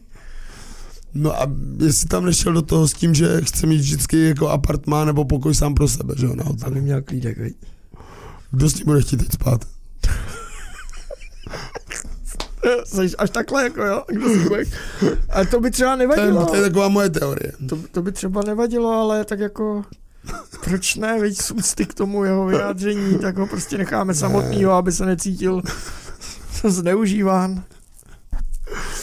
no 1.13 1.41
a 1.41 1.47
jestli 1.85 2.07
tam 2.07 2.25
nešel 2.25 2.53
do 2.53 2.61
toho 2.61 2.87
s 2.87 2.93
tím, 2.93 3.13
že 3.15 3.41
chce 3.41 3.67
mít 3.67 3.77
vždycky 3.77 4.27
jako 4.27 4.47
apartmán 4.49 5.07
nebo 5.07 5.25
pokoj 5.25 5.55
sám 5.55 5.73
pro 5.73 5.87
sebe, 5.87 6.13
že 6.17 6.25
jo, 6.25 6.35
Aby 6.65 6.81
měl 6.81 7.01
klídek, 7.01 7.37
viď? 7.37 7.55
Kdo 8.51 8.69
s 8.69 8.73
tím 8.73 8.85
bude 8.85 9.01
chtít 9.01 9.17
teď 9.17 9.31
spát? 9.33 9.65
Seš 12.85 13.15
až 13.17 13.29
takhle, 13.29 13.63
jako 13.63 13.83
jo? 13.83 14.03
Kdo 14.07 14.29
si 14.29 14.39
bude? 14.39 14.63
A 15.29 15.45
to 15.45 15.59
by 15.59 15.71
třeba 15.71 15.91
To 15.91 15.97
nevadilo. 15.97 16.45
to 16.45 16.55
je 16.55 16.61
taková 16.61 16.87
moje 16.89 17.09
teorie. 17.09 17.51
To, 17.69 17.77
to 17.91 18.01
by 18.01 18.11
třeba 18.11 18.41
nevadilo, 18.45 18.91
ale 18.91 19.25
tak 19.25 19.39
jako... 19.39 19.83
Proč 20.63 20.95
ne, 20.95 21.19
veď 21.21 21.37
z 21.37 21.51
úcty 21.51 21.85
k 21.85 21.93
tomu 21.93 22.23
jeho 22.23 22.45
vyjádření, 22.45 23.19
tak 23.19 23.37
ho 23.37 23.47
prostě 23.47 23.77
necháme 23.77 24.13
samotného, 24.13 24.71
aby 24.71 24.91
se 24.91 25.05
necítil 25.05 25.61
zneužíván. 26.63 27.63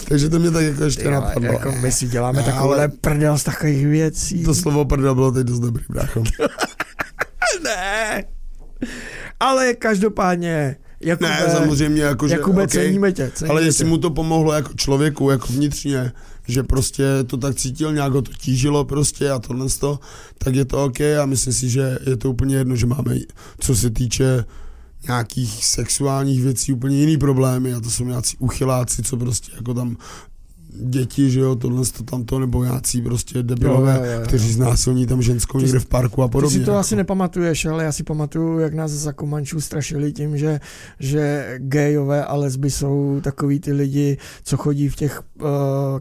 Takže 0.09 0.29
to 0.29 0.39
mě 0.39 0.51
tak 0.51 0.63
jako 0.65 0.85
ještě 0.85 1.03
Ty 1.03 1.09
vole, 1.09 1.21
napadlo. 1.21 1.53
jako 1.53 1.73
my 1.73 1.93
si 1.93 2.09
děláme 2.09 2.39
Ne, 2.39 2.45
takovouhle 2.45 2.77
ale- 2.79 2.89
prdel 2.89 3.39
z 3.39 3.45
takových 3.45 3.87
věcí. 3.87 4.45
To 4.45 4.55
slovo 4.55 4.85
prdel 4.85 5.15
bylo 5.15 5.33
teď 5.33 5.47
dost 5.47 5.59
dobrý, 5.61 5.85
brácho. 5.89 6.23
Ne. 7.65 8.25
Ale 9.41 9.75
každopádně, 9.75 10.77
Jakube, 11.03 11.29
Ne, 11.29 11.51
samozřejmě, 11.53 12.03
jako, 12.03 12.29
že, 12.29 12.35
Jakube, 12.35 12.63
okay, 12.63 12.85
ceníme 12.85 13.13
tě. 13.13 13.31
Ceníme 13.35 13.53
ale 13.53 13.63
jestli 13.63 13.85
tě. 13.85 13.89
mu 13.89 13.99
to 13.99 14.11
pomohlo 14.11 14.53
jako 14.53 14.73
člověku, 14.75 15.31
jako 15.31 15.47
vnitřně, 15.47 16.13
že 16.49 16.63
prostě 16.63 17.05
to 17.27 17.37
tak 17.37 17.55
cítil, 17.55 17.93
nějak 17.93 18.13
ho 18.13 18.23
to 18.23 18.33
tížilo 18.33 18.85
prostě 18.85 19.31
a 19.31 19.39
tohle 19.39 19.67
to, 19.81 19.99
tak 20.39 20.55
je 20.55 20.65
to 20.65 20.85
OK 20.85 21.01
a 21.01 21.27
myslím 21.27 21.53
si, 21.53 21.69
že 21.69 21.99
je 22.07 22.17
to 22.17 22.31
úplně 22.31 22.57
jedno, 22.57 22.77
že 22.77 22.87
máme, 22.87 23.17
co 23.59 23.77
se 23.77 23.91
týče 23.91 24.45
nějakých 25.07 25.67
sexuálních 25.67 26.43
věcí 26.43 26.73
úplně 26.73 26.97
jiný 26.97 27.17
problémy 27.17 27.75
a 27.75 27.81
to 27.81 27.91
jsou 27.91 28.05
nějací 28.05 28.37
uchyláci, 28.39 29.03
co 29.03 29.17
prostě 29.17 29.53
jako 29.57 29.75
tam 29.75 29.97
děti, 30.75 31.31
že 31.31 31.41
jo, 31.41 31.55
tohle 31.57 31.83
to 31.97 32.03
tamto, 32.03 32.39
nebo 32.39 32.65
nějací 32.65 33.03
prostě 33.03 33.43
debilové, 33.43 33.95
Jo, 33.95 34.05
jo, 34.05 34.11
jo, 34.13 34.19
jo. 34.21 34.27
kteří 34.27 34.53
znásilní 34.53 35.07
tam 35.07 35.23
ženskou 35.23 35.59
Ty 35.59 35.65
někde 35.65 35.79
v 35.79 35.87
parku 35.87 36.23
a 36.23 36.29
Ty 36.29 36.33
podobně. 36.33 36.59
si 36.59 36.65
to 36.65 36.71
jako. 36.71 36.81
asi 36.81 36.97
nepamatuješ, 36.97 37.67
ale 37.67 37.85
já 37.85 37.93
si 37.93 38.03
pamatuju, 38.03 38.59
jak 38.59 38.75
nás 38.75 38.91
za 38.91 39.13
Komančů 39.13 39.61
strašili 39.61 40.13
tím, 40.13 40.39
že, 40.39 40.61
že 41.01 41.47
gejové 41.59 42.25
a 42.25 42.35
lesby 42.37 42.71
jsou 42.71 43.21
takový 43.25 43.61
ty 43.61 43.73
lidi, 43.73 44.17
co 44.45 44.57
chodí 44.57 44.89
v 44.89 44.97
těch 44.97 45.23
uh, 45.41 45.47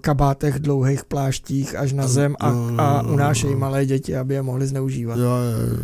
kabátech, 0.01 0.59
dlouhých 0.59 1.05
pláštích 1.05 1.75
až 1.75 1.93
na 1.93 2.07
zem 2.07 2.35
a, 2.39 2.49
a 2.77 3.01
unášejí 3.01 3.55
malé 3.55 3.85
děti, 3.85 4.17
aby 4.17 4.33
je 4.33 4.41
mohli 4.41 4.67
zneužívat. 4.67 5.17
Jo, 5.17 5.23
jo, 5.23 5.67
jo, 5.67 5.77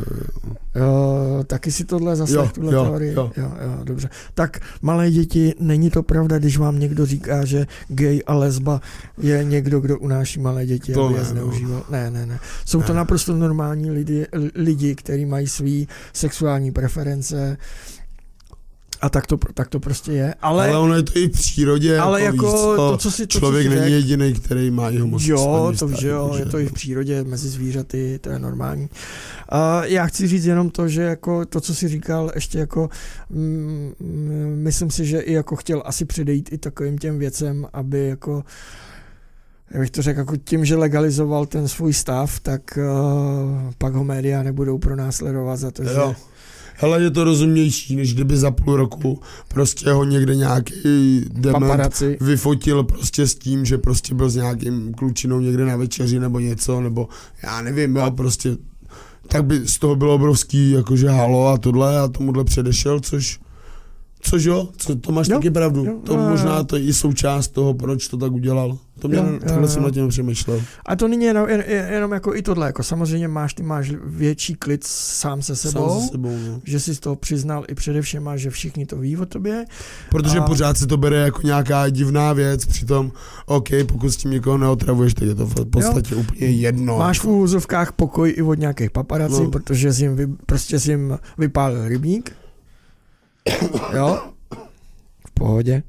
jo. 0.47 0.54
Jo, 0.76 1.43
taky 1.47 1.71
si 1.71 1.84
tohle 1.86 2.15
zase 2.15 2.34
Jo, 2.34 2.50
tuhle 2.54 2.73
jo, 2.73 2.84
teorii. 2.84 3.13
jo. 3.13 3.32
jo, 3.38 3.52
jo, 3.63 3.84
dobře. 3.84 4.10
Tak 4.34 4.60
malé 4.82 5.12
děti, 5.12 5.54
není 5.60 5.89
to 5.89 6.04
pravda, 6.04 6.39
když 6.39 6.58
vám 6.58 6.80
někdo 6.80 7.06
říká, 7.06 7.45
že 7.45 7.65
gay 7.88 8.21
a 8.28 8.34
lesba 8.34 8.76
je 9.17 9.43
někdo, 9.43 9.79
kdo 9.79 9.97
unáší 9.99 10.39
malé 10.39 10.65
děti, 10.65 10.93
To 10.93 11.05
aby 11.05 11.13
je 11.13 11.19
ne, 11.19 11.25
no. 11.25 11.31
zneužíval. 11.31 11.83
Ne, 11.89 12.11
ne, 12.11 12.25
ne. 12.25 12.39
Jsou 12.65 12.81
to 12.81 12.93
Ne. 12.93 12.97
naprosto 12.97 13.35
normální 13.35 13.91
lidi, 13.91 14.27
lidi 14.55 14.95
kteří 14.95 15.25
mají 15.25 15.47
svý 15.47 15.87
sexuální 16.13 16.71
preference 16.71 17.57
a 19.01 19.10
tak 19.10 19.27
to, 19.27 19.38
tak 19.53 19.67
to 19.67 19.79
prostě 19.79 20.12
je. 20.12 20.33
Ale, 20.41 20.67
Ale, 20.67 20.77
ono 20.77 20.95
je 20.95 21.03
to 21.03 21.19
i 21.19 21.27
v 21.27 21.31
přírodě. 21.31 21.99
ale 21.99 22.21
jako, 22.21 22.36
jako 22.36 22.45
víš 22.45 22.62
co, 22.62 22.75
to, 22.75 22.97
co 22.97 23.12
si 23.12 23.27
to, 23.27 23.39
člověk 23.39 23.67
co 23.67 23.73
si 23.73 23.79
není 23.79 23.91
jediný, 23.91 24.33
který 24.33 24.71
má 24.71 24.89
i 24.89 24.97
homosexuální 24.97 25.65
Jo, 25.73 25.79
to 25.79 25.88
že 25.88 26.07
jo, 26.07 26.27
takže- 26.27 26.43
je 26.43 26.45
to 26.45 26.60
i 26.60 26.65
v 26.65 26.73
přírodě, 26.73 27.23
mezi 27.23 27.49
zvířaty, 27.49 28.19
to 28.21 28.29
je 28.29 28.39
normální. 28.39 28.83
Uh, 28.83 29.83
já 29.83 30.05
chci 30.05 30.27
říct 30.27 30.45
jenom 30.45 30.69
to, 30.69 30.88
že 30.88 31.01
jako 31.01 31.45
to, 31.45 31.62
co 31.62 31.75
jsi 31.75 31.88
říkal, 31.88 32.31
ještě 32.36 32.60
jako 32.60 32.89
mm, 33.29 33.93
myslím 34.55 34.91
si, 34.91 35.05
že 35.05 35.19
i 35.19 35.33
jako 35.33 35.55
chtěl 35.55 35.83
asi 35.86 36.05
předejít 36.05 36.53
i 36.53 36.57
takovým 36.57 36.97
těm 36.97 37.19
věcem, 37.19 37.67
aby 37.73 38.07
jako 38.07 38.43
jak 39.71 39.81
bych 39.81 39.91
to 39.91 40.01
řekl, 40.01 40.19
jako 40.19 40.38
tím, 40.38 40.65
že 40.65 40.75
legalizoval 40.75 41.45
ten 41.45 41.67
svůj 41.67 41.93
stav, 41.93 42.39
tak 42.39 42.62
uh, 42.77 43.71
pak 43.77 43.93
ho 43.93 44.03
média 44.03 44.43
nebudou 44.43 44.77
pronásledovat 44.77 45.57
za 45.57 45.71
to, 45.71 45.83
že... 45.83 45.89
Hele, 46.79 47.01
je 47.01 47.11
to 47.11 47.23
rozumnější, 47.23 47.95
než 47.95 48.13
kdyby 48.13 48.37
za 48.37 48.51
půl 48.51 48.75
roku 48.75 49.21
prostě 49.47 49.91
ho 49.91 50.03
někde 50.03 50.35
nějaký 50.35 51.25
dement 51.31 51.61
Paparaci. 51.61 52.17
vyfotil 52.21 52.83
prostě 52.83 53.27
s 53.27 53.35
tím, 53.35 53.65
že 53.65 53.77
prostě 53.77 54.15
byl 54.15 54.29
s 54.29 54.35
nějakým 54.35 54.93
klučinou 54.93 55.39
někde 55.39 55.65
na 55.65 55.75
večeři 55.75 56.19
nebo 56.19 56.39
něco, 56.39 56.81
nebo 56.81 57.07
já 57.43 57.61
nevím, 57.61 57.95
jo, 57.95 58.11
prostě 58.11 58.57
tak 59.27 59.45
by 59.45 59.67
z 59.67 59.79
toho 59.79 59.95
bylo 59.95 60.15
obrovský 60.15 60.71
jakože 60.71 61.09
halo 61.09 61.47
a 61.47 61.57
tohle 61.57 61.99
a 61.99 62.07
tomuhle 62.07 62.43
předešel, 62.43 62.99
což 62.99 63.39
Což 64.21 64.43
jo, 64.43 64.69
co, 64.77 64.95
to 64.95 65.12
máš 65.12 65.27
Jo, 65.27 65.36
taky 65.38 65.49
pravdu. 65.51 65.86
jo, 65.86 65.99
to 66.03 66.13
jo, 66.13 66.19
jo. 66.19 66.30
možná 66.30 66.63
to 66.63 66.75
je 66.75 66.84
i 66.84 66.93
součást 66.93 67.47
toho, 67.47 67.73
proč 67.73 68.08
to 68.08 68.17
tak 68.17 68.32
udělal. 68.32 68.77
To 68.99 69.08
mě, 69.08 69.17
Jo, 69.17 69.25
takhle 69.39 69.62
jo. 69.62 69.67
jsem 69.67 69.84
na 69.84 69.91
tím 69.91 70.08
přemýšlel. 70.08 70.62
A 70.86 70.95
to 70.95 71.08
není 71.08 71.25
jenom, 71.25 71.49
jen, 71.49 71.63
jenom 71.91 72.12
jako 72.12 72.36
i 72.36 72.41
tohle, 72.41 72.65
jako 72.67 72.84
samozřejmě 72.84 73.27
máš, 73.27 73.53
ty 73.53 73.63
máš 73.63 73.93
větší 74.06 74.56
klid 74.56 74.84
sám 74.88 75.41
se 75.41 75.56
sebou, 75.56 75.89
Sám 75.89 76.01
se 76.01 76.08
sebou 76.08 76.38
no. 76.47 76.62
že 76.63 76.80
jsi 76.80 76.95
z 76.95 76.99
toho 76.99 77.15
přiznal 77.15 77.63
i 77.67 77.75
především, 77.75 78.27
a 78.27 78.38
že 78.38 78.49
všichni 78.49 78.86
to 78.86 78.97
ví 78.97 79.17
o 79.17 79.25
tobě. 79.25 79.65
Protože 80.10 80.39
A- 80.39 80.43
pořád 80.43 80.77
se 80.77 80.88
to 80.88 80.97
bere 80.97 81.17
jako 81.17 81.41
nějaká 81.43 81.89
divná 81.89 82.34
věc, 82.34 82.65
přitom, 82.65 83.12
OK, 83.45 83.69
pokud 83.88 84.10
s 84.10 84.17
tím 84.17 84.32
někoho 84.32 84.58
neotravuješ, 84.58 85.13
tak 85.13 85.27
je 85.27 85.36
to 85.36 85.45
v 85.45 85.65
podstatě 85.69 86.13
jo. 86.15 86.19
úplně 86.19 86.47
jedno. 86.47 86.97
Máš 86.97 87.19
v 87.19 87.25
úvozovkách 87.25 87.91
pokoj 87.91 88.34
i 88.38 88.41
od 88.41 88.60
nějakých 88.60 88.91
paparací. 88.91 89.43
No. 89.43 89.51
protože 89.51 89.93
jsi 89.93 90.03
jim, 90.03 90.15
vy, 90.15 90.27
prostě 90.45 90.80
jsi 90.80 90.91
jim 90.91 91.18
vypálil 91.38 91.88
rybník. 91.88 92.32
Jo? 93.93 94.22
V 95.28 95.32
pohodě. 95.34 95.84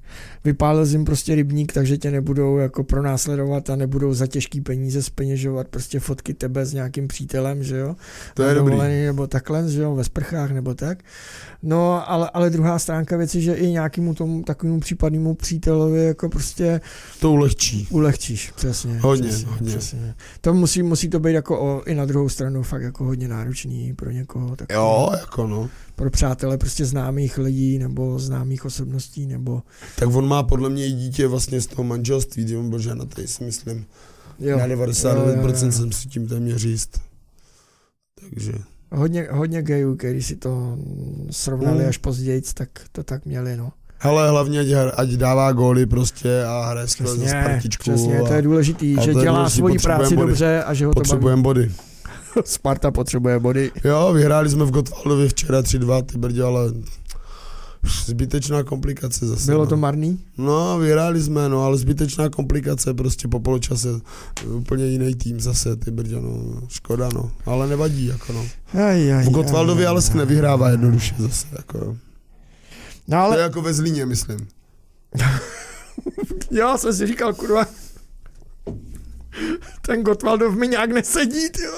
Vypálil 0.44 0.86
jim 0.86 1.04
prostě 1.04 1.34
rybník, 1.34 1.72
takže 1.72 1.98
tě 1.98 2.10
nebudou 2.10 2.56
jako 2.56 2.84
pronásledovat 2.84 3.70
a 3.70 3.76
nebudou 3.76 4.14
za 4.14 4.26
těžký 4.26 4.60
peníze 4.60 5.02
speněžovat 5.02 5.68
prostě 5.68 6.00
fotky 6.00 6.34
tebe 6.34 6.66
s 6.66 6.72
nějakým 6.72 7.08
přítelem, 7.08 7.62
že 7.62 7.76
jo? 7.78 7.96
To 8.34 8.42
je 8.42 8.54
dobrý. 8.54 8.76
nebo 9.06 9.26
takhle, 9.26 9.68
že 9.70 9.82
jo, 9.82 9.94
ve 9.94 10.04
sprchách 10.04 10.50
nebo 10.50 10.74
tak. 10.74 10.98
No, 11.62 12.10
ale, 12.10 12.30
ale 12.34 12.50
druhá 12.50 12.78
stránka 12.78 13.16
věci, 13.16 13.40
že 13.42 13.54
i 13.54 13.70
nějakému 13.70 14.14
tomu 14.14 14.42
takovému 14.42 14.80
případnému 14.80 15.34
přítelovi 15.34 16.04
jako 16.04 16.28
prostě 16.28 16.80
To 17.20 17.32
ulehčí. 17.32 17.88
ulehčíš, 17.90 18.50
přesně. 18.50 18.98
Hodně, 18.98 19.28
přesně, 19.28 19.46
hodně. 19.46 19.68
Přesně. 19.70 20.14
To 20.40 20.54
musí, 20.54 20.82
musí 20.82 21.08
to 21.08 21.20
být 21.20 21.32
jako 21.32 21.60
o, 21.60 21.82
i 21.86 21.94
na 21.94 22.04
druhou 22.04 22.28
stranu 22.28 22.62
fakt 22.62 22.82
jako 22.82 23.04
hodně 23.04 23.28
náročný 23.28 23.94
pro 23.94 24.10
někoho. 24.10 24.56
Tak 24.56 24.72
Jo, 24.72 25.08
jako 25.20 25.46
no. 25.46 25.68
Pro 25.96 26.10
přátele 26.10 26.58
prostě 26.58 26.84
známých 26.84 27.38
lidí 27.38 27.78
nebo 27.78 28.18
známých 28.18 28.64
osobností 28.64 29.26
nebo 29.26 29.62
Tak 29.98 30.14
on 30.14 30.28
má 30.28 30.42
podle 30.42 30.70
mě 30.70 30.86
i 30.86 30.92
dítě 30.92 31.26
vlastně 31.26 31.60
z 31.60 31.66
toho 31.66 31.84
manželství, 31.84 32.44
kdy 32.44 32.56
on 32.56 32.70
byl 32.70 32.78
ženatý, 32.78 33.26
si 33.26 33.44
myslím. 33.44 33.86
jo, 34.38 34.58
Na 34.58 34.66
99% 34.66 35.16
jo, 35.16 35.42
jo, 35.42 35.66
jo. 35.66 35.72
jsem 35.72 35.92
si 35.92 36.08
tím 36.08 36.28
téměř 36.28 36.64
jist. 36.64 37.00
Takže, 38.30 38.52
Hodně, 38.92 39.28
hodně 39.30 39.62
gayů, 39.62 39.96
který 39.96 40.22
si 40.22 40.36
to 40.36 40.78
srovnali 41.30 41.82
Mm. 41.82 41.88
až 41.88 41.98
později, 41.98 42.42
tak 42.54 42.68
to 42.92 43.02
tak 43.02 43.24
měli, 43.26 43.56
no. 43.56 43.72
hele, 43.98 44.30
hlavně 44.30 44.60
ať, 44.60 44.66
ať 44.96 45.08
dává 45.08 45.52
góly 45.52 45.86
prostě 45.86 46.44
a 46.44 46.66
hraje 46.70 46.88
se 46.88 47.04
za 47.06 47.26
Spartičku. 47.28 47.80
přesně, 47.82 48.18
a, 48.20 48.26
to 48.28 48.32
je 48.34 48.42
důležitý, 48.42 48.96
že 49.04 49.10
je 49.10 49.14
dělá 49.14 49.50
svoji 49.50 49.78
práci 49.78 50.16
body. 50.16 50.26
dobře 50.28 50.62
a 50.62 50.74
že 50.74 50.86
ho 50.86 50.92
to 50.94 51.00
baví. 51.00 51.04
Potřebujeme 51.08 51.42
body. 51.42 51.72
Sparta 52.44 52.90
potřebuje 52.90 53.38
body. 53.38 53.70
Jo, 53.84 54.12
vyhráli 54.12 54.48
jsme 54.50 54.64
v 54.64 54.70
Gotwaldově 54.70 55.28
včera 55.28 55.60
3-2, 55.62 56.02
ty 56.02 56.18
brdě, 56.18 56.42
ale 56.42 56.72
zbytečná 58.06 58.62
komplikace 58.62 59.26
zase. 59.26 59.46
Bylo 59.46 59.64
no. 59.64 59.70
to 59.70 59.76
marný? 59.76 60.20
No, 60.38 60.78
vyhráli 60.78 61.22
jsme, 61.22 61.48
no, 61.48 61.62
ale 61.62 61.76
zbytečná 61.76 62.28
komplikace, 62.28 62.94
prostě 62.94 63.28
po 63.28 63.40
poločase 63.40 63.88
úplně 64.46 64.86
jiný 64.86 65.14
tým 65.14 65.40
zase, 65.40 65.76
ty 65.76 65.90
brdě, 65.90 66.20
no, 66.20 66.62
škoda, 66.68 67.08
no, 67.14 67.30
ale 67.46 67.66
nevadí, 67.66 68.06
jako 68.06 68.32
no. 68.32 68.46
Aj, 68.74 69.14
aj, 69.14 69.24
V 69.24 69.30
Gotwaldově 69.30 69.86
ale 69.86 70.02
se 70.02 70.16
nevyhrává 70.16 70.70
jednoduše 70.70 71.14
zase, 71.18 71.46
jako. 71.56 71.96
No 73.08 73.16
To 73.16 73.22
ale 73.22 73.36
je 73.36 73.42
jako 73.42 73.62
ve 73.62 73.74
Zlíně, 73.74 74.06
myslím. 74.06 74.48
já 76.50 76.78
jsem 76.78 76.92
si 76.92 77.06
říkal, 77.06 77.34
kurva, 77.34 77.66
ten 79.82 80.02
Gottwaldov 80.02 80.54
mi 80.54 80.68
nějak 80.68 80.90
nesedí, 80.90 81.50
tyjo. 81.50 81.72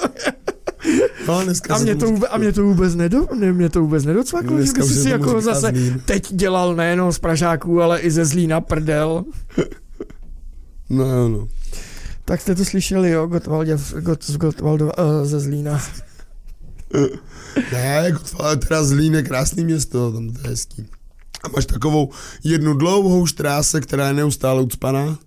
No, 1.27 1.43
dneska 1.43 1.75
A 1.75 1.77
mě 1.77 1.95
to, 1.95 2.05
vůbec, 2.05 2.29
a 2.33 2.37
mě 2.37 2.51
to 2.51 2.63
vůbec 2.63 2.95
nedo, 2.95 3.27
ne, 3.39 3.53
mě 3.53 3.69
to 3.69 3.81
vůbec 3.81 4.05
nedocvaklo, 4.05 4.49
že 4.49 4.63
Dneska 4.63 4.79
by 4.79 4.85
už 4.85 4.95
si 4.95 5.09
jako 5.09 5.41
zase 5.41 5.67
Zlín. 5.67 6.01
teď 6.05 6.33
dělal 6.33 6.75
nejenom 6.75 7.11
z 7.11 7.19
Pražáků, 7.19 7.81
ale 7.81 7.99
i 7.99 8.11
ze 8.11 8.25
Zlína 8.25 8.61
prdel. 8.61 9.23
No, 10.89 11.05
jo, 11.05 11.29
no. 11.29 11.47
Tak 12.25 12.41
jste 12.41 12.55
to 12.55 12.65
slyšeli, 12.65 13.09
jo, 13.11 13.27
Gottwaldě, 13.27 13.77
Gott, 13.99 14.23
z 14.23 14.37
Gottwaldova, 14.37 14.97
uh, 14.97 15.25
ze 15.25 15.39
Zlína. 15.39 15.81
Ne, 17.73 18.13
ale 18.39 18.57
teda 18.57 18.83
Zlín 18.83 19.15
je 19.15 19.23
krásný 19.23 19.65
město, 19.65 20.11
tam 20.11 20.29
to 20.29 20.39
je 20.43 20.49
hezký. 20.49 20.85
A 21.43 21.47
máš 21.55 21.65
takovou 21.65 22.09
jednu 22.43 22.73
dlouhou 22.73 23.25
štráse, 23.25 23.81
která 23.81 24.07
je 24.07 24.13
neustále 24.13 24.61
ucpaná. 24.61 25.17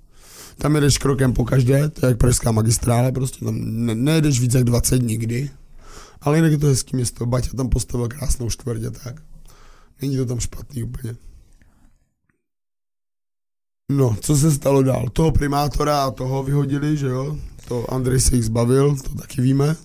Tam 0.59 0.75
jedeš 0.75 0.99
krokem 0.99 1.33
po 1.33 1.45
každé, 1.45 1.89
to 1.89 2.07
je 2.07 2.11
jak 2.11 2.19
pražská 2.19 2.53
magistrála, 2.53 3.13
prostě 3.13 3.45
tam 3.45 3.57
ne, 3.61 3.95
nejedeš 3.95 4.41
víc 4.41 4.55
jak 4.55 4.65
20 4.65 4.99
nikdy. 4.99 5.51
Ale 6.21 6.39
jinak 6.39 6.53
je 6.53 6.59
to 6.59 6.67
hezký 6.67 6.97
město, 6.97 7.27
Baťa 7.27 7.51
tam 7.57 7.69
postavil 7.69 8.09
krásnou 8.09 8.51
čtvrtě, 8.51 8.91
tak. 8.91 9.23
Není 10.03 10.17
to 10.17 10.27
tam 10.27 10.41
špatný 10.41 10.83
úplně. 10.83 11.17
No, 13.93 14.17
co 14.21 14.37
se 14.37 14.53
stalo 14.53 14.83
dál? 14.83 15.09
Toho 15.13 15.33
primátora 15.33 16.05
a 16.05 16.11
toho 16.11 16.43
vyhodili, 16.43 16.97
že 16.97 17.07
jo? 17.07 17.37
To 17.69 17.93
Andrej 17.93 18.21
se 18.21 18.37
jich 18.37 18.45
zbavil, 18.45 18.97
to 18.97 19.15
taky 19.15 19.43
víme. 19.43 19.77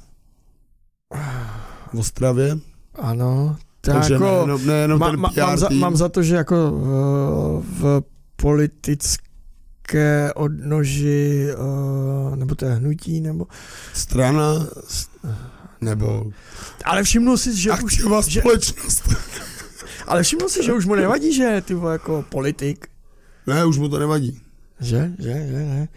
V 1.94 2.00
Ostravě. 2.00 2.58
Ano, 2.96 3.58
tak 3.82 3.96
Takže 3.96 4.14
jako, 4.14 4.26
nejenom, 4.26 4.66
nejenom 4.68 5.00
ma, 5.00 5.10
ten 5.10 5.20
ma, 5.20 5.30
PR 5.30 5.40
mám, 5.40 5.58
za, 5.58 5.70
mám 5.70 5.96
za 5.96 6.10
to, 6.10 6.24
že 6.24 6.36
jako 6.36 6.56
v, 7.62 7.62
v 7.82 8.04
politické 8.36 9.29
odnoži, 10.36 11.48
uh, 11.58 12.36
nebo 12.36 12.56
to 12.56 12.66
je 12.66 12.72
hnutí, 12.72 13.22
nebo... 13.22 13.48
strana 13.94 14.68
nebo 15.82 16.32
Ale 16.86 17.04
všimnul 17.04 17.38
si, 17.38 17.58
že 17.58 17.72
už, 17.72 18.04
že- 18.28 18.42
společnost. 18.42 19.04
ale 20.08 20.24
všimnul 20.24 20.50
si, 20.50 20.64
že 20.64 20.74
už 20.74 20.86
mu 20.86 20.96
nevadí, 20.96 21.34
že 21.34 21.44
je 21.44 21.62
ty 21.62 21.74
jako 21.92 22.26
politik. 22.30 22.88
Ne, 23.48 23.66
už 23.66 23.78
mu 23.78 23.90
to 23.90 24.00
nevadí. 24.00 24.42
Že, 24.82 25.12
že, 25.20 25.24
že, 25.48 25.54
ne. 25.58 25.88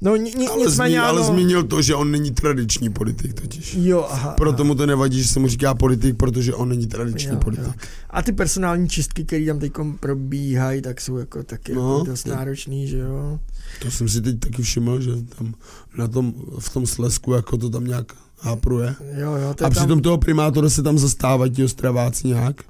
No 0.00 0.16
ni, 0.16 0.34
ni, 0.38 0.48
Ale, 0.48 0.66
nicméně 0.66 0.94
zmí, 0.94 0.98
ale 0.98 1.20
ano. 1.20 1.32
zmínil 1.32 1.62
to, 1.62 1.82
že 1.82 1.94
on 1.94 2.10
není 2.10 2.30
tradiční 2.30 2.90
politik 2.90 3.40
totiž. 3.40 3.76
Jo, 3.80 4.06
aha. 4.10 4.30
Proto 4.30 4.56
aha. 4.62 4.64
mu 4.64 4.74
to 4.74 4.86
nevadí, 4.86 5.22
že 5.22 5.28
se 5.28 5.40
mu 5.40 5.48
říká 5.48 5.74
politik, 5.74 6.16
protože 6.16 6.54
on 6.54 6.68
není 6.68 6.86
tradiční 6.86 7.30
Jo, 7.30 7.36
politik. 7.36 7.64
jo. 7.66 7.72
A 8.10 8.22
ty 8.22 8.32
personální 8.32 8.88
čistky, 8.88 9.24
které 9.24 9.46
tam 9.46 9.58
teď 9.58 9.72
probíhají, 10.00 10.82
tak 10.82 11.00
jsou 11.00 11.16
jako 11.16 11.42
taky 11.42 11.74
No, 11.74 11.94
jako 11.98 12.10
dost 12.10 12.22
to- 12.22 12.30
náročný, 12.30 12.86
že 12.88 12.98
jo. 12.98 13.38
To 13.82 13.90
jsem 13.90 14.08
si 14.08 14.20
teď 14.20 14.40
taky 14.40 14.62
všiml, 14.62 15.00
že 15.00 15.10
tam 15.38 15.54
na 15.98 16.08
tom, 16.08 16.34
v 16.58 16.72
tom 16.72 16.86
slesku 16.86 17.32
jako 17.32 17.56
to 17.56 17.70
tam 17.70 17.84
nějak 17.84 18.12
hápruje. 18.38 18.94
Jo, 19.18 19.32
jo, 19.32 19.54
to 19.54 19.64
A 19.64 19.68
je 19.68 19.70
tam... 19.70 19.70
přitom 19.70 20.02
toho 20.02 20.18
primátora 20.18 20.70
se 20.70 20.82
tam 20.82 20.98
zastávají 20.98 21.50
ti 21.52 21.64
ostraváci 21.64 22.28
nějak. 22.28 22.62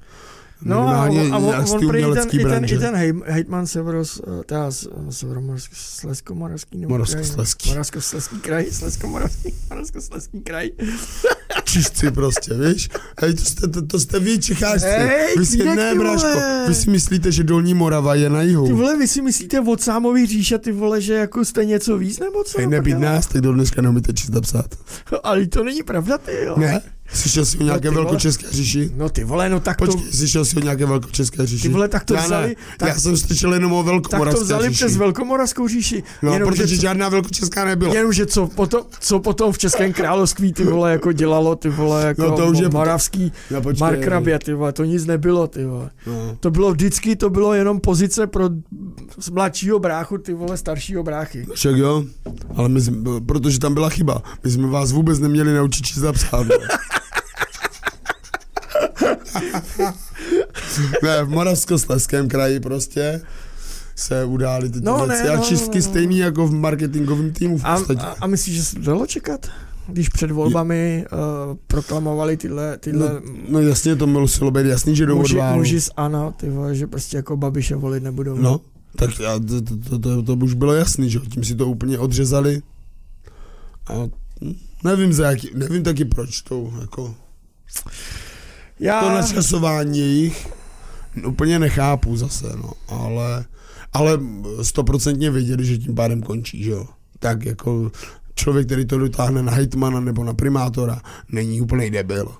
No 0.61 0.87
a, 0.87 1.09
on, 1.09 1.33
a 1.33 1.37
on, 1.37 1.65
on 1.65 1.79
prý 1.89 2.01
ten, 2.13 2.27
i 2.31 2.43
ten, 2.45 2.65
i 2.65 2.77
ten 2.77 2.93
hej, 2.95 3.11
hejtman 3.25 3.67
Severos, 3.67 4.21
eh, 4.21 4.43
teda 4.45 4.69
Severomoravský, 5.09 6.77
nebo 6.77 6.89
Moravskoslezský. 6.89 7.63
kraj, 7.69 7.73
Moravskoslezský 7.73 8.37
kraj, 8.39 8.65
Sleskomoravský, 8.71 9.49
Moravskoslezský 9.69 10.41
kraj. 10.41 10.69
Čistci 11.71 12.11
prostě, 12.11 12.53
víš? 12.53 12.89
Hej, 13.21 13.33
to 13.33 13.41
jste, 13.43 13.67
to, 13.67 13.81
to 13.81 13.99
jste 13.99 14.19
vy 14.19 14.39
Čechářci. 14.39 14.85
Hej, 14.87 15.35
vy 15.37 15.45
si, 15.45 15.63
ne, 15.63 15.93
vole. 15.95 16.65
vy 16.67 16.75
si 16.75 16.89
myslíte, 16.89 17.31
že 17.31 17.43
Dolní 17.43 17.73
Morava 17.73 18.15
je 18.15 18.29
na 18.29 18.41
jihu. 18.41 18.67
Ty 18.67 18.73
vole, 18.73 18.97
vy 18.97 19.07
si 19.07 19.21
myslíte 19.21 19.59
od 19.59 19.81
sámový 19.81 20.25
říše, 20.27 20.57
ty 20.57 20.71
vole, 20.71 21.01
že 21.01 21.13
jako 21.13 21.45
jste 21.45 21.65
něco 21.65 21.97
víc, 21.97 22.19
nebo 22.19 22.43
co? 22.43 22.57
Hej, 22.57 22.67
nebýt 22.67 22.97
nás, 22.99 23.27
tak 23.27 23.41
do 23.41 23.53
dneška 23.53 23.81
neumíte 23.81 24.13
číst 24.13 24.35
a 24.35 24.41
psát. 24.41 24.65
Ale 25.23 25.47
to 25.47 25.63
není 25.63 25.83
pravda, 25.83 26.17
ty 26.17 26.31
jo. 26.45 26.55
Ne? 26.57 26.81
Slyšel 27.13 27.45
jsi 27.45 27.57
o 27.57 27.63
nějaké 27.63 27.81
ty 27.81 27.87
vole. 27.89 28.01
velkočeské 28.03 28.47
říši? 28.51 28.91
No 28.95 29.09
ty 29.09 29.23
vole, 29.23 29.49
no 29.49 29.59
tak 29.59 29.77
to, 29.77 29.85
Počkej, 29.85 30.11
slyšel 30.11 30.45
jsi 30.45 30.55
o 30.55 30.59
nějaké 30.59 30.85
velkočeské 30.85 31.45
říši? 31.45 31.61
ty 31.63 31.69
vole, 31.69 31.87
tak 31.87 32.03
to 32.03 32.13
já 32.13 32.21
vzali, 32.25 32.47
ne, 32.47 32.55
tak, 32.77 32.89
já 32.89 32.95
jsem 32.99 33.17
slyšel 33.17 33.53
jenom 33.53 33.73
o 33.73 33.77
tak 33.77 33.85
to 33.85 33.91
velkomoravské 33.91 34.43
vzali 34.43 34.69
říši. 34.69 34.75
přes 34.85 34.97
Velkomoravskou 34.97 35.67
říši. 35.67 36.03
No, 36.21 36.33
jenom, 36.33 36.49
protože 36.49 36.67
že 36.67 36.75
co- 36.75 36.81
žádná 36.81 37.09
velkočeská 37.09 37.65
nebyla. 37.65 37.93
Jenomže 37.95 38.25
co 38.25 38.47
potom, 38.47 38.81
co 38.99 39.19
potom 39.19 39.51
v 39.51 39.57
Českém 39.57 39.93
království 39.93 40.53
ty 40.53 40.63
vole 40.63 40.91
jako 40.91 41.11
dělalo 41.11 41.55
ty 41.61 41.69
vole 41.69 42.05
jako 42.05 42.21
No 42.21 42.37
to 42.37 42.45
už 42.47 42.59
je- 42.59 42.69
moravský 42.69 43.31
No, 43.51 43.61
počkej, 43.61 43.81
Markrabě 43.87 44.39
ty 44.39 44.53
vole, 44.53 44.73
to 44.73 44.83
nic 44.83 45.05
nebylo 45.05 45.47
ty 45.47 45.65
vole. 45.65 45.89
No. 46.07 46.37
To 46.39 46.51
bylo 46.51 46.71
vždycky, 46.71 47.15
to 47.15 47.29
bylo 47.29 47.53
jenom 47.53 47.79
pozice 47.79 48.27
pro 48.27 48.49
z 49.19 49.29
mladšího 49.29 49.79
bráchu 49.79 50.17
ty 50.17 50.33
vole 50.33 50.57
staršího 50.57 51.03
bráchy. 51.03 51.45
Však 51.53 51.75
jo, 51.75 52.03
ale 52.55 52.69
my, 52.69 52.81
jsme- 52.81 53.21
protože 53.25 53.59
tam 53.59 53.73
byla 53.73 53.89
chyba. 53.89 54.21
My 54.43 54.51
jsme 54.51 54.67
vás 54.67 54.91
vůbec 54.91 55.19
neměli 55.19 55.53
naučit 55.53 55.85
číst 55.85 56.03
a 56.03 56.13
psát. 56.13 56.47
no. 56.47 56.55
ne, 61.03 61.23
v 61.23 61.29
Moravskoslezském 61.29 62.27
kraji 62.29 62.59
prostě 62.59 63.21
se 63.95 64.25
udály 64.25 64.69
ty 64.69 64.79
No, 64.81 64.97
no, 64.97 65.05
ne, 65.05 65.15
věci 65.15 65.29
a 65.29 65.35
no, 65.35 65.43
čistky 65.43 65.79
no, 65.79 65.85
no. 65.85 65.89
stejný 65.91 66.17
jako 66.17 66.47
v 66.47 66.51
marketingovém 66.53 67.31
týmu 67.31 67.57
v 67.57 67.65
A, 67.65 67.73
a, 67.99 68.15
a 68.21 68.27
myslíš, 68.27 68.55
že 68.55 68.63
se 68.63 68.79
dalo 68.79 69.05
čekat? 69.07 69.47
Když 69.87 70.09
před 70.09 70.31
volbami 70.31 71.05
uh, 71.13 71.19
proklamovali 71.67 72.37
tyhle, 72.37 72.77
tyhle 72.77 73.13
no, 73.13 73.21
no 73.49 73.59
jasně, 73.59 73.95
to 73.95 74.07
muselo 74.07 74.51
být 74.51 74.65
jasný, 74.65 74.95
že 74.95 75.05
jdou 75.05 75.17
muži, 75.17 75.39
muži 75.53 75.81
z 75.81 75.89
ANO, 75.97 76.33
ty 76.37 76.49
vole, 76.49 76.75
že 76.75 76.87
prostě 76.87 77.17
jako 77.17 77.37
Babiše 77.37 77.75
volit 77.75 78.03
nebudou. 78.03 78.35
No, 78.37 78.59
tak 78.95 79.19
já, 79.19 79.39
to, 79.39 79.61
to, 79.89 79.99
to, 79.99 80.23
to, 80.23 80.33
už 80.33 80.53
bylo 80.53 80.73
jasný, 80.73 81.09
že 81.09 81.19
tím 81.19 81.43
si 81.43 81.55
to 81.55 81.67
úplně 81.67 81.99
odřezali. 81.99 82.61
A 83.87 83.93
nevím, 84.83 85.13
za 85.13 85.29
jaký, 85.29 85.49
nevím 85.53 85.83
taky 85.83 86.05
proč 86.05 86.41
to, 86.41 86.73
jako, 86.81 87.15
Já, 88.79 89.01
to 89.01 89.09
načasování 89.09 89.99
jejich 89.99 90.47
úplně 91.27 91.59
nechápu 91.59 92.17
zase, 92.17 92.53
no, 92.55 92.71
ale, 92.87 93.45
ale 93.93 94.19
stoprocentně 94.61 95.31
věděli, 95.31 95.65
že 95.65 95.77
tím 95.77 95.95
pádem 95.95 96.21
končí, 96.21 96.63
že 96.63 96.71
jo. 96.71 96.85
Tak 97.19 97.45
jako 97.45 97.91
člověk, 98.41 98.65
který 98.65 98.85
to 98.85 98.97
dotáhne 98.97 99.43
na 99.43 99.51
hejtmana 99.51 99.99
nebo 99.99 100.23
na 100.23 100.33
primátora, 100.33 101.01
není 101.31 101.61
úplný 101.61 101.89
debil. 101.89 102.31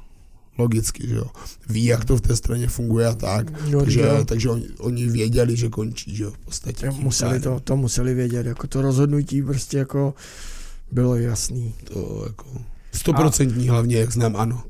Logicky, 0.58 1.08
že 1.08 1.16
jo. 1.16 1.26
Ví, 1.70 1.86
jak 1.86 2.06
to 2.06 2.18
v 2.18 2.22
té 2.22 2.36
straně 2.36 2.68
funguje 2.68 3.08
a 3.08 3.14
tak. 3.14 3.52
jo, 3.68 3.80
Takže, 3.80 4.02
jo. 4.02 4.26
takže 4.26 4.49
oni, 4.49 4.68
oni 4.80 5.08
věděli, 5.08 5.56
že 5.56 5.70
končí, 5.70 6.16
že 6.16 6.24
jo, 6.24 6.32
v 6.32 6.38
podstatě. 6.38 6.88
tím 6.88 7.04
museli 7.04 7.39
to, 7.39 7.60
to 7.60 7.78
museli 7.78 8.14
vědět, 8.14 8.45
jako 8.45 8.68
to 8.68 8.82
rozhodnutí 8.82 9.41
prostě 9.41 9.78
jako 9.78 10.14
bylo 10.91 11.16
jasný. 11.16 11.74
To 11.84 12.24
jako 12.28 12.45
stoprocentní 12.91 13.70
hlavně, 13.70 13.97
jak 13.97 14.12
znám, 14.12 14.36
ano. 14.36 14.64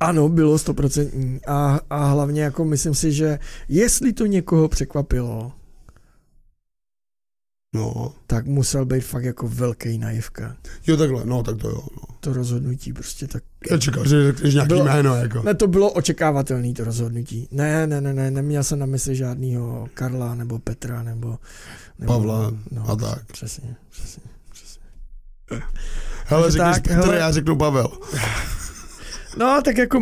Ano, 0.00 0.28
bylo 0.28 0.58
stoprocentní 0.58 1.40
a, 1.46 1.80
a 1.90 2.04
hlavně 2.04 2.42
jako 2.42 2.64
myslím 2.64 2.94
si, 2.94 3.12
že 3.12 3.38
jestli 3.68 4.12
to 4.12 4.26
někoho 4.26 4.68
překvapilo, 4.68 5.52
No. 7.74 8.14
tak 8.26 8.46
musel 8.46 8.84
být 8.84 9.00
fakt 9.00 9.24
jako 9.24 9.48
velký 9.48 9.98
naivka. 9.98 10.56
Jo, 10.86 10.96
takhle, 10.96 11.24
no, 11.24 11.42
tak 11.42 11.56
to 11.56 11.68
jo. 11.68 11.80
No. 11.96 12.02
To 12.20 12.32
rozhodnutí 12.32 12.92
prostě 12.92 13.26
tak... 13.28 13.42
Já 13.70 13.78
čekal, 13.78 14.08
že 14.08 14.32
řekneš 14.32 14.54
nějaký 14.54 14.68
Bylo- 14.68 14.84
jméno, 14.84 15.14
jako. 15.14 15.42
Ne, 15.42 15.54
to 15.54 15.66
bylo 15.66 15.92
očekávatelné 15.92 16.72
to 16.72 16.84
rozhodnutí. 16.84 17.48
Ne, 17.50 17.86
ne, 17.86 18.00
ne, 18.00 18.14
ne, 18.14 18.30
neměl 18.30 18.64
jsem 18.64 18.78
na 18.78 18.86
mysli 18.86 19.16
žádného 19.16 19.88
Karla 19.94 20.34
nebo 20.34 20.58
Petra 20.58 21.02
nebo... 21.02 21.38
nebo 21.98 22.12
Pavla 22.12 22.52
no, 22.70 22.90
a 22.90 22.96
tak. 22.96 23.24
Přesně, 23.32 23.76
přesně, 23.90 24.22
přesně. 24.52 24.82
Hele, 26.26 26.50
řekneš 26.50 26.74
tak, 26.74 26.82
Petr, 26.82 26.94
hele. 26.94 27.16
já 27.16 27.32
řeknu 27.32 27.56
Pavel. 27.56 27.88
No, 29.36 29.60
tak 29.64 29.78
jako 29.78 30.00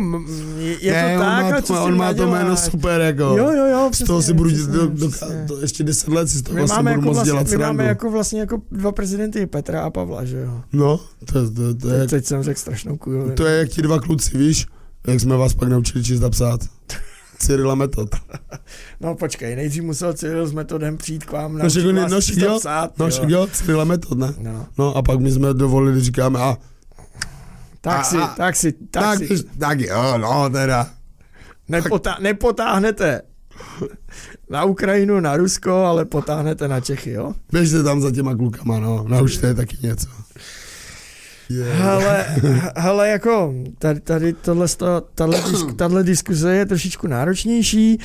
je, 0.57 0.93
ne, 0.93 1.15
to 1.17 1.21
on 1.21 1.27
tak, 1.27 1.51
má, 1.51 1.61
to, 1.61 1.67
co 1.67 1.83
on 1.83 1.97
má 1.97 2.13
to 2.13 2.27
jméno 2.27 2.57
super, 2.57 3.01
jako. 3.01 3.23
Jo, 3.23 3.51
jo, 3.51 3.65
jo, 3.65 3.89
z 3.93 3.97
toho 4.03 4.19
přesně, 4.19 4.21
si 4.21 4.33
budu 4.33 4.49
přesně, 4.49 4.73
do, 4.73 4.87
do, 4.87 5.09
přesně. 5.09 5.45
to 5.47 5.61
ještě 5.61 5.83
deset 5.83 6.07
let 6.09 6.29
si 6.29 6.37
z 6.37 6.41
toho 6.41 6.57
vlastně 6.57 6.75
máme, 6.75 6.95
budu 6.95 7.01
jako 7.01 7.07
moc 7.07 7.15
vlastně, 7.15 7.31
dělat 7.31 7.47
my 7.47 7.57
máme 7.57 7.83
jako 7.85 8.11
vlastně 8.11 8.39
jako 8.39 8.61
dva 8.71 8.91
prezidenty, 8.91 9.45
Petra 9.45 9.81
a 9.81 9.89
Pavla, 9.89 10.25
že 10.25 10.37
jo? 10.37 10.61
No, 10.73 10.99
to, 11.25 11.51
to, 11.51 11.75
to, 11.75 11.89
je, 11.89 12.07
Teď 12.07 12.25
jsem 12.25 12.43
řekl 12.43 12.59
strašnou 12.59 12.97
kujovinu. 12.97 13.35
to 13.35 13.45
je 13.45 13.57
jak 13.59 13.69
ti 13.69 13.81
dva 13.81 13.99
kluci, 13.99 14.37
víš? 14.37 14.65
Jak 15.07 15.19
jsme 15.19 15.37
vás 15.37 15.53
pak 15.53 15.69
naučili 15.69 16.03
číst 16.03 16.23
a 16.23 16.29
psát. 16.29 16.61
Cyrila 17.39 17.75
Metod. 17.75 18.09
No 19.01 19.15
počkej, 19.15 19.55
nejdřív 19.55 19.83
musel 19.83 20.13
Cyril 20.13 20.47
s 20.47 20.51
metodem 20.53 20.97
přijít 20.97 21.25
k 21.25 21.31
vám 21.31 21.57
na 21.57 21.63
No, 21.63 22.49
no, 22.49 22.59
psát, 22.59 22.97
No 22.97 23.07
jo, 23.27 23.47
Cyrila 23.51 23.83
Metod, 23.83 24.17
ne? 24.17 24.33
No, 24.39 24.65
No 24.77 24.95
a 24.97 25.01
pak 25.01 25.19
my 25.19 25.31
jsme 25.31 25.53
dovolili, 25.53 26.01
říkáme, 26.01 26.39
a 26.39 26.57
tak 27.81 27.99
A- 27.99 28.03
si, 28.03 28.17
a- 28.17 28.27
tak 28.27 28.55
si, 28.55 28.71
tak, 28.71 29.03
tak, 29.03 29.17
si, 29.27 29.43
tak 29.59 29.79
jo, 29.79 30.17
no 30.17 30.49
teda. 30.49 30.89
nepotá, 31.69 32.17
nepotáhnete 32.21 33.21
na 34.49 34.63
Ukrajinu, 34.63 35.19
na 35.19 35.37
Rusko, 35.37 35.71
ale 35.85 36.05
potáhnete 36.05 36.67
na 36.67 36.79
Čechy, 36.81 37.11
jo? 37.11 37.33
Běžte 37.51 37.83
tam 37.83 38.01
za 38.01 38.11
těma 38.11 38.35
klukama, 38.35 38.79
no, 38.79 39.05
naučte 39.07 39.47
je 39.47 39.53
taky 39.53 39.77
něco. 39.81 40.07
Je. 41.49 41.63
Hele, 41.73 42.25
hele, 42.75 43.09
jako 43.09 43.53
tady, 43.79 43.99
tady 43.99 44.33
tohle, 44.33 44.67
disk, 45.51 45.73
tahle 45.75 46.03
diskuze 46.03 46.55
je 46.55 46.65
trošičku 46.65 47.07
náročnější, 47.07 47.99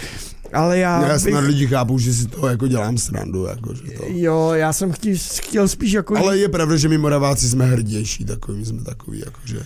ale 0.52 0.78
já 0.78 1.06
Já 1.06 1.12
bych, 1.12 1.22
snad 1.22 1.44
lidi 1.44 1.66
chápou, 1.66 1.98
že 1.98 2.14
si 2.14 2.26
to 2.26 2.46
jako 2.46 2.68
dělám 2.68 2.98
srandu, 2.98 3.44
jako, 3.44 3.74
že 3.74 3.82
to. 3.82 4.04
jo, 4.08 4.50
já 4.54 4.72
jsem 4.72 4.92
chtěl, 4.92 5.14
chtěl 5.42 5.68
spíš 5.68 5.92
jako 5.92 6.16
Ale 6.16 6.38
je 6.38 6.48
pravda, 6.48 6.76
že 6.76 6.88
my 6.88 6.98
Moraváci 6.98 7.48
jsme 7.48 7.66
hrdější 7.66 8.24
takový, 8.24 8.58
my 8.58 8.64
jsme 8.66 8.82
takový, 8.84 9.22
jakože, 9.24 9.60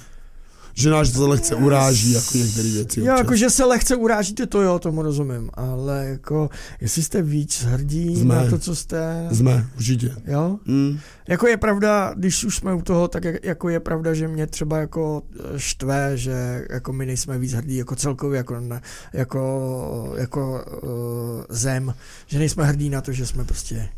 že 0.81 0.91
náš 0.91 1.11
to 1.11 1.29
lehce 1.29 1.55
uráží, 1.55 2.13
jako 2.13 2.39
některé 2.39 2.69
věci. 2.69 3.01
Jo, 3.01 3.15
jako 3.19 3.37
že 3.37 3.51
se 3.51 3.65
lehce 3.65 3.97
urážíte, 3.97 4.47
to 4.47 4.63
jo, 4.63 4.79
tomu 4.79 5.03
rozumím, 5.03 5.51
ale 5.55 6.07
jako, 6.09 6.51
jestli 6.81 7.03
jste 7.03 7.23
víc 7.23 7.63
hrdí 7.65 8.17
Jsme. 8.17 8.35
na 8.35 8.51
to, 8.51 8.59
co 8.59 8.75
jste, 8.77 9.29
Jsme, 9.33 9.67
určitě. 9.77 10.15
jo, 10.27 10.59
Mm. 10.67 10.99
jako 11.29 11.47
je 11.47 11.57
pravda, 11.57 12.15
když 12.17 12.45
už 12.45 12.57
jsme 12.57 12.75
u 12.75 12.83
toho, 12.83 13.09
tak 13.09 13.25
jak- 13.25 13.45
jako 13.45 13.69
je 13.69 13.81
pravda, 13.81 14.15
že 14.15 14.29
mě 14.29 14.47
třeba 14.47 14.77
jako 14.79 15.23
eh, 15.35 15.43
štve, 15.59 16.11
že 16.17 16.67
jako 16.71 16.93
my 16.93 17.07
nejsme 17.07 17.39
víc 17.39 17.53
hrdí 17.53 17.77
jako 17.77 17.97
celkově, 17.97 18.37
jako, 18.37 18.61
na, 18.61 18.81
jako, 19.13 20.15
jako 20.17 20.65
uh, 20.83 20.89
zem, 21.49 21.95
že 22.27 22.39
nejsme 22.39 22.65
hrdí 22.65 22.91
na 22.91 23.01
to, 23.01 23.13
že 23.13 23.27
jsme 23.27 23.45
prostě 23.45 23.89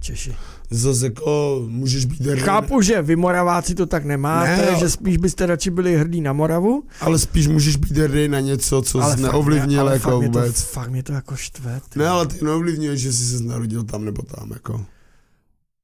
Češi. 0.00 0.36
Zase 0.70 1.06
jako 1.06 1.62
můžeš 1.68 2.04
být 2.04 2.20
hrdý, 2.20 2.40
Chápu, 2.40 2.82
že 2.82 3.02
vy 3.02 3.16
Moraváci 3.16 3.74
to 3.74 3.86
tak 3.86 4.04
nemáte, 4.04 4.56
Ne, 4.72 4.78
že 4.78 4.90
spíš 4.90 5.16
byste 5.16 5.46
radši 5.46 5.70
byli 5.70 5.96
hrdí 5.96 6.20
na 6.20 6.32
Moravu, 6.32 6.82
ale 7.00 7.18
spíš 7.18 7.46
můžeš 7.46 7.76
být 7.76 7.96
hrdý 7.96 8.28
na 8.28 8.40
něco, 8.40 8.82
co 8.82 9.02
jsi 9.02 9.08
fakt 9.10 9.18
neovlivnil 9.18 9.80
ale 9.80 9.92
jako 9.92 10.10
fakt 10.10 10.18
mě 10.20 10.28
to, 10.30 10.38
vůbec. 10.38 10.60
fakt 10.62 10.90
mě 10.90 11.02
to 11.02 11.12
jako 11.12 11.36
štve. 11.36 11.80
ty. 11.88 11.98
Ne, 11.98 12.08
ale 12.08 12.26
ty 12.26 12.44
neovlivňuješ, 12.44 13.00
že 13.00 13.12
jsi 13.12 13.24
se 13.38 13.44
narodil 13.44 13.84
tam 13.84 14.04
nebo 14.04 14.22
tam, 14.22 14.50
jako. 14.50 14.84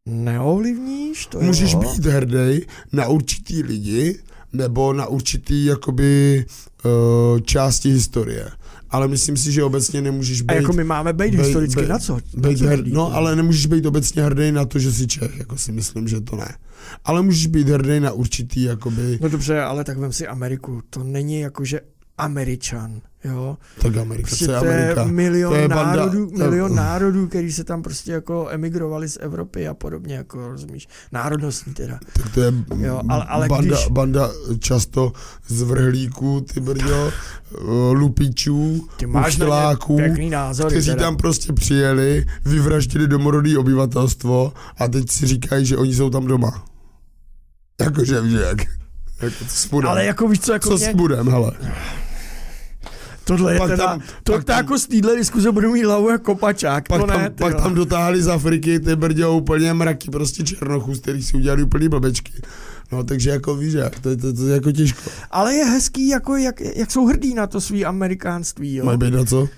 Neovlivníš 0.06 1.26
to, 1.26 1.40
Můžeš 1.40 1.72
jo? 1.72 1.78
být 1.80 2.06
hrdý 2.06 2.60
na 2.92 3.06
určitý 3.08 3.62
lidi, 3.62 4.18
nebo 4.52 4.92
na 4.92 5.06
určitý 5.06 5.64
jakoby 5.64 6.44
uh, 6.84 7.40
části 7.40 7.90
historie. 7.90 8.50
Ale 8.90 9.08
myslím 9.08 9.36
si, 9.36 9.52
že 9.52 9.64
obecně 9.64 10.02
nemůžeš 10.02 10.42
být... 10.42 10.50
A 10.50 10.54
jako 10.54 10.72
my 10.72 10.84
máme 10.84 11.12
být 11.12 11.34
historicky 11.34 11.82
bej- 11.82 11.88
na 11.88 11.98
co? 11.98 12.18
být 12.36 12.52
na 12.52 12.58
co 12.58 12.66
hrdý, 12.66 12.92
no, 12.92 13.14
ale 13.14 13.36
nemůžeš 13.36 13.66
být 13.66 13.86
obecně 13.86 14.22
hrdý 14.22 14.52
na 14.52 14.64
to, 14.64 14.78
že 14.78 14.92
jsi 14.92 15.06
Čech, 15.06 15.38
jako 15.38 15.56
si 15.56 15.72
myslím, 15.72 16.08
že 16.08 16.20
to 16.20 16.36
ne. 16.36 16.56
Ale 17.04 17.22
můžeš 17.22 17.46
být 17.46 17.68
hrdý 17.68 18.00
na 18.00 18.12
určitý, 18.12 18.62
jakoby, 18.62 19.18
No 19.22 19.28
dobře, 19.28 19.60
ale 19.60 19.84
tak 19.84 19.98
vem 19.98 20.12
si 20.12 20.26
Ameriku. 20.26 20.82
To 20.90 21.04
není 21.04 21.40
jako, 21.40 21.64
že 21.64 21.80
Američan, 22.18 23.00
jo. 23.24 23.56
tak 23.82 23.96
Amerika, 23.96 24.26
Prostě 24.26 24.46
to 24.46 24.52
je 24.52 24.58
Amerika. 24.58 25.04
milion, 25.04 25.52
To 25.52 25.58
je 25.58 25.68
banda- 25.68 25.96
národů, 25.96 26.26
to- 26.30 26.36
milion 26.36 26.74
národů, 26.74 27.28
který 27.28 27.52
se 27.52 27.64
tam 27.64 27.82
prostě 27.82 28.12
jako 28.12 28.48
emigrovali 28.50 29.08
z 29.08 29.18
Evropy 29.20 29.68
a 29.68 29.74
podobně, 29.74 30.14
jako 30.14 30.48
rozumíš, 30.48 30.88
národnostní 31.12 31.74
teda. 31.74 31.98
Tak 32.12 32.34
to 32.34 32.40
je 32.40 32.52
Jo, 32.78 33.00
ale- 33.08 33.24
ale 33.24 33.48
banda, 33.48 33.76
když- 33.76 33.88
banda 33.88 34.30
často 34.58 35.12
zvrhlíků, 35.48 36.40
ty 36.54 36.60
brďo, 36.60 37.08
eh, 37.10 37.54
lupičů, 37.92 38.88
Ty 38.96 39.06
máš 39.06 39.34
uchyláků, 39.36 39.96
pěkný 39.96 40.30
názor. 40.30 40.66
kteří 40.70 40.94
tam 40.96 41.16
prostě 41.16 41.52
přijeli, 41.52 42.24
vyvraždili 42.44 43.06
domorodý 43.08 43.56
obyvatelstvo 43.56 44.52
a 44.78 44.88
teď 44.88 45.10
si 45.10 45.26
říkají, 45.26 45.66
že 45.66 45.76
oni 45.76 45.94
jsou 45.94 46.10
tam 46.10 46.26
doma. 46.26 46.64
Jakože, 47.80 48.28
že 48.30 48.40
jak. 48.40 48.58
Jako, 49.22 49.44
co 49.48 49.56
s 49.56 49.66
budem? 49.66 49.90
Ale 49.90 50.04
jako 50.04 50.28
víš 50.28 50.40
co, 50.40 50.52
jako 50.52 50.68
co 50.68 50.76
mě, 50.76 50.92
s 50.92 50.94
budem, 50.94 51.28
hele. 51.28 51.52
Tohle 53.26 53.52
je 53.52 53.58
pak 53.58 53.70
teda, 53.70 53.86
tam- 53.86 54.00
to, 54.22 54.32
pak 54.32 54.44
tam- 54.44 54.56
jako 54.56 54.78
z 54.78 54.86
téhle 54.86 55.16
diskuze 55.16 55.52
budu 55.52 55.72
mít 55.72 55.84
hlavu 55.84 56.10
jako 56.10 56.24
kopačák, 56.24 56.88
Pak, 56.88 57.00
to 57.00 57.06
tam, 57.06 57.20
ne, 57.20 57.30
ty 57.30 57.44
pak 57.44 57.52
jo. 57.52 57.60
tam 57.60 57.74
dotáhli 57.74 58.22
z 58.22 58.28
Afriky 58.28 58.80
ty 58.80 58.96
brďo 58.96 59.32
úplně 59.36 59.74
mraky, 59.74 60.10
prostě 60.10 60.44
černochů, 60.44 60.94
z 60.94 61.00
kterých 61.00 61.26
si 61.26 61.36
udělali 61.36 61.62
úplný 61.62 61.88
blbečky. 61.88 62.32
No, 62.92 63.04
takže 63.04 63.30
jako 63.30 63.56
víš, 63.56 63.72
jak, 63.72 64.00
to, 64.00 64.16
to, 64.16 64.32
to 64.32 64.46
je 64.46 64.54
jako 64.54 64.72
těžko. 64.72 65.10
Ale 65.30 65.54
je 65.54 65.64
hezký, 65.64 66.08
jako 66.08 66.36
jak, 66.36 66.60
jak 66.60 66.90
jsou 66.90 67.06
hrdí 67.06 67.34
na 67.34 67.46
to 67.46 67.60
svý 67.60 67.84
amerikánství, 67.84 68.74
jo. 68.74 68.84
Mají 68.84 68.98
být 68.98 69.14
na 69.14 69.24
co? 69.24 69.48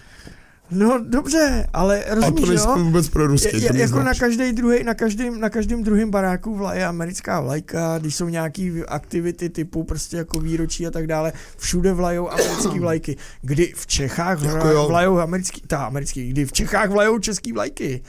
No 0.71 1.05
dobře, 1.09 1.66
ale 1.73 2.05
A 2.05 2.14
rozumíš, 2.14 2.41
to 2.41 2.47
nejsem 2.47 2.71
jo? 2.71 2.85
vůbec 2.85 3.09
pro 3.09 3.27
ruský, 3.27 3.62
Je, 3.62 3.69
to 3.69 3.77
je, 3.77 3.83
jako 3.83 4.03
na 4.03 4.14
každý 4.14 4.53
druhý, 4.53 4.85
na 4.85 4.95
každém, 4.95 5.41
na 5.41 5.51
každém 5.51 5.83
druhém 5.83 6.11
baráku 6.11 6.57
vla, 6.57 6.75
je 6.75 6.87
americká 6.87 7.41
vlajka, 7.41 7.99
když 7.99 8.14
jsou 8.14 8.29
nějaký 8.29 8.83
aktivity 8.89 9.49
typu 9.49 9.85
prostě 9.85 10.16
jako 10.16 10.41
výročí 10.41 10.87
a 10.87 10.91
tak 10.91 11.07
dále, 11.07 11.33
všude 11.57 11.93
vlajou 11.93 12.29
americké 12.31 12.81
vlajky. 12.81 13.16
Kdy 13.43 13.73
v 13.77 13.87
Čechách 13.87 14.43
Jako 14.43 14.69
jo. 14.69 14.89
vlajou 14.89 15.19
americký, 15.19 15.61
ta 15.66 15.85
americký, 15.85 16.29
kdy 16.29 16.45
v 16.47 16.53
Čechách 16.53 16.91
vlajou 16.91 17.19
český 17.19 17.53
vlajky. 17.53 18.03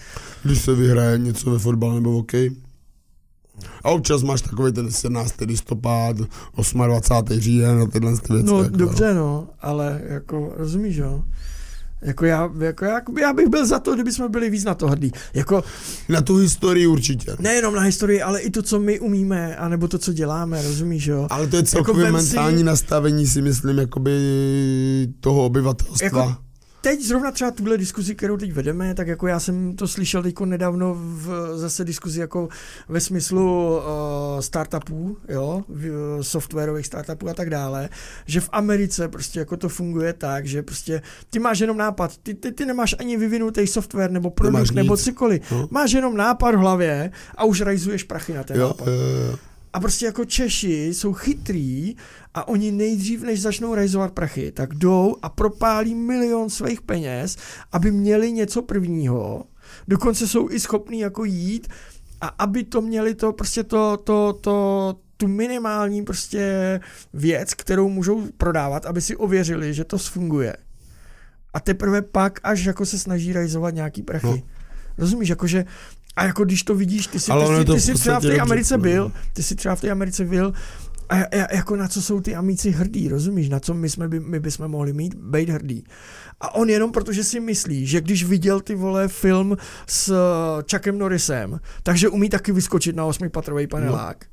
Když 0.43 0.61
se 0.61 0.75
vyhraje 0.75 1.17
něco 1.17 1.51
ve 1.51 1.59
fotbale 1.59 1.95
nebo 1.95 2.11
v 2.11 2.13
hokeji. 2.13 2.51
A 3.83 3.89
občas 3.89 4.23
máš 4.23 4.41
takový 4.41 4.71
ten 4.73 4.91
17. 4.91 5.41
listopad, 5.41 6.15
28. 6.87 7.39
říjen 7.39 7.81
a 7.81 7.85
tyhle 7.85 8.17
ty 8.17 8.33
věci. 8.33 8.47
No 8.49 8.63
jako, 8.63 8.77
dobře 8.77 9.13
no, 9.13 9.47
ale 9.61 10.01
jako 10.07 10.53
rozumíš 10.57 10.95
jo. 10.95 11.23
Jako 12.01 12.25
já, 12.25 12.49
jako 12.59 12.85
já, 12.85 13.01
já 13.21 13.33
bych 13.33 13.47
byl 13.47 13.65
za 13.67 13.79
to, 13.79 13.93
kdyby 13.93 14.11
jsme 14.11 14.29
byli 14.29 14.49
víc 14.49 14.63
na 14.65 14.75
to 14.75 14.87
hrdí. 14.87 15.11
Jako 15.33 15.63
Na 16.09 16.21
tu 16.21 16.35
historii 16.35 16.87
určitě. 16.87 17.35
nejenom 17.39 17.75
na 17.75 17.81
historii, 17.81 18.21
ale 18.21 18.39
i 18.41 18.49
to, 18.49 18.61
co 18.61 18.79
my 18.79 18.99
umíme, 18.99 19.55
anebo 19.55 19.87
to, 19.87 19.97
co 19.97 20.13
děláme, 20.13 20.61
rozumíš 20.61 21.05
jo. 21.05 21.27
Ale 21.29 21.47
to 21.47 21.55
je 21.55 21.63
celkově 21.63 22.03
vem 22.11 22.21
si- 22.21 22.25
mentální 22.27 22.63
nastavení, 22.63 23.27
si 23.27 23.41
myslím, 23.41 23.77
jakoby 23.77 24.11
toho 25.19 25.45
obyvatelstva. 25.45 26.05
Jako- 26.05 26.35
teď 26.81 27.01
zrovna 27.01 27.31
třeba 27.31 27.51
tuhle 27.51 27.77
diskuzi, 27.77 28.15
kterou 28.15 28.37
teď 28.37 28.53
vedeme, 28.53 28.93
tak 28.93 29.07
jako 29.07 29.27
já 29.27 29.39
jsem 29.39 29.75
to 29.75 29.87
slyšel 29.87 30.23
teď 30.23 30.39
nedávno 30.39 30.95
v 30.99 31.51
zase 31.57 31.85
diskuzi 31.85 32.19
jako 32.19 32.49
ve 32.89 33.01
smyslu 33.01 33.77
uh, 33.77 33.83
startupů, 34.39 35.17
jo, 35.29 35.63
v, 35.69 35.89
softwarových 36.21 36.85
startupů 36.85 37.29
a 37.29 37.33
tak 37.33 37.49
dále, 37.49 37.89
že 38.25 38.41
v 38.41 38.49
Americe 38.51 39.07
prostě 39.07 39.39
jako 39.39 39.57
to 39.57 39.69
funguje 39.69 40.13
tak, 40.13 40.45
že 40.45 40.63
prostě 40.63 41.01
ty 41.29 41.39
máš 41.39 41.59
jenom 41.59 41.77
nápad, 41.77 42.17
ty, 42.17 42.33
ty, 42.33 42.51
ty 42.51 42.65
nemáš 42.65 42.95
ani 42.99 43.17
vyvinutý 43.17 43.67
software 43.67 44.11
nebo 44.11 44.29
produkt 44.29 44.71
nebo 44.71 44.97
cokoliv, 44.97 45.51
No. 45.51 45.67
máš 45.71 45.91
jenom 45.91 46.17
nápad 46.17 46.55
v 46.55 46.57
hlavě 46.57 47.11
a 47.37 47.43
už 47.43 47.61
rajzuješ 47.61 48.03
prachy 48.03 48.33
na 48.33 48.43
ten 48.43 48.57
jo, 48.59 48.67
nápad. 48.67 48.87
jo, 48.87 48.93
jo. 49.31 49.37
A 49.73 49.79
prostě 49.79 50.05
jako 50.05 50.25
Češi 50.25 50.93
jsou 50.93 51.13
chytrý 51.13 51.95
a 52.33 52.47
oni 52.47 52.71
nejdřív, 52.71 53.21
než 53.23 53.41
začnou 53.41 53.75
realizovat 53.75 54.11
prachy, 54.13 54.51
tak 54.51 54.73
jdou 54.73 55.15
a 55.21 55.29
propálí 55.29 55.95
milion 55.95 56.49
svých 56.49 56.81
peněz, 56.81 57.37
aby 57.71 57.91
měli 57.91 58.31
něco 58.31 58.61
prvního. 58.61 59.43
Dokonce 59.87 60.27
jsou 60.27 60.49
i 60.49 60.59
schopní 60.59 60.99
jako 60.99 61.23
jít 61.23 61.67
a 62.21 62.27
aby 62.27 62.63
to 62.63 62.81
měli 62.81 63.15
to 63.15 63.33
prostě 63.33 63.63
to, 63.63 63.97
to, 63.97 64.33
to, 64.33 64.95
tu 65.17 65.27
minimální 65.27 66.03
prostě 66.05 66.79
věc, 67.13 67.53
kterou 67.53 67.89
můžou 67.89 68.27
prodávat, 68.37 68.85
aby 68.85 69.01
si 69.01 69.15
ověřili, 69.15 69.73
že 69.73 69.83
to 69.83 69.97
funguje. 69.97 70.55
A 71.53 71.59
teprve 71.59 72.01
pak 72.01 72.39
až 72.43 72.65
jako 72.65 72.85
se 72.85 72.99
snaží 72.99 73.33
realizovat 73.33 73.73
nějaký 73.73 74.01
prachy. 74.01 74.27
No. 74.27 74.35
No. 74.35 74.43
Rozumíš, 74.97 75.29
jakože 75.29 75.65
a 76.19 76.25
jako 76.25 76.45
když 76.45 76.63
to 76.63 76.75
vidíš, 76.75 77.07
ty 77.07 77.19
si, 77.19 77.31
Ale 77.31 77.45
ono 77.45 77.59
ty, 77.59 77.65
ty 77.65 77.77
v 77.77 77.83
jsi 77.83 77.93
třeba 77.93 78.19
v 78.19 78.21
té 78.21 78.27
dobře, 78.27 78.41
Americe 78.41 78.77
no. 78.77 78.83
byl, 78.83 79.11
ty 79.33 79.43
jsi 79.43 79.55
třeba 79.55 79.75
v 79.75 79.81
té 79.81 79.91
Americe 79.91 80.25
byl 80.25 80.53
a, 81.09 81.15
a 81.15 81.55
jako 81.55 81.75
na 81.75 81.87
co 81.87 82.01
jsou 82.01 82.21
ty 82.21 82.35
amíci 82.35 82.71
hrdí, 82.71 83.07
rozumíš, 83.07 83.49
na 83.49 83.59
co 83.59 83.73
my, 83.73 83.89
jsme 83.89 84.07
by, 84.07 84.19
my 84.19 84.39
bychom 84.39 84.67
mohli 84.67 84.93
mít, 84.93 85.15
být 85.15 85.49
hrdí. 85.49 85.83
A 86.39 86.55
on 86.55 86.69
jenom 86.69 86.91
protože 86.91 87.23
si 87.23 87.39
myslí, 87.39 87.87
že 87.87 88.01
když 88.01 88.23
viděl 88.23 88.61
ty 88.61 88.75
vole 88.75 89.07
film 89.07 89.57
s 89.87 90.09
uh, 90.09 90.15
Chuckem 90.71 90.97
Norrisem, 90.97 91.59
takže 91.83 92.09
umí 92.09 92.29
taky 92.29 92.51
vyskočit 92.51 92.95
na 92.95 93.05
osmipatrový 93.05 93.67
panelák. 93.67 94.25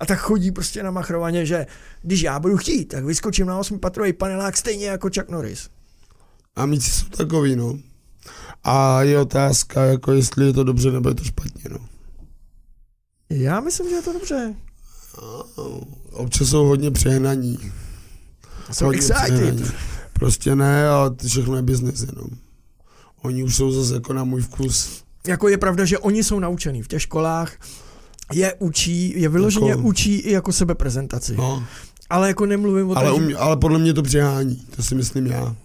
A 0.00 0.06
tak 0.06 0.18
chodí 0.18 0.52
prostě 0.52 0.82
na 0.82 0.90
machrovaně, 0.90 1.46
že 1.46 1.66
když 2.02 2.22
já 2.22 2.38
budu 2.38 2.56
chtít, 2.56 2.84
tak 2.84 3.04
vyskočím 3.04 3.46
na 3.46 3.58
osmipatrový 3.58 4.12
panelák 4.12 4.56
stejně 4.56 4.86
jako 4.86 5.08
Chuck 5.14 5.28
Norris. 5.28 5.68
A 6.56 6.66
míci 6.66 6.90
jsou 6.90 7.08
takový, 7.08 7.56
no. 7.56 7.78
A 8.64 9.02
je 9.02 9.18
otázka, 9.20 9.84
jako 9.84 10.12
jestli 10.12 10.46
je 10.46 10.52
to 10.52 10.64
dobře 10.64 10.90
nebo 10.90 11.08
je 11.08 11.14
to 11.14 11.24
špatně, 11.24 11.62
no. 11.70 11.78
Já 13.30 13.60
myslím, 13.60 13.88
že 13.90 13.94
je 13.96 14.02
to 14.02 14.12
dobře. 14.12 14.54
Občas 16.12 16.48
jsou 16.48 16.64
hodně 16.66 16.90
přehnaní. 16.90 17.58
Jsou 18.72 18.84
hodně 18.84 18.98
excited. 18.98 19.24
přehnaní. 19.24 19.64
Prostě 20.12 20.56
ne, 20.56 20.88
a 20.88 21.10
všechno 21.26 21.56
je 21.56 21.62
biznes 21.62 22.00
jenom. 22.00 22.26
Oni 23.22 23.42
už 23.44 23.56
jsou 23.56 23.72
zase 23.72 23.94
jako 23.94 24.12
na 24.12 24.24
můj 24.24 24.40
vkus. 24.42 25.02
Jako 25.26 25.48
je 25.48 25.58
pravda, 25.58 25.84
že 25.84 25.98
oni 25.98 26.24
jsou 26.24 26.38
naučený 26.38 26.82
v 26.82 26.88
těch 26.88 27.02
školách, 27.02 27.52
je 28.32 28.54
učí, 28.58 29.20
je 29.20 29.28
vyloženě 29.28 29.70
Jako- 29.70 29.82
učí 29.82 30.14
i 30.16 30.32
jako 30.32 30.52
sebeprezentaci. 30.52 31.36
No. 31.36 31.64
Ale 32.10 32.28
jako 32.28 32.46
nemluvím 32.46 32.90
o 32.90 32.98
Ale, 32.98 33.10
tom, 33.10 33.22
um, 33.24 33.32
ale 33.38 33.56
podle 33.56 33.78
mě 33.78 33.94
to 33.94 34.02
přehání, 34.02 34.56
to 34.76 34.82
si 34.82 34.94
myslím 34.94 35.26
já. 35.26 35.56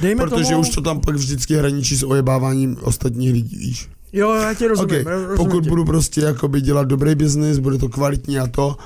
Dejme 0.00 0.24
protože 0.24 0.50
tomu, 0.50 0.60
už 0.60 0.68
to 0.68 0.80
tam 0.80 1.00
pak 1.00 1.14
vždycky 1.14 1.56
hraničí 1.56 1.96
s 1.96 2.02
ojebáváním 2.02 2.76
ostatních 2.80 3.32
lidí, 3.32 3.56
víš. 3.56 3.88
Jo, 4.12 4.34
já 4.34 4.54
tě 4.54 4.68
rozumím. 4.68 5.00
Okay, 5.00 5.04
rozumím 5.04 5.36
pokud 5.36 5.64
tě. 5.64 5.70
budu 5.70 5.84
prostě 5.84 6.20
jakoby 6.20 6.60
dělat 6.60 6.88
dobrý 6.88 7.14
biznis, 7.14 7.58
bude 7.58 7.78
to 7.78 7.88
kvalitní 7.88 8.38
a 8.38 8.46
to, 8.46 8.76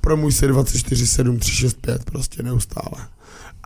promuj 0.00 0.32
se 0.32 0.48
24, 0.48 1.06
7, 1.06 1.38
3, 1.38 1.50
6, 1.50 1.80
5 1.80 2.04
prostě 2.04 2.42
neustále. 2.42 3.06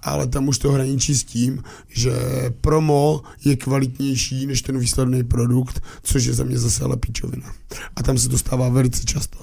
Ale 0.03 0.27
tam 0.27 0.49
už 0.49 0.59
to 0.59 0.73
hraničí 0.73 1.15
s 1.15 1.25
tím, 1.25 1.63
že 1.89 2.13
promo 2.61 3.23
je 3.45 3.57
kvalitnější 3.57 4.47
než 4.47 4.63
ten 4.63 4.79
výsledný 4.79 5.25
produkt, 5.25 5.83
což 6.03 6.25
je 6.25 6.35
za 6.35 6.45
mě 6.45 6.59
zase 6.59 6.85
ale 6.85 6.97
píčovina. 6.97 7.53
A 7.97 8.03
tam 8.03 8.19
se 8.19 8.29
to 8.29 8.39
stává 8.39 8.69
velice 8.69 9.05
často. 9.05 9.39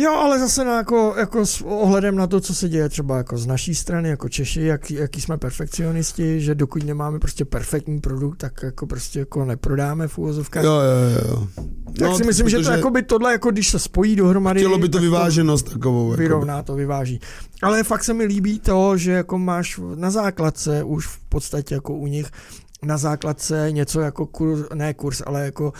Jo, 0.00 0.14
ale 0.14 0.38
zase 0.38 0.64
na 0.64 0.76
jako, 0.76 1.14
jako 1.18 1.46
s 1.46 1.60
ohledem 1.62 2.16
na 2.16 2.26
to, 2.26 2.40
co 2.40 2.54
se 2.54 2.68
děje 2.68 2.88
třeba 2.88 3.16
jako 3.16 3.38
z 3.38 3.46
naší 3.46 3.74
strany, 3.74 4.08
jako 4.08 4.28
Češi, 4.28 4.62
jak, 4.62 4.90
jaký 4.90 5.20
jsme 5.20 5.38
perfekcionisti, 5.38 6.40
že 6.40 6.54
dokud 6.54 6.84
nemáme 6.84 7.18
prostě 7.18 7.44
perfektní 7.44 8.00
produkt, 8.00 8.36
tak 8.36 8.62
jako 8.62 8.86
prostě 8.86 9.18
jako 9.18 9.44
neprodáme 9.44 10.08
v 10.08 10.18
úvozovkách. 10.18 10.64
Jo, 10.64 10.72
jo, 10.72 11.28
jo. 11.28 11.46
tak 11.98 12.16
si 12.16 12.24
myslím, 12.24 12.48
že 12.48 12.58
to 12.58 12.70
jako 12.70 12.90
by 12.90 13.02
tohle, 13.02 13.32
jako 13.32 13.50
když 13.50 13.68
se 13.68 13.78
spojí 13.78 14.16
dohromady, 14.16 14.60
Chtělo 14.60 14.78
by 14.78 14.88
to 14.88 14.98
tak 14.98 15.02
vyváženost 15.02 15.70
takovou. 15.70 16.04
jakoby. 16.10 16.22
vyrovná 16.22 16.62
to, 16.62 16.74
vyváží. 16.74 17.20
Ale 17.62 17.84
fakt 17.84 18.04
se 18.04 18.14
mi 18.14 18.24
líbí 18.24 18.58
to, 18.58 18.96
že 18.96 19.12
jako 19.12 19.38
máš 19.38 19.80
na 19.94 20.10
základce 20.10 20.82
už 20.84 21.06
v 21.06 21.18
podstatě 21.28 21.74
jako 21.74 21.94
u 21.94 22.06
nich 22.06 22.30
na 22.82 22.98
základce 22.98 23.68
něco 23.70 24.00
jako 24.00 24.26
kurz, 24.26 24.60
ne 24.74 24.94
kurz, 24.94 25.22
ale 25.26 25.44
jako 25.44 25.72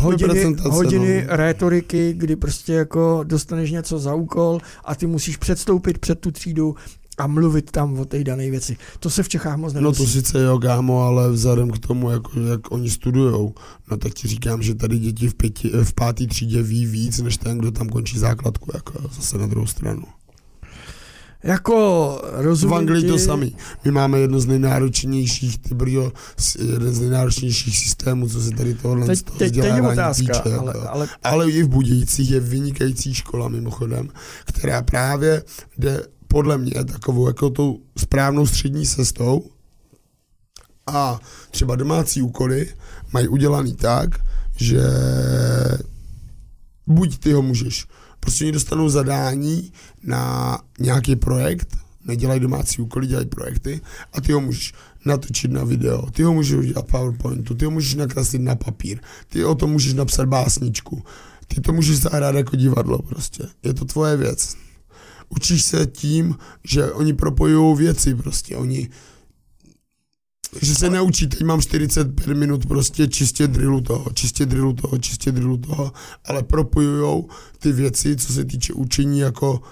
hodiny, 0.00 0.56
hodiny 0.68 1.26
no. 1.28 1.36
rétoriky, 1.36 2.12
kdy 2.16 2.36
prostě 2.36 2.72
jako 2.72 3.20
dostaneš 3.24 3.70
něco 3.70 3.98
za 3.98 4.14
úkol 4.14 4.60
a 4.84 4.94
ty 4.94 5.06
musíš 5.06 5.36
předstoupit 5.36 5.98
před 5.98 6.20
tu 6.20 6.30
třídu 6.30 6.76
a 7.18 7.26
mluvit 7.26 7.70
tam 7.70 7.98
o 7.98 8.04
té 8.04 8.24
dané 8.24 8.50
věci. 8.50 8.76
To 8.98 9.10
se 9.10 9.22
v 9.22 9.28
Čechách 9.28 9.56
moc 9.56 9.72
No 9.72 9.80
nemusí. 9.80 10.02
to 10.02 10.10
sice 10.10 10.42
jo, 10.42 10.58
kámo, 10.58 11.02
ale 11.02 11.30
vzhledem 11.30 11.70
k 11.70 11.78
tomu, 11.78 12.10
jako, 12.10 12.40
jak 12.40 12.72
oni 12.72 12.90
studujou, 12.90 13.54
no 13.90 13.96
tak 13.96 14.14
ti 14.14 14.28
říkám, 14.28 14.62
že 14.62 14.74
tady 14.74 14.98
děti 14.98 15.28
v, 15.28 15.34
pěti, 15.34 15.70
v 15.82 15.92
pátý 15.94 16.26
třídě 16.26 16.62
ví 16.62 16.86
víc, 16.86 17.18
než 17.18 17.36
ten, 17.36 17.58
kdo 17.58 17.70
tam 17.70 17.88
končí 17.88 18.18
základku, 18.18 18.70
jako 18.74 18.92
zase 19.14 19.38
na 19.38 19.46
druhou 19.46 19.66
stranu. 19.66 20.02
Jako 21.44 22.20
rozumím 22.32 22.70
v 22.74 22.78
Anglii 22.78 23.02
ti, 23.02 23.08
to 23.08 23.18
samý. 23.18 23.56
My 23.84 23.90
máme 23.90 24.18
jedno 24.18 24.40
z 24.40 24.46
nejnáročnějších, 24.46 25.58
ty 25.58 25.74
s- 26.36 26.54
jeden 26.56 26.94
z 26.94 27.00
nejnáročnějších 27.00 27.78
systémů, 27.78 28.28
co 28.28 28.40
se 28.40 28.50
tady 28.50 28.74
tohle 28.74 29.06
Teď, 29.06 29.22
teď, 29.22 29.38
teď 29.38 29.54
je 29.74 29.82
otázka, 29.82 30.22
týče, 30.42 30.54
ale, 30.56 30.72
ale 30.72 31.08
Ale 31.22 31.50
i 31.50 31.62
v 31.62 31.68
Budějcích 31.68 32.30
je 32.30 32.40
vynikající 32.40 33.14
škola 33.14 33.48
mimochodem, 33.48 34.08
která 34.44 34.82
právě 34.82 35.42
jde 35.78 36.02
podle 36.28 36.58
mě 36.58 36.84
takovou 36.84 37.26
jako 37.26 37.50
tou 37.50 37.78
správnou 37.98 38.46
střední 38.46 38.86
cestou. 38.86 39.44
A 40.86 41.20
třeba 41.50 41.76
domácí 41.76 42.22
úkoly 42.22 42.68
mají 43.12 43.28
udělaný 43.28 43.74
tak, 43.74 44.08
že 44.56 44.80
buď 46.86 47.18
ty 47.18 47.32
ho 47.32 47.42
můžeš, 47.42 47.86
prostě 48.20 48.44
oni 48.44 48.52
dostanou 48.52 48.88
zadání 48.88 49.72
na 50.02 50.58
nějaký 50.78 51.16
projekt, 51.16 51.76
nedělají 52.04 52.40
domácí 52.40 52.82
úkoly, 52.82 53.06
dělají 53.06 53.26
projekty 53.26 53.80
a 54.12 54.20
ty 54.20 54.32
ho 54.32 54.40
můžeš 54.40 54.72
natočit 55.04 55.50
na 55.50 55.64
video, 55.64 56.10
ty 56.10 56.22
ho 56.22 56.32
můžeš 56.32 56.56
udělat 56.56 56.86
PowerPointu, 56.86 57.54
ty 57.54 57.64
ho 57.64 57.70
můžeš 57.70 57.94
nakreslit 57.94 58.42
na 58.42 58.54
papír, 58.54 58.98
ty 59.28 59.44
o 59.44 59.54
tom 59.54 59.70
můžeš 59.70 59.94
napsat 59.94 60.28
básničku, 60.28 61.04
ty 61.48 61.60
to 61.60 61.72
můžeš 61.72 61.98
zahrát 61.98 62.34
jako 62.34 62.56
divadlo 62.56 62.98
prostě, 62.98 63.44
je 63.62 63.74
to 63.74 63.84
tvoje 63.84 64.16
věc. 64.16 64.56
Učíš 65.28 65.62
se 65.62 65.86
tím, 65.86 66.36
že 66.64 66.92
oni 66.92 67.12
propojují 67.12 67.76
věci 67.76 68.14
prostě, 68.14 68.56
oni 68.56 68.88
že 70.62 70.74
se 70.74 70.90
neučí, 70.90 71.26
teď 71.26 71.42
mám 71.42 71.60
45 71.60 72.36
minut 72.36 72.66
prostě 72.66 73.08
čistě 73.08 73.46
drillu 73.46 73.80
toho, 73.80 74.10
čistě 74.14 74.46
drillu 74.46 74.72
toho, 74.72 74.98
čistě 74.98 75.32
drillu 75.32 75.56
toho, 75.56 75.92
ale 76.24 76.42
propojujou 76.42 77.28
ty 77.58 77.72
věci, 77.72 78.16
co 78.16 78.32
se 78.32 78.44
týče 78.44 78.72
učení 78.72 79.18
jako 79.18 79.62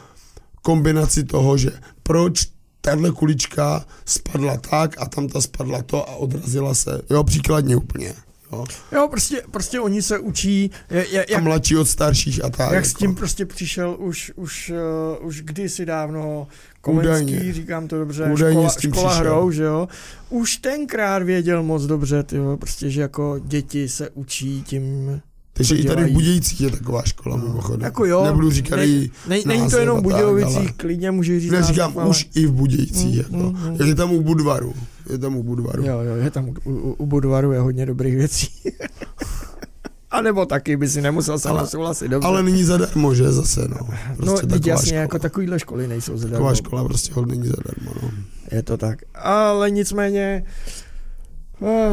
kombinaci 0.63 1.25
toho, 1.25 1.57
že 1.57 1.71
proč 2.03 2.47
tahle 2.81 3.11
kulička 3.11 3.85
spadla 4.07 4.57
tak 4.57 5.03
a 5.03 5.07
tam 5.07 5.29
ta 5.29 5.41
spadla 5.41 5.83
to 5.83 6.09
a 6.11 6.15
odrazila 6.17 6.75
se, 6.75 7.03
jo, 7.11 7.25
příkladně 7.25 7.77
úplně, 7.77 8.15
jo. 8.53 8.65
jo, 8.93 9.09
prostě, 9.11 9.43
prostě 9.51 9.81
oni 9.81 10.03
se 10.03 10.19
učí, 10.19 10.71
je, 10.91 11.07
je, 11.11 11.25
A 11.25 11.33
jak, 11.33 11.43
mladší 11.43 11.77
od 11.77 11.89
starších 11.89 12.45
a 12.45 12.51
tak. 12.51 12.73
jak 12.73 12.87
s 12.87 12.89
jako. 12.89 12.99
tím 12.99 13.15
prostě 13.15 13.47
přišel 13.47 13.97
už, 13.99 14.33
už, 14.37 14.73
uh, 15.21 15.27
už 15.27 15.43
kdysi 15.43 15.87
dávno 15.87 16.49
Komenský, 16.81 17.35
Údajně. 17.35 17.53
říkám 17.53 17.89
to 17.89 17.99
dobře, 17.99 18.31
Údajně 18.33 18.55
škola, 18.61 18.71
s 18.71 18.77
tím 18.77 18.93
škola 18.93 19.11
přišel. 19.11 19.25
hrou, 19.25 19.51
že 19.51 19.63
jo. 19.63 19.89
Už 20.29 20.57
tenkrát 20.57 21.23
věděl 21.23 21.63
moc 21.63 21.83
dobře, 21.83 22.23
tyjo, 22.23 22.57
prostě, 22.57 22.91
že 22.91 23.01
jako 23.01 23.41
děti 23.45 23.89
se 23.89 24.11
učí 24.11 24.63
tím, 24.63 25.21
Takže 25.61 25.75
i 25.77 25.85
tady 25.85 26.05
v. 26.05 26.13
Budějcích 26.13 26.61
je 26.61 26.71
taková 26.71 27.03
škola 27.03 27.37
mimochodem. 27.37 27.81
Jako 27.81 28.05
jo, 28.05 28.25
Nebudu 28.25 28.51
říkat 28.51 28.77
ne- 28.77 28.87
ne, 29.29 29.41
není 29.47 29.71
to 29.71 29.79
jenom 29.79 29.99
v 29.99 30.03
Budějovicích, 30.03 30.57
ale- 30.57 30.73
klidně 30.77 31.11
můžu 31.11 31.41
říct 31.41 31.53
Neříkám 31.53 31.95
název, 31.97 32.11
už 32.11 32.29
i 32.35 32.47
v 32.47 32.53
Budějcích, 32.53 33.15
Mm, 33.31 33.37
jako. 33.43 33.53
mm, 33.57 33.71
mm. 33.81 33.89
Je 33.89 33.95
tam 33.95 34.13
u 34.13 34.23
Budvaru. 34.23 34.75
Je 35.13 35.19
tam 35.19 35.37
u 35.37 35.43
Budvaru. 35.43 35.85
Jo, 35.85 36.01
jo, 36.01 36.15
je 36.25 36.31
tam 36.31 36.49
u, 36.49 36.55
u, 36.71 36.93
u 36.93 37.07
Budvaru 37.07 37.53
je 37.53 37.61
hodně 37.61 37.87
dobrých 37.87 38.17
věcí. 38.17 38.49
A 40.11 40.21
nebo 40.23 40.47
taky 40.47 40.77
by 40.77 40.89
si 40.89 41.03
nemusel 41.03 41.39
se 41.39 41.49
Ale- 41.49 41.59
ale, 41.61 41.69
souhlasit, 41.69 42.09
dobře. 42.09 42.29
Ale 42.29 42.43
není 42.43 42.65
zadarmo, 42.65 43.15
že 43.15 43.33
zase, 43.33 43.61
no. 43.69 43.77
Prostě 44.17 44.27
no, 44.27 44.37
teď 44.39 44.51
taková 44.51 44.71
jasně, 44.71 44.87
škola. 44.89 45.01
jako 45.01 45.19
takovýhle 45.19 45.59
školy 45.59 45.89
nejsou 45.89 46.17
zadarmo. 46.17 46.37
Taková 46.37 46.55
škola 46.55 46.85
prostě 46.85 47.13
hod 47.15 47.29
není 47.29 47.47
zadarmo, 47.49 47.91
no. 48.03 48.11
Je 48.53 48.63
to 48.63 48.77
tak. 48.77 48.99
Ale 49.15 49.71
nicméně... 49.71 50.43
Uh, 50.45 50.51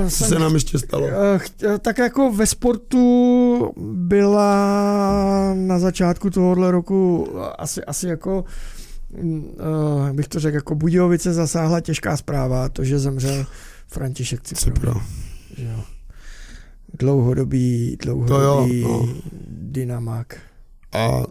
Co 0.09 0.23
se 0.25 0.39
nám 0.39 0.53
ještě 0.53 0.79
stalo? 0.79 1.07
tak 1.81 1.97
jako 1.97 2.31
ve 2.31 2.47
sportu 2.47 3.73
byla 3.93 5.53
na 5.53 5.79
začátku 5.79 6.29
tohohle 6.29 6.71
roku 6.71 7.29
asi, 7.57 7.83
asi 7.83 8.07
jako 8.07 8.45
uh, 9.09 10.11
bych 10.11 10.27
to 10.27 10.39
řekl, 10.39 10.55
jako 10.55 10.75
Budějovice 10.75 11.33
zasáhla 11.33 11.81
těžká 11.81 12.17
zpráva, 12.17 12.69
to, 12.69 12.83
že 12.83 12.99
zemřel 12.99 13.45
František 13.87 14.41
Cipro. 14.41 14.93
Jo. 15.57 15.83
Dlouhodobý, 16.99 17.97
dlouhodobý 18.03 18.29
To 18.29 18.41
jo, 18.41 18.67
no. 18.87 19.09
dynamák. 19.47 20.37
A 20.93 21.23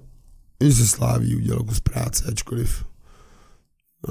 i 0.61 0.73
ze 0.73 0.87
Sláví 0.87 1.37
udělal 1.37 1.63
kus 1.63 1.81
práce, 1.81 2.25
ačkoliv, 2.29 2.85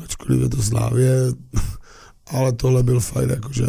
ačkoliv 0.03 0.41
je 0.41 0.49
to 0.49 0.61
Slávě, 0.63 1.11
ale 2.27 2.53
tohle 2.53 2.83
byl 2.83 2.99
fajn, 2.99 3.29
jakože 3.29 3.65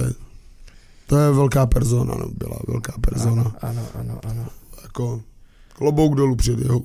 to 1.07 1.19
je 1.19 1.33
velká 1.33 1.67
persona, 1.67 2.15
no, 2.19 2.29
byla 2.39 2.59
velká 2.69 2.93
persona. 3.01 3.43
Ano, 3.43 3.55
ano, 3.63 3.83
ano, 3.95 4.21
ano. 4.31 4.47
Jako 4.83 5.21
klobouk 5.73 6.15
dolů 6.15 6.37
před 6.37 6.59
jeho 6.59 6.81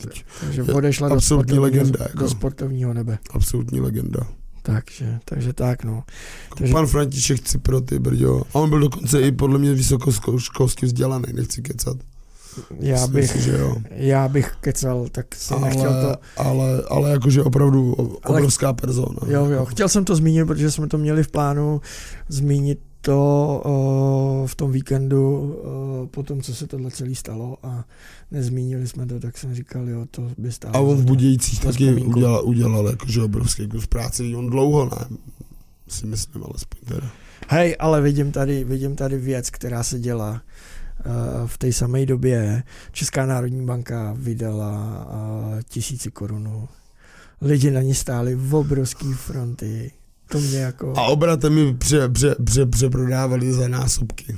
teď 0.00 0.24
Takže 0.40 0.62
odešla 0.62 1.08
do 1.08 1.14
absolutní 1.14 1.54
sportovního, 1.54 1.62
legenda, 1.62 1.98
jako. 2.04 2.18
do 2.18 2.28
sportovního 2.28 2.94
nebe. 2.94 3.18
absolutní 3.30 3.80
legenda. 3.80 4.20
Takže, 4.62 5.18
takže 5.24 5.52
tak, 5.52 5.84
no. 5.84 6.04
Takže... 6.48 6.54
Takže- 6.58 6.72
Pan 6.72 6.86
František 6.86 7.40
Cipro, 7.40 7.80
ty 7.80 7.98
brďo. 7.98 8.42
A 8.42 8.54
on 8.54 8.68
byl 8.68 8.80
dokonce 8.80 9.20
i 9.20 9.32
podle 9.32 9.58
mě 9.58 9.74
vysokoškolsky 9.74 10.86
vzdělaný, 10.86 11.24
nechci 11.32 11.62
kecat. 11.62 11.96
Já 12.80 12.94
Myslím 12.94 13.12
bych, 13.14 13.30
si, 13.30 13.40
že 13.42 13.58
jo. 13.58 13.76
já 13.90 14.28
bych 14.28 14.52
kecal, 14.60 15.06
tak 15.12 15.34
si 15.34 15.54
ale, 15.54 15.64
nechtěl 15.64 15.90
to. 15.92 16.16
ale, 16.36 16.82
ale 16.88 17.10
jakože 17.10 17.42
opravdu 17.42 17.92
obrovská 18.24 18.72
persona. 18.72 19.18
Jo, 19.26 19.44
jo, 19.44 19.64
chtěl 19.64 19.88
jsem 19.88 20.04
to 20.04 20.16
zmínit, 20.16 20.44
protože 20.46 20.70
jsme 20.70 20.86
to 20.88 20.98
měli 20.98 21.22
v 21.22 21.28
plánu 21.30 21.80
zmínit 22.28 22.80
to 23.00 23.16
o, 23.64 24.46
v 24.46 24.54
tom 24.54 24.72
víkendu 24.72 25.54
o, 25.62 26.06
po 26.06 26.22
tom, 26.22 26.42
co 26.42 26.54
se 26.54 26.66
tohle 26.66 26.90
celé 26.90 27.14
stalo 27.14 27.56
a 27.62 27.84
nezmínili 28.30 28.88
jsme 28.88 29.06
to, 29.06 29.20
tak 29.20 29.38
jsem 29.38 29.54
říkal, 29.54 29.88
jo, 29.88 30.06
to 30.10 30.30
by 30.38 30.52
stálo. 30.52 30.76
A 30.76 30.80
on 30.80 30.96
v. 30.96 31.04
Budějcích 31.04 31.64
Na 31.64 31.72
taky 31.72 31.84
vzpomínku. 31.84 32.10
udělal, 32.18 32.44
udělal 32.44 32.86
jakože 32.88 33.22
obrovský 33.22 33.68
kus 33.68 33.86
práce. 33.86 34.22
On 34.36 34.50
dlouho 34.50 34.84
ne, 34.84 35.16
si 35.88 36.06
myslím 36.06 36.44
alespoň 36.44 36.80
teda. 36.84 37.10
Hej, 37.48 37.76
ale 37.78 38.00
vidím 38.00 38.32
tady, 38.32 38.64
vidím 38.64 38.96
tady 38.96 39.18
věc, 39.18 39.50
která 39.50 39.82
se 39.82 39.98
dělá 39.98 40.30
uh, 40.32 41.46
v 41.46 41.58
té 41.58 41.72
samé 41.72 42.06
době. 42.06 42.62
Česká 42.92 43.26
národní 43.26 43.66
banka 43.66 44.14
vydala 44.18 45.06
uh, 45.06 45.60
tisíci 45.68 46.10
korunů. 46.10 46.68
Lidi 47.40 47.70
na 47.70 47.82
ní 47.82 47.94
stáli 47.94 48.34
v 48.34 48.54
obrovský 48.54 49.12
fronty. 49.12 49.90
To 50.30 50.40
mě 50.40 50.58
jako... 50.58 50.92
A 50.96 51.02
obratem 51.02 51.54
mi 51.54 51.74
pře, 51.74 52.08
pře, 52.08 52.36
pře, 52.44 52.66
přeprodávali 52.66 53.52
za 53.52 53.68
násobky. 53.68 54.36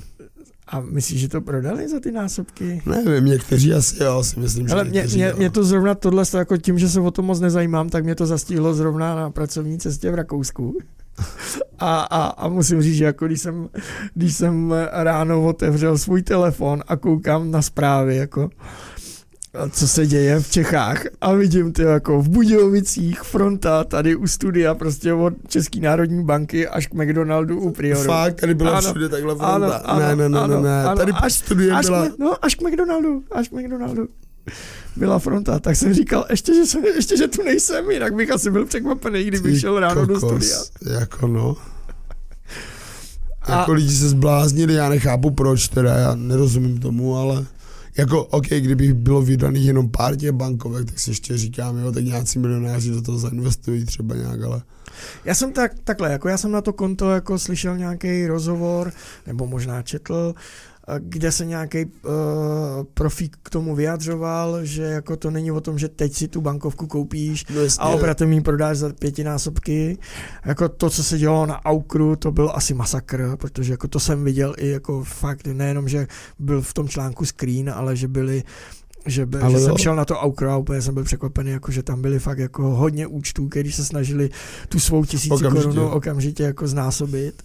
A 0.67 0.81
myslíš, 0.81 1.21
že 1.21 1.29
to 1.29 1.41
prodali 1.41 1.89
za 1.89 2.01
ty 2.01 2.13
násobky? 2.13 2.83
Nevím, 2.87 3.25
někteří 3.25 3.75
asi 3.75 4.03
jo, 4.03 4.25
si 4.25 4.41
myslím, 4.41 4.69
že 4.69 4.75
Ale 4.75 4.85
mě, 4.85 4.93
někteří 4.93 5.17
mě, 5.17 5.27
jo. 5.27 5.37
mě 5.37 5.51
to 5.51 5.65
zrovna 5.65 5.95
tohle, 5.95 6.25
jako 6.35 6.57
tím, 6.57 6.79
že 6.79 6.89
se 6.89 7.01
o 7.01 7.11
to 7.11 7.23
moc 7.23 7.41
nezajímám, 7.41 7.89
tak 7.89 8.05
mě 8.05 8.15
to 8.15 8.27
zastihlo 8.27 8.75
zrovna 8.75 9.15
na 9.15 9.31
pracovní 9.31 9.79
cestě 9.79 10.11
v 10.11 10.15
Rakousku. 10.15 10.79
A, 11.79 12.01
a, 12.01 12.27
a 12.27 12.49
musím 12.49 12.83
říct, 12.83 12.97
že 12.97 13.05
jako 13.05 13.27
když 13.27 13.41
jsem, 13.41 13.69
když 14.15 14.37
jsem 14.37 14.75
ráno 14.93 15.43
otevřel 15.43 15.99
svůj 15.99 16.23
telefon 16.23 16.83
a 16.89 16.97
koukám 16.97 17.51
na 17.51 17.63
zprávy, 17.63 18.17
jako 18.17 18.51
co 19.71 19.89
se 19.89 20.07
děje 20.07 20.41
v 20.41 20.51
Čechách 20.51 21.03
a 21.21 21.33
vidím 21.33 21.73
to 21.73 21.83
jako 21.83 22.23
v 22.23 22.29
Budějovicích 22.29 23.21
fronta 23.21 23.85
tady 23.85 24.17
u 24.17 24.27
studia 24.27 24.75
prostě 24.75 25.13
od 25.13 25.35
České 25.49 25.81
národní 25.81 26.25
banky 26.25 26.69
až 26.69 26.87
k 26.87 26.95
McDonaldu 26.95 27.61
u 27.61 27.71
Prioru. 27.71 28.05
Fakt, 28.09 28.35
tady 28.41 28.55
byla 28.55 28.71
Ano, 28.79 28.91
všude 28.91 29.09
takhle 29.09 29.35
fronta. 29.37 29.55
ano, 29.55 29.73
ano, 29.91 30.01
ne, 30.01 30.17
ne, 30.17 30.29
ne, 30.29 30.39
ano, 30.41 30.57
ne, 30.57 30.69
ne. 30.69 30.85
ano, 30.85 30.97
Tady 30.97 31.13
až- 31.13 31.33
studiem 31.35 31.77
Až, 31.77 31.87
byla... 31.87 32.09
k, 32.09 32.19
no, 32.19 32.45
až 32.45 32.55
k 32.55 32.63
McDonaldu, 32.63 33.23
až 33.33 33.49
k 33.49 33.53
McDonaldu. 33.53 34.09
Byla 34.97 35.19
fronta, 35.19 35.59
tak 35.59 35.77
jsem 35.77 35.95
říkal, 35.95 36.25
ještě 36.31 36.55
že, 36.55 36.67
jsem, 36.67 36.85
ještě, 36.85 37.17
že 37.17 37.29
tu 37.29 37.43
nejsem, 37.43 37.91
jinak 37.91 38.15
bych 38.15 38.31
asi 38.31 38.51
byl 38.51 38.67
překvapený, 38.67 39.25
kdybych 39.25 39.53
Ty 39.55 39.61
šel 39.61 39.81
ráno 39.81 40.07
do 40.07 40.15
kokos, 40.21 40.31
studia. 40.31 40.99
Jako 41.01 41.27
no. 41.27 41.57
A- 43.43 43.59
Jako 43.59 43.73
lidi 43.73 43.95
se 43.95 44.09
zbláznili, 44.09 44.75
já 44.75 44.89
nechápu 44.89 45.31
proč 45.31 45.69
teda, 45.69 45.95
já 45.95 46.15
nerozumím 46.15 46.81
tomu, 46.81 47.17
ale 47.17 47.45
jako 47.97 48.25
OK, 48.25 48.47
kdybych 48.47 48.95
bylo 48.95 49.23
vydaných 49.23 49.67
jenom 49.67 49.91
pár 49.91 50.17
těch 50.17 50.33
bankovek, 50.33 50.87
tak 50.87 50.99
si 50.99 51.11
ještě 51.11 51.39
říkám, 51.39 51.79
jo, 51.79 51.93
tak 51.93 52.05
nějací 52.05 52.39
milionáři 52.39 52.91
do 52.91 53.03
toho 53.03 53.19
zainvestují 53.19 53.85
třeba 53.85 54.15
nějak, 54.15 54.43
ale 54.43 54.63
Já 55.25 55.35
jsem 55.35 55.53
tak, 55.53 55.73
takhle, 55.85 56.13
jako 56.13 56.29
já 56.29 56.39
jsem 56.39 56.53
na 56.53 56.61
to 56.61 56.73
konto 56.73 57.11
jako 57.11 57.39
slyšel 57.39 57.77
nějaký 57.77 58.27
rozhovor, 58.27 58.93
nebo 59.27 59.47
možná 59.47 59.83
četl, 59.83 60.35
eh, 60.37 60.41
kde 60.99 61.33
se 61.33 61.47
nějaký 61.47 61.85
uh, 61.85 61.91
profík 62.95 63.37
k 63.43 63.51
tomu 63.51 63.75
vyjadřoval, 63.75 64.65
že 64.65 64.83
jako 64.83 65.17
to 65.17 65.31
není 65.31 65.53
o 65.53 65.61
tom, 65.61 65.79
že 65.79 65.89
teď 65.89 66.13
si 66.13 66.29
tu 66.29 66.41
bankovku 66.41 66.87
koupíš 66.87 67.47
no 67.55 67.61
jasně, 67.61 67.85
a 67.85 67.89
obratem 67.89 68.33
ji 68.33 68.41
prodáš 68.41 68.79
za 68.79 68.93
pětinásobky. 68.93 69.99
Jako 70.45 70.69
to, 70.69 70.91
co 70.91 71.05
se 71.05 71.19
dělalo 71.19 71.47
na 71.47 71.65
Aukru, 71.65 72.17
to 72.17 72.33
byl 72.33 72.53
asi 72.55 72.75
masakr, 72.75 73.37
protože 73.37 73.73
jako 73.73 73.89
to 73.89 74.01
jsem 74.01 74.25
viděl 74.25 74.55
i 74.59 74.69
jako 74.69 75.05
fakt, 75.05 75.47
nejenom, 75.47 75.89
že 75.89 76.07
byl 76.39 76.63
v 76.63 76.75
tom 76.75 76.89
článku 76.89 77.25
screen, 77.25 77.71
ale 77.71 77.97
že 77.97 78.09
byly 78.09 78.43
že, 79.07 79.27
by, 79.27 79.39
Ale 79.39 79.51
že 79.51 79.59
jo. 79.59 79.65
jsem 79.65 79.77
šel 79.77 79.97
na 79.97 80.05
to 80.05 80.19
Aukro 80.19 80.51
a 80.51 80.57
úplně 80.57 80.83
jsem 80.83 80.95
byl 80.95 81.05
překvapený, 81.05 81.51
jako 81.51 81.73
že 81.73 81.83
tam 81.83 82.03
byly 82.03 82.19
fakt 82.19 82.39
jako 82.39 82.63
hodně 82.63 83.07
účtů, 83.07 83.49
který 83.49 83.73
se 83.73 83.85
snažili 83.85 84.31
tu 84.69 84.81
svou 84.81 85.05
tisíci 85.05 85.35
Okamžitě. 85.35 85.65
korunu 85.65 85.89
okamžitě 85.89 86.43
jako 86.43 86.67
znásobit. 86.67 87.43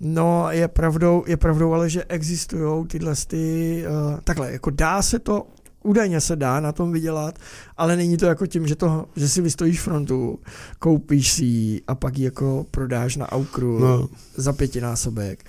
No, 0.00 0.46
je 0.50 0.68
pravdou, 0.68 1.24
je 1.26 1.36
pravdou 1.36 1.72
ale, 1.72 1.90
že 1.90 2.04
existují 2.04 2.86
tyhle 2.86 3.14
ty, 3.26 3.84
uh, 3.88 4.20
takhle, 4.24 4.52
jako 4.52 4.70
dá 4.70 5.02
se 5.02 5.18
to, 5.18 5.46
údajně 5.82 6.20
se 6.20 6.36
dá 6.36 6.60
na 6.60 6.72
tom 6.72 6.92
vydělat, 6.92 7.38
ale 7.76 7.96
není 7.96 8.16
to 8.16 8.26
jako 8.26 8.46
tím, 8.46 8.66
že, 8.66 8.76
to, 8.76 9.06
že 9.16 9.28
si 9.28 9.42
vystojíš 9.42 9.80
frontu, 9.80 10.38
koupíš 10.78 11.32
si 11.32 11.44
ji 11.44 11.80
a 11.86 11.94
pak 11.94 12.18
ji 12.18 12.24
jako 12.24 12.66
prodáš 12.70 13.16
na 13.16 13.32
Aukru 13.32 13.78
no, 13.78 14.08
za 14.36 14.52
pětinásobek 14.52 15.44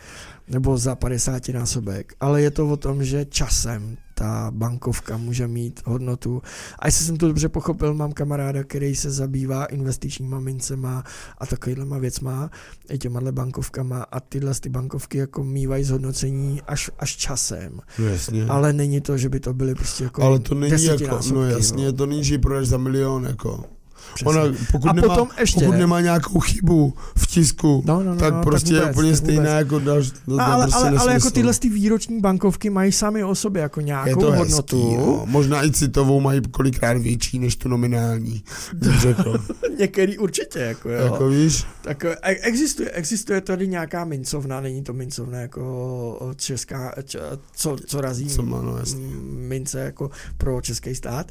nebo 0.48 0.78
za 0.78 0.96
50 0.96 1.50
násobek, 1.50 2.14
ale 2.20 2.42
je 2.42 2.52
to 2.52 2.68
o 2.70 2.78
tom, 2.78 3.04
že 3.04 3.26
časem 3.26 3.98
ta 4.18 4.52
bankovka 4.52 5.18
může 5.18 5.48
mít 5.48 5.82
hodnotu. 5.86 6.42
A 6.80 6.88
jestli 6.88 7.06
jsem 7.06 7.18
to 7.18 7.28
dobře 7.28 7.50
pochopil, 7.50 7.94
mám 7.94 8.14
kamaráda, 8.14 8.64
který 8.64 8.96
se 8.96 9.12
zabývá 9.12 9.66
investičníma 9.66 10.40
mincema 10.40 11.04
a 11.38 11.46
takovýhlema 11.46 11.98
věcma, 11.98 12.50
i 12.90 12.98
těmahle 12.98 13.32
bankovkama 13.32 14.04
a 14.04 14.20
tyhle 14.20 14.54
ty 14.60 14.70
bankovky 14.70 15.18
jako 15.18 15.44
mývají 15.44 15.84
zhodnocení 15.84 16.62
až, 16.68 16.92
až 17.00 17.16
časem. 17.16 17.80
no 18.00 18.06
jasně. 18.08 18.46
Ale 18.46 18.74
není 18.74 19.02
to, 19.02 19.18
že 19.18 19.30
by 19.30 19.40
to 19.40 19.54
byly 19.54 19.76
prostě 19.76 20.04
jako 20.04 20.22
ale 20.22 20.40
to 20.40 20.56
není 20.56 20.84
jako, 20.84 21.20
no 21.34 21.50
jasně, 21.50 21.94
to 21.94 22.06
není, 22.06 22.24
že 22.24 22.34
ji 22.34 22.38
prodáš 22.38 22.68
za 22.68 22.78
milion, 22.78 23.26
jako. 23.26 23.75
Přesně. 24.14 24.30
Ona, 24.42 24.42
pokud, 24.72 24.88
A 24.90 24.94
nemá, 24.94 25.08
potom 25.08 25.28
ještě- 25.40 25.60
pokud 25.66 25.78
nemá 25.78 26.02
nějakou 26.02 26.40
chybu 26.40 26.94
v 27.18 27.28
tisku, 27.28 27.84
No, 27.86 28.04
no, 28.04 28.14
no, 28.14 28.20
tak 28.20 28.34
no, 28.34 28.44
prostě 28.44 28.74
tak 28.74 28.76
je 28.76 28.80
vůbec, 28.82 28.96
úplně 28.96 29.12
tak 29.12 29.18
stejná 29.18 29.42
vůbec. 29.42 29.58
jako 29.58 29.80
další. 29.80 30.12
To 30.26 30.40
A, 30.40 30.44
ale, 30.46 30.64
prostě 30.66 30.78
ale, 30.88 30.98
ale 30.98 31.14
jako 31.14 31.32
tyhle 31.32 31.54
ty 31.54 31.70
výroční 31.70 32.20
bankovky 32.20 32.70
mají 32.70 32.92
sami 32.92 33.24
o 33.24 33.36
sobě 33.36 33.62
jako 33.62 33.80
je 33.80 33.86
nějakou 33.86 34.20
to 34.22 34.32
hodnotu. 34.34 34.90
hezký, 34.90 34.98
no. 34.98 35.22
Možná 35.26 35.66
i 35.66 35.72
citovou 35.72 36.20
mají 36.22 36.42
kolikrát 36.52 36.98
větší 36.98 37.40
než 37.40 37.56
tu 37.56 37.70
nominální. 37.70 38.44
řekl. 39.00 39.46
Některý 39.80 40.18
určitě, 40.18 40.60
jako 40.60 40.90
jo. 40.90 41.04
jako 41.06 41.28
víš? 41.30 41.64
Tak 41.82 42.06
e- 42.06 42.16
existuje, 42.42 42.90
existuje 42.92 43.42
tady 43.42 43.68
nějaká 43.68 44.06
mincovna, 44.06 44.62
není 44.62 44.84
to 44.84 44.94
mincovna 44.94 45.38
jako 45.40 46.34
česká, 46.36 46.94
č, 47.04 47.20
co, 47.56 47.76
co 47.88 48.02
razí 48.02 48.26
Co 48.28 48.42
má, 48.44 48.62
no 48.62 48.76
mince 49.32 49.80
jako 49.80 50.10
pro 50.38 50.62
český 50.62 50.96
stát, 50.96 51.28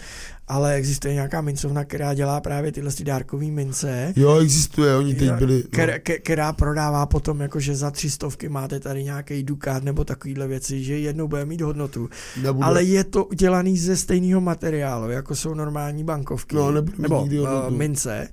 ale 0.49 0.75
existuje 0.75 1.15
nějaká 1.15 1.41
mincovna, 1.41 1.85
která 1.85 2.15
dělá 2.15 2.41
právě 2.41 2.73
tyhle 2.73 2.93
ty 2.93 3.05
dárkové 3.05 3.47
mince, 3.47 4.13
Jo, 4.17 4.39
existuje, 4.39 4.97
oni 4.97 5.15
teď 5.15 5.33
byli... 5.33 5.63
která, 5.63 5.93
No. 5.93 5.99
ke- 6.03 6.19
která 6.19 6.53
prodává 6.53 7.07
potom, 7.07 7.41
jako 7.41 7.61
že 7.61 7.77
za 7.77 7.91
tři 7.91 8.11
stovky 8.11 8.49
máte 8.49 8.81
tady 8.81 9.05
nějaký 9.05 9.43
dukát 9.43 9.83
nebo 9.85 10.05
takovýhle 10.05 10.47
věci, 10.49 10.85
že 10.85 10.99
jednou 10.99 11.29
bude 11.29 11.45
mít 11.45 11.61
hodnotu. 11.61 12.09
Nebude. 12.43 12.67
Ale 12.67 12.83
je 12.83 13.05
to 13.05 13.25
udělaný 13.25 13.79
ze 13.79 13.97
stejného 13.97 14.41
materiálu, 14.41 15.11
jako 15.11 15.35
jsou 15.37 15.55
normální 15.55 16.05
bankovky. 16.05 16.57
No, 16.57 16.71
nebo 16.99 17.23
uh, 17.23 17.71
mince. 17.71 18.29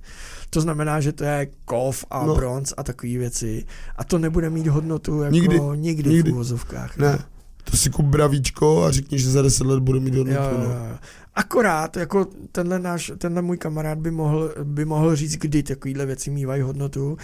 To 0.50 0.62
znamená, 0.62 1.00
že 1.02 1.12
to 1.12 1.24
je 1.24 1.48
kov 1.66 2.06
a 2.10 2.26
no. 2.26 2.36
Bronz 2.36 2.74
a 2.78 2.84
takové 2.84 3.18
věci. 3.18 3.66
A 3.96 4.04
to 4.04 4.18
nebude 4.18 4.50
mít 4.50 4.68
hodnotu 4.68 5.22
jako 5.22 5.34
Nikdy. 5.34 5.60
nikdy, 5.76 6.10
nikdy, 6.10 6.32
v 6.32 6.34
uvozovkách. 6.34 6.98
Ne, 6.98 7.20
to 7.64 7.78
si 7.78 7.90
kup 7.90 8.06
bravíčko 8.06 8.84
a 8.84 8.92
řekni, 8.92 9.20
že 9.20 9.32
za 9.32 9.42
10 9.42 9.68
let 9.68 9.80
bude 9.80 10.00
mít 10.00 10.16
hodnotu. 10.16 10.56
Jo, 10.56 10.64
no. 10.64 10.98
Akorát, 11.36 11.98
jako 11.98 12.28
tenhle, 12.52 12.80
náš, 12.80 13.12
tenhle 13.18 13.42
můj 13.42 13.58
kamarád 13.58 13.98
by 13.98 14.12
mohl, 14.12 14.54
by 14.64 14.86
mohl 14.86 15.16
říct, 15.16 15.36
kdy 15.36 15.64
takovýhle 15.64 16.06
věci 16.06 16.32
mývají 16.32 16.62
hodnotu. 16.62 17.18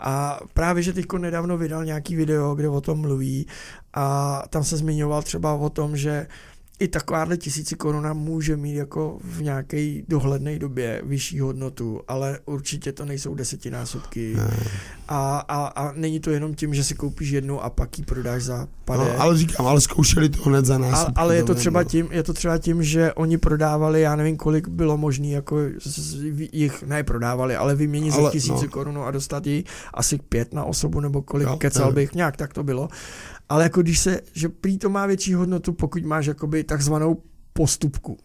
A 0.00 0.40
právě, 0.54 0.82
že 0.82 0.92
teďko 0.92 1.18
nedávno 1.18 1.58
vydal 1.58 1.84
nějaký 1.84 2.16
video, 2.16 2.54
kde 2.54 2.68
o 2.68 2.80
tom 2.80 2.98
mluví 2.98 3.46
a 3.94 4.42
tam 4.50 4.64
se 4.64 4.76
zmiňoval 4.76 5.22
třeba 5.22 5.54
o 5.54 5.70
tom, 5.70 5.96
že 5.96 6.26
i 6.78 6.88
takováhle 6.88 7.36
tisíci 7.36 7.74
koruna 7.76 8.12
může 8.12 8.56
mít 8.56 8.74
jako 8.74 9.18
v 9.24 9.42
nějaké 9.42 10.02
dohledné 10.08 10.58
době 10.58 11.02
vyšší 11.04 11.40
hodnotu, 11.40 12.00
ale 12.08 12.38
určitě 12.46 12.92
to 12.92 13.04
nejsou 13.04 13.34
desetinásobky. 13.34 14.34
Ne. 14.36 14.50
A, 15.08 15.38
a, 15.38 15.66
a 15.66 15.92
není 15.92 16.20
to 16.20 16.30
jenom 16.30 16.54
tím, 16.54 16.74
že 16.74 16.84
si 16.84 16.94
koupíš 16.94 17.30
jednu 17.30 17.60
a 17.64 17.70
pak 17.70 17.98
ji 17.98 18.04
prodáš 18.04 18.42
za 18.42 18.68
pade. 18.84 19.04
No, 19.04 19.20
ale 19.20 19.38
říkám, 19.38 19.66
ale 19.66 19.80
zkoušeli 19.80 20.28
to 20.28 20.42
hned 20.42 20.64
za 20.64 20.78
nás. 20.78 21.00
Ale, 21.04 21.12
ale 21.16 21.36
je 21.36 21.42
to 21.44 21.54
třeba 21.54 21.84
tím, 21.84 22.08
je 22.10 22.22
to 22.22 22.32
třeba 22.32 22.58
tím, 22.58 22.82
že 22.82 23.12
oni 23.12 23.38
prodávali, 23.38 24.00
já 24.00 24.16
nevím, 24.16 24.36
kolik 24.36 24.68
bylo 24.68 24.96
možné 24.96 25.26
jako 25.28 25.56
z- 25.84 26.22
jich, 26.52 26.82
ne 26.82 27.02
prodávali, 27.02 27.56
ale 27.56 27.74
vyměnit 27.74 28.10
za 28.10 28.18
Ale, 28.18 28.30
tisíce 28.30 28.64
no. 28.64 28.68
korunu 28.68 29.04
a 29.04 29.10
dostat 29.10 29.46
ji 29.46 29.64
asi 29.94 30.18
pět 30.18 30.54
na 30.54 30.64
osobu, 30.64 31.00
nebo 31.00 31.22
kolik, 31.22 31.48
Jo, 31.48 31.56
kecal 31.56 31.82
nevím. 31.82 31.94
bych, 31.94 32.14
nějak 32.14 32.36
tak 32.36 32.52
to 32.52 32.62
bylo. 32.64 32.88
Ale 33.48 33.62
jako 33.62 33.82
když 33.82 33.98
se, 33.98 34.20
že 34.32 34.48
prý 34.48 34.78
to 34.78 34.88
má 34.90 35.06
větší 35.06 35.34
hodnotu, 35.34 35.72
pokud 35.72 36.04
máš 36.04 36.26
jakoby 36.26 36.64
takzvanou 36.64 37.22
postupku. 37.52 38.18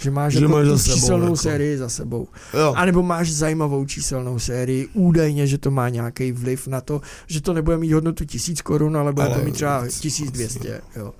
Že 0.00 0.10
máš 0.10 0.32
Že 0.32 0.40
jako 0.40 0.52
máš 0.52 0.66
za 0.66 0.78
sebou, 0.78 0.94
číselnou 0.94 1.24
jako. 1.24 1.36
sérii 1.36 1.78
za 1.78 1.88
sebou. 1.88 2.28
Jo. 2.54 2.74
A 2.76 2.84
nebo 2.84 3.02
máš 3.02 3.32
zajímavou 3.32 3.84
číselnou 3.86 4.38
sérii, 4.38 4.88
údajně, 4.94 5.46
že 5.46 5.58
to 5.58 5.70
má 5.70 5.88
nějaký 5.88 6.32
vliv 6.32 6.66
na 6.66 6.80
to, 6.80 7.00
že 7.26 7.40
to 7.42 7.52
nebude 7.52 7.76
mít 7.78 7.92
hodnotu 7.92 8.24
tisíc 8.24 8.60
korun, 8.62 8.96
ale 8.96 9.12
bude 9.12 9.26
Ale 9.26 9.38
to 9.38 9.44
mít 9.44 9.54
třeba 9.54 9.86
1200. 9.88 10.80
Jo. 10.96 11.12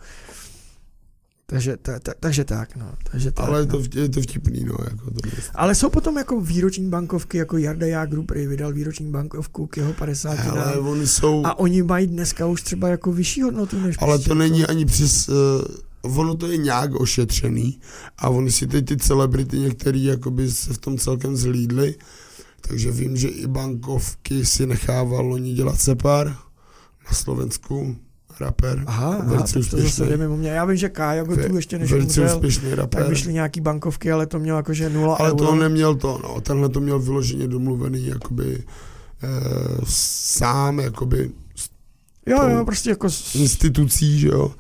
Takže, 1.53 1.77
ta, 1.77 1.99
ta, 1.99 2.13
takže 2.21 2.45
tak, 2.45 2.77
no. 2.77 2.93
Takže 3.11 3.33
tak, 3.33 3.49
Ale 3.49 3.61
je 3.61 3.67
no. 3.67 3.83
to, 3.83 4.01
je 4.01 4.09
to 4.09 4.23
vtipný, 4.23 4.65
no. 4.65 4.77
Jako 4.91 5.11
to 5.11 5.21
ale 5.55 5.75
jsou 5.75 5.91
potom 5.91 6.19
jako 6.19 6.41
výroční 6.41 6.89
bankovky, 6.89 7.39
jako 7.39 7.57
Jarda 7.57 7.87
Jágru 7.87 8.27
vydal 8.35 8.73
výroční 8.73 9.11
bankovku 9.11 9.67
k 9.67 9.77
jeho 9.77 9.93
50 9.93 10.39
ale 10.39 10.75
dám. 10.75 10.87
oni 10.87 11.07
jsou... 11.07 11.47
A 11.47 11.59
oni 11.59 11.83
mají 11.83 12.07
dneska 12.07 12.47
už 12.47 12.63
třeba 12.63 12.89
jako 12.89 13.13
vyšší 13.13 13.43
hodnotu 13.43 13.81
než 13.81 13.97
Ale 13.99 14.13
prostě 14.13 14.29
to 14.29 14.35
jako- 14.35 14.39
není 14.39 14.67
ani 14.67 14.85
přes... 14.85 15.29
Uh, 15.29 15.35
ono 16.03 16.37
to 16.37 16.47
je 16.47 16.57
nějak 16.57 17.01
ošetřený 17.01 17.81
a 18.19 18.29
oni 18.29 18.53
si 18.53 18.67
teď 18.67 18.87
ty 18.87 18.97
celebrity 18.97 19.59
některý 19.59 20.05
jakoby 20.05 20.51
se 20.51 20.73
v 20.73 20.79
tom 20.79 20.99
celkem 20.99 21.37
zhlídli, 21.37 21.95
takže 22.61 22.91
vím, 22.91 23.17
že 23.17 23.29
i 23.29 23.47
bankovky 23.47 24.47
si 24.47 24.67
nechával 24.67 25.27
loni 25.27 25.55
dělat 25.55 25.81
Separ 25.81 26.27
na 27.09 27.13
Slovensku, 27.13 27.97
rapper, 28.41 28.83
Aha, 28.87 29.07
aha 29.09 29.19
velice 29.25 29.55
tak 29.61 29.71
to 29.71 29.77
zase 29.77 29.77
úspěšný. 29.77 30.07
jde 30.07 30.17
mimo 30.17 30.37
mě. 30.37 30.51
Já 30.51 30.65
vím, 30.65 30.77
že 30.77 30.89
Kája 30.89 31.25
Ve- 31.25 31.49
tu 31.49 31.57
ještě 31.57 31.79
než 31.79 31.93
velice 31.93 32.21
umřel, 32.21 32.37
úspěšný 32.37 32.71
tak 32.71 32.79
rapper. 32.79 33.09
vyšly 33.09 33.33
nějaký 33.33 33.61
bankovky, 33.61 34.13
ale 34.13 34.27
to 34.27 34.39
mělo 34.39 34.59
jakože 34.59 34.91
0 34.91 35.15
Ale 35.17 35.33
euro. 35.33 35.47
to 35.47 35.55
neměl 35.55 35.95
to, 35.95 36.21
no, 36.23 36.41
tenhle 36.41 36.69
to 36.69 36.81
měl 36.81 36.99
vyloženě 36.99 37.49
domluvený 37.49 38.07
jakoby 38.07 38.65
eh, 39.23 39.29
sám, 39.85 40.79
jakoby 40.81 41.31
Jo, 42.27 42.49
jo, 42.49 42.65
prostě 42.65 42.91
jako... 42.91 43.11
s- 43.11 43.35
institucí, 43.35 44.19
že 44.19 44.29
jo, 44.29 44.53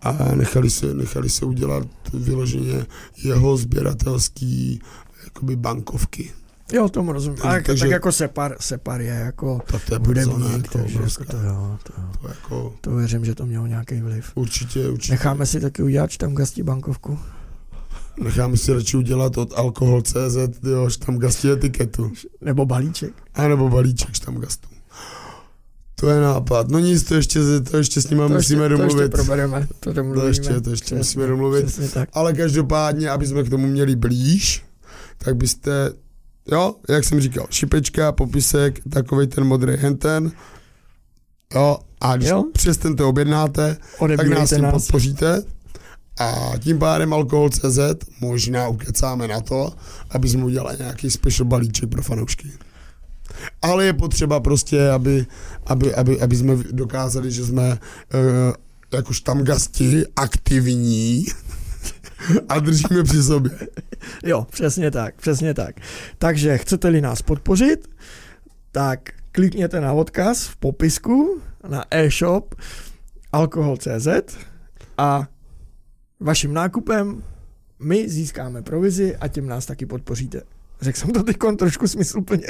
a 0.00 0.12
nechali 0.34 0.70
se, 0.70 0.94
nechali 0.94 1.28
se 1.30 1.44
udělat 1.44 1.86
vyloženě 2.14 2.86
jeho 3.24 3.56
sběratelský 3.56 4.80
jakoby 5.24 5.56
bankovky. 5.56 6.30
Jo, 6.72 6.88
tomu 6.88 7.12
rozumím. 7.12 7.38
Ale 7.42 7.62
Takže- 7.62 7.84
tak 7.84 7.90
jako 7.90 8.12
Separ, 8.12 8.56
Separ 8.60 9.00
je 9.00 9.14
jako 9.14 9.60
Tak 9.66 9.84
to 9.84 9.94
je 9.94 9.98
hudebník, 10.06 10.52
jako 10.52 10.78
takže 10.78 10.98
jako 10.98 11.24
to, 11.24 11.36
jo, 11.36 11.78
to. 11.82 11.92
To 12.22 12.28
jako 12.28 12.74
to 12.80 12.90
věřím, 12.96 13.24
že 13.24 13.34
to 13.34 13.46
mělo 13.46 13.66
nějaký 13.66 14.00
vliv. 14.00 14.32
určitě, 14.34 14.88
určitě. 14.88 15.12
Necháme 15.12 15.46
si 15.46 15.60
taky 15.60 15.82
udělat 15.82 16.16
tam 16.16 16.34
gastí 16.34 16.62
bankovku. 16.62 17.18
Necháme 18.22 18.56
si 18.56 18.72
radši 18.72 18.96
udělat 18.96 19.38
od 19.38 19.52
alkohol.cz, 19.56 20.36
jo, 20.62 20.88
tam 21.06 21.18
gastí 21.18 21.50
etiketu. 21.50 22.12
Nebo 22.40 22.66
balíček. 22.66 23.12
A 23.34 23.48
nebo 23.48 23.68
balíček 23.68 24.18
tam 24.18 24.34
gastu. 24.34 24.68
To 26.00 26.08
je 26.10 26.20
nápad. 26.20 26.68
No 26.68 26.78
nic, 26.78 27.04
to 27.04 27.14
ještě, 27.14 27.40
to 27.70 27.76
ještě 27.76 28.02
s 28.02 28.10
nimi 28.10 28.22
to 28.22 28.28
musíme 28.28 28.64
ještě, 28.64 28.68
domluvit. 28.76 28.94
To 28.96 29.02
ještě 29.02 29.16
probereme, 29.16 29.68
to 29.80 29.92
domluvíme. 29.92 30.22
To 30.22 30.28
ještě, 30.28 30.60
to 30.60 30.70
ještě 30.70 30.84
Přesně, 30.84 30.96
musíme 30.96 31.26
domluvit. 31.26 31.80
Tak. 31.94 32.08
Ale 32.12 32.32
každopádně, 32.32 33.10
aby 33.10 33.26
jsme 33.26 33.42
k 33.42 33.50
tomu 33.50 33.66
měli 33.66 33.96
blíž, 33.96 34.64
tak 35.18 35.36
byste, 35.36 35.92
jo, 36.52 36.74
jak 36.88 37.04
jsem 37.04 37.20
říkal, 37.20 37.46
šipečka, 37.50 38.12
popisek, 38.12 38.80
takový 38.90 39.26
ten 39.26 39.44
modrý 39.44 39.76
henten, 39.76 40.32
jo, 41.54 41.78
a 42.00 42.16
když 42.16 42.28
Jo. 42.28 42.44
přes 42.52 42.76
ten 42.76 42.96
to 42.96 43.08
objednáte, 43.08 43.76
tak 44.16 44.28
nás 44.28 44.50
tím 44.50 44.62
nás. 44.62 44.72
podpoříte. 44.72 45.42
A 46.18 46.52
tím 46.58 46.78
pádem 46.78 47.12
alkohol.cz 47.12 47.78
možná 48.20 48.68
ukecáme 48.68 49.28
na 49.28 49.40
to, 49.40 49.72
aby 50.10 50.28
jsme 50.28 50.44
udělali 50.44 50.76
nějaký 50.78 51.10
special 51.10 51.48
balíček 51.48 51.90
pro 51.90 52.02
fanoušky. 52.02 52.52
Ale 53.62 53.84
je 53.84 53.92
potřeba 53.92 54.40
prostě, 54.40 54.90
aby, 54.90 55.26
aby, 55.66 55.94
aby, 55.94 56.20
aby 56.20 56.36
jsme 56.36 56.56
dokázali, 56.56 57.30
že 57.30 57.44
jsme 57.44 57.70
uh, 57.70 57.78
jakož 58.92 59.20
tam 59.20 59.44
gasti 59.44 60.04
aktivní 60.16 61.26
a 62.48 62.60
držíme 62.60 63.02
při 63.02 63.22
sobě. 63.22 63.58
Jo, 64.24 64.46
přesně 64.50 64.90
tak, 64.90 65.14
přesně 65.14 65.54
tak. 65.54 65.76
Takže 66.18 66.58
chcete-li 66.58 67.00
nás 67.00 67.22
podpořit, 67.22 67.88
tak 68.72 69.00
klikněte 69.32 69.80
na 69.80 69.92
odkaz 69.92 70.46
v 70.46 70.56
popisku 70.56 71.40
na 71.68 71.84
e-shop 71.90 72.54
alkohol.cz 73.32 74.08
a 74.98 75.28
vaším 76.20 76.54
nákupem 76.54 77.22
my 77.78 78.08
získáme 78.08 78.62
provizi 78.62 79.16
a 79.16 79.28
tím 79.28 79.46
nás 79.46 79.66
taky 79.66 79.86
podpoříte. 79.86 80.42
Řekl 80.80 80.98
jsem 80.98 81.10
to 81.10 81.22
teď 81.22 81.36
trošku 81.58 81.88
smysluplně. 81.88 82.46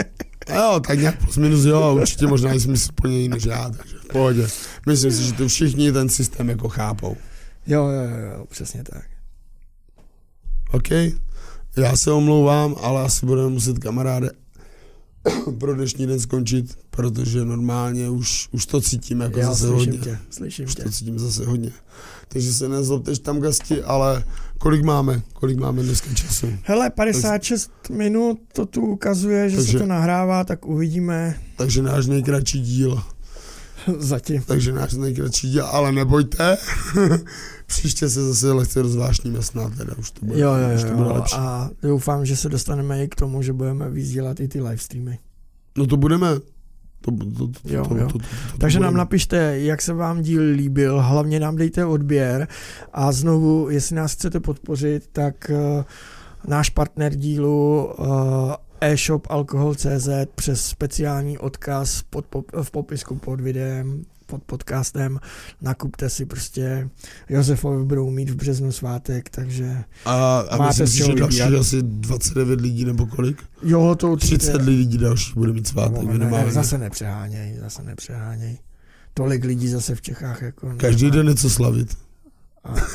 A 0.46 0.54
jo, 0.54 0.80
tak 0.86 0.98
nějak 0.98 1.18
plus 1.18 1.36
minus, 1.36 1.64
jo, 1.64 1.94
určitě 1.94 2.26
možná 2.26 2.52
i 2.52 2.60
smysl 2.60 2.92
plně 2.94 3.16
jiný 3.16 3.28
než 3.28 3.44
já, 3.44 3.70
takže 3.70 3.96
v 3.98 4.08
pohodě. 4.08 4.46
Myslím 4.86 5.12
si, 5.12 5.22
že 5.22 5.32
to 5.32 5.48
všichni 5.48 5.92
ten 5.92 6.08
systém 6.08 6.48
jako 6.48 6.68
chápou. 6.68 7.16
Jo, 7.66 7.86
jo, 7.86 8.02
jo 8.36 8.46
přesně 8.48 8.84
tak. 8.84 9.15
OK? 10.72 10.88
Já 11.76 11.96
se 11.96 12.12
omlouvám, 12.12 12.74
ale 12.80 13.02
asi 13.02 13.26
budeme 13.26 13.48
muset 13.48 13.78
kamaráde 13.78 14.30
pro 15.58 15.74
dnešní 15.74 16.06
den 16.06 16.20
skončit, 16.20 16.78
protože 16.90 17.44
normálně 17.44 18.10
už, 18.10 18.48
už 18.52 18.66
to 18.66 18.80
cítím 18.80 19.20
jako 19.20 19.38
Já 19.38 19.46
zase 19.46 19.66
slyším 19.66 19.76
hodně. 19.92 19.98
tě, 19.98 20.18
slyším 20.30 20.64
Už 20.64 20.74
tě. 20.74 20.82
to 20.82 20.90
cítím 20.90 21.18
zase 21.18 21.46
hodně. 21.46 21.70
Takže 22.28 22.52
se 22.52 22.68
nezlobte, 22.68 23.14
že 23.14 23.20
tam 23.20 23.40
gasti, 23.40 23.82
ale 23.82 24.24
kolik 24.58 24.82
máme? 24.82 25.22
Kolik 25.32 25.58
máme 25.58 25.82
dneska 25.82 26.14
času? 26.14 26.46
Hele, 26.62 26.90
56 26.90 27.70
minut 27.90 28.38
to 28.52 28.66
tu 28.66 28.80
ukazuje, 28.86 29.50
že 29.50 29.56
Takže- 29.56 29.72
se 29.72 29.78
to 29.78 29.86
nahrává, 29.86 30.44
tak 30.44 30.66
uvidíme 30.66 31.40
Takže 31.56 31.82
náš 31.82 32.06
nejkratší 32.06 32.60
díl. 32.60 33.02
zatím. 33.98 34.42
Takže 34.42 34.72
náš 34.72 34.92
nejkratší 34.92 35.50
díl, 35.50 35.66
ale 35.66 35.92
nebojte. 35.92 36.56
Příště 37.66 38.08
se 38.08 38.26
zase 38.26 38.52
lehce 38.52 38.82
rozvášníme 38.82 39.42
snad, 39.42 39.76
teda 39.76 39.94
už 39.98 40.10
to 40.10 40.26
bude, 40.26 40.40
Jo, 40.40 40.54
jo, 40.54 40.74
už 40.74 40.82
to 40.82 40.88
jo, 40.88 40.96
bude 40.96 41.08
jo. 41.08 41.14
lepší. 41.14 41.36
A 41.38 41.70
doufám, 41.82 42.26
že 42.26 42.36
se 42.36 42.48
dostaneme 42.48 43.04
i 43.04 43.08
k 43.08 43.14
tomu, 43.14 43.42
že 43.42 43.52
budeme 43.52 43.90
víc 43.90 44.10
dělat 44.10 44.40
i 44.40 44.48
ty 44.48 44.60
live 44.60 44.78
streamy. 44.78 45.18
No 45.78 45.86
to 45.86 45.96
budeme. 45.96 46.26
To, 47.00 47.10
to, 47.38 47.46
to, 47.48 47.68
Jo, 47.74 47.84
to, 47.88 47.96
jo. 47.96 48.06
to, 48.06 48.12
to, 48.12 48.18
to, 48.18 48.58
Takže 48.58 48.80
nám 48.80 48.88
budeme. 48.92 48.98
napište, 48.98 49.58
jak 49.60 49.82
se 49.82 49.92
vám 49.92 50.22
díl 50.22 50.42
líbil, 50.42 51.00
hlavně 51.02 51.40
nám 51.40 51.56
dejte 51.56 51.84
odběr 51.84 52.48
a 52.92 53.12
znovu, 53.12 53.70
jestli 53.70 53.96
nás 53.96 54.12
chcete 54.12 54.40
podpořit, 54.40 55.08
tak 55.12 55.50
uh, 55.50 55.84
náš 56.46 56.70
partner 56.70 57.14
dílu 57.14 57.84
uh, 57.98 58.06
e-shop 58.80 59.26
alkohol.cz 59.30 60.08
přes 60.34 60.64
speciální 60.66 61.38
odkaz 61.38 62.02
pod, 62.10 62.26
pop, 62.26 62.46
v 62.62 62.70
popisku 62.70 63.14
pod 63.16 63.40
videem, 63.40 64.02
pod 64.26 64.42
podcastem, 64.44 65.18
nakupte 65.62 66.10
si 66.10 66.26
prostě, 66.26 66.88
Josefovi 67.28 67.84
budou 67.84 68.10
mít 68.10 68.30
v 68.30 68.36
březnu 68.36 68.72
svátek, 68.72 69.28
takže 69.30 69.76
A, 70.04 70.38
a 70.40 70.56
Máte 70.56 70.68
myslím 70.68 70.86
si, 70.86 70.96
že 71.12 71.20
dalších 71.20 71.42
vybírat. 71.42 71.60
asi 71.60 71.82
29 71.82 72.60
lidí 72.60 72.84
nebo 72.84 73.06
kolik? 73.06 73.42
jo, 73.62 73.94
to 73.94 74.12
určitě. 74.12 74.38
30 74.38 74.62
lidí 74.62 74.98
dalších 74.98 75.36
bude 75.36 75.52
mít 75.52 75.66
svátek 75.66 76.02
No, 76.02 76.12
ne, 76.12 76.12
minimálně. 76.18 76.52
zase 76.52 76.78
nepřeháněj, 76.78 77.56
zase 77.60 77.82
nepřeháněj. 77.82 78.58
Tolik 79.14 79.44
lidí 79.44 79.68
zase 79.68 79.94
v 79.94 80.02
Čechách 80.02 80.42
jako 80.42 80.72
Každý 80.76 81.04
nemá. 81.04 81.16
den 81.16 81.26
něco 81.26 81.50
slavit. 81.50 81.96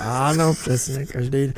A, 0.02 0.30
ano, 0.30 0.54
přesně, 0.54 1.06
každý, 1.06 1.54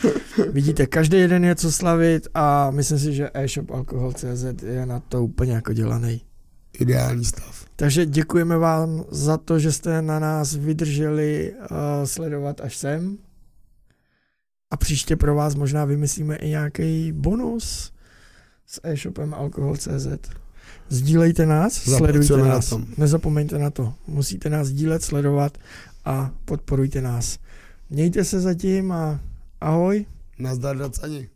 vidíte, 0.52 0.86
každý 0.88 1.28
den 1.28 1.46
je 1.46 1.56
co 1.56 1.72
slavit 1.72 2.28
a 2.34 2.72
myslím 2.72 3.00
si, 3.00 3.14
že 3.14 3.30
e-shop 3.34 3.72
alkohol.cz 3.72 4.64
je 4.64 4.86
na 4.86 5.00
to 5.00 5.24
úplně 5.24 5.52
jako 5.52 5.74
dělaný. 5.74 6.22
Ideální 6.80 7.26
stav. 7.26 7.66
Takže 7.76 8.06
děkujeme 8.06 8.58
vám 8.58 9.04
za 9.12 9.38
to, 9.38 9.60
že 9.60 9.72
jste 9.72 10.02
na 10.02 10.20
nás 10.20 10.56
vydrželi 10.56 11.54
uh, 11.60 11.68
sledovat 12.06 12.62
až 12.62 12.78
sem. 12.78 13.18
A 14.72 14.78
příště 14.78 15.16
pro 15.16 15.36
vás 15.36 15.56
možná 15.56 15.86
vymyslíme 15.86 16.36
i 16.36 16.50
nějaký 16.50 17.12
bonus 17.12 17.94
s 18.66 18.80
e-shopem 18.84 19.34
alkohol.cz. 19.34 20.08
Sdílejte 20.90 21.46
nás, 21.46 21.74
sledujte 21.74 22.08
Zapracujeme 22.08 22.50
na 22.50 22.56
nás. 22.56 22.70
tom. 22.70 22.86
Nezapomeňte 22.98 23.58
na 23.60 23.70
to. 23.70 23.94
Musíte 24.08 24.50
nás 24.50 24.68
sdílet, 24.68 25.04
sledovat 25.04 25.58
a 26.06 26.32
podporujte 26.46 27.02
nás. 27.02 27.38
Mějte 27.94 28.24
se 28.24 28.40
zatím 28.40 28.92
a 28.92 29.20
ahoj. 29.62 30.06
Nazdar, 30.40 30.78
Dacani. 30.78 31.30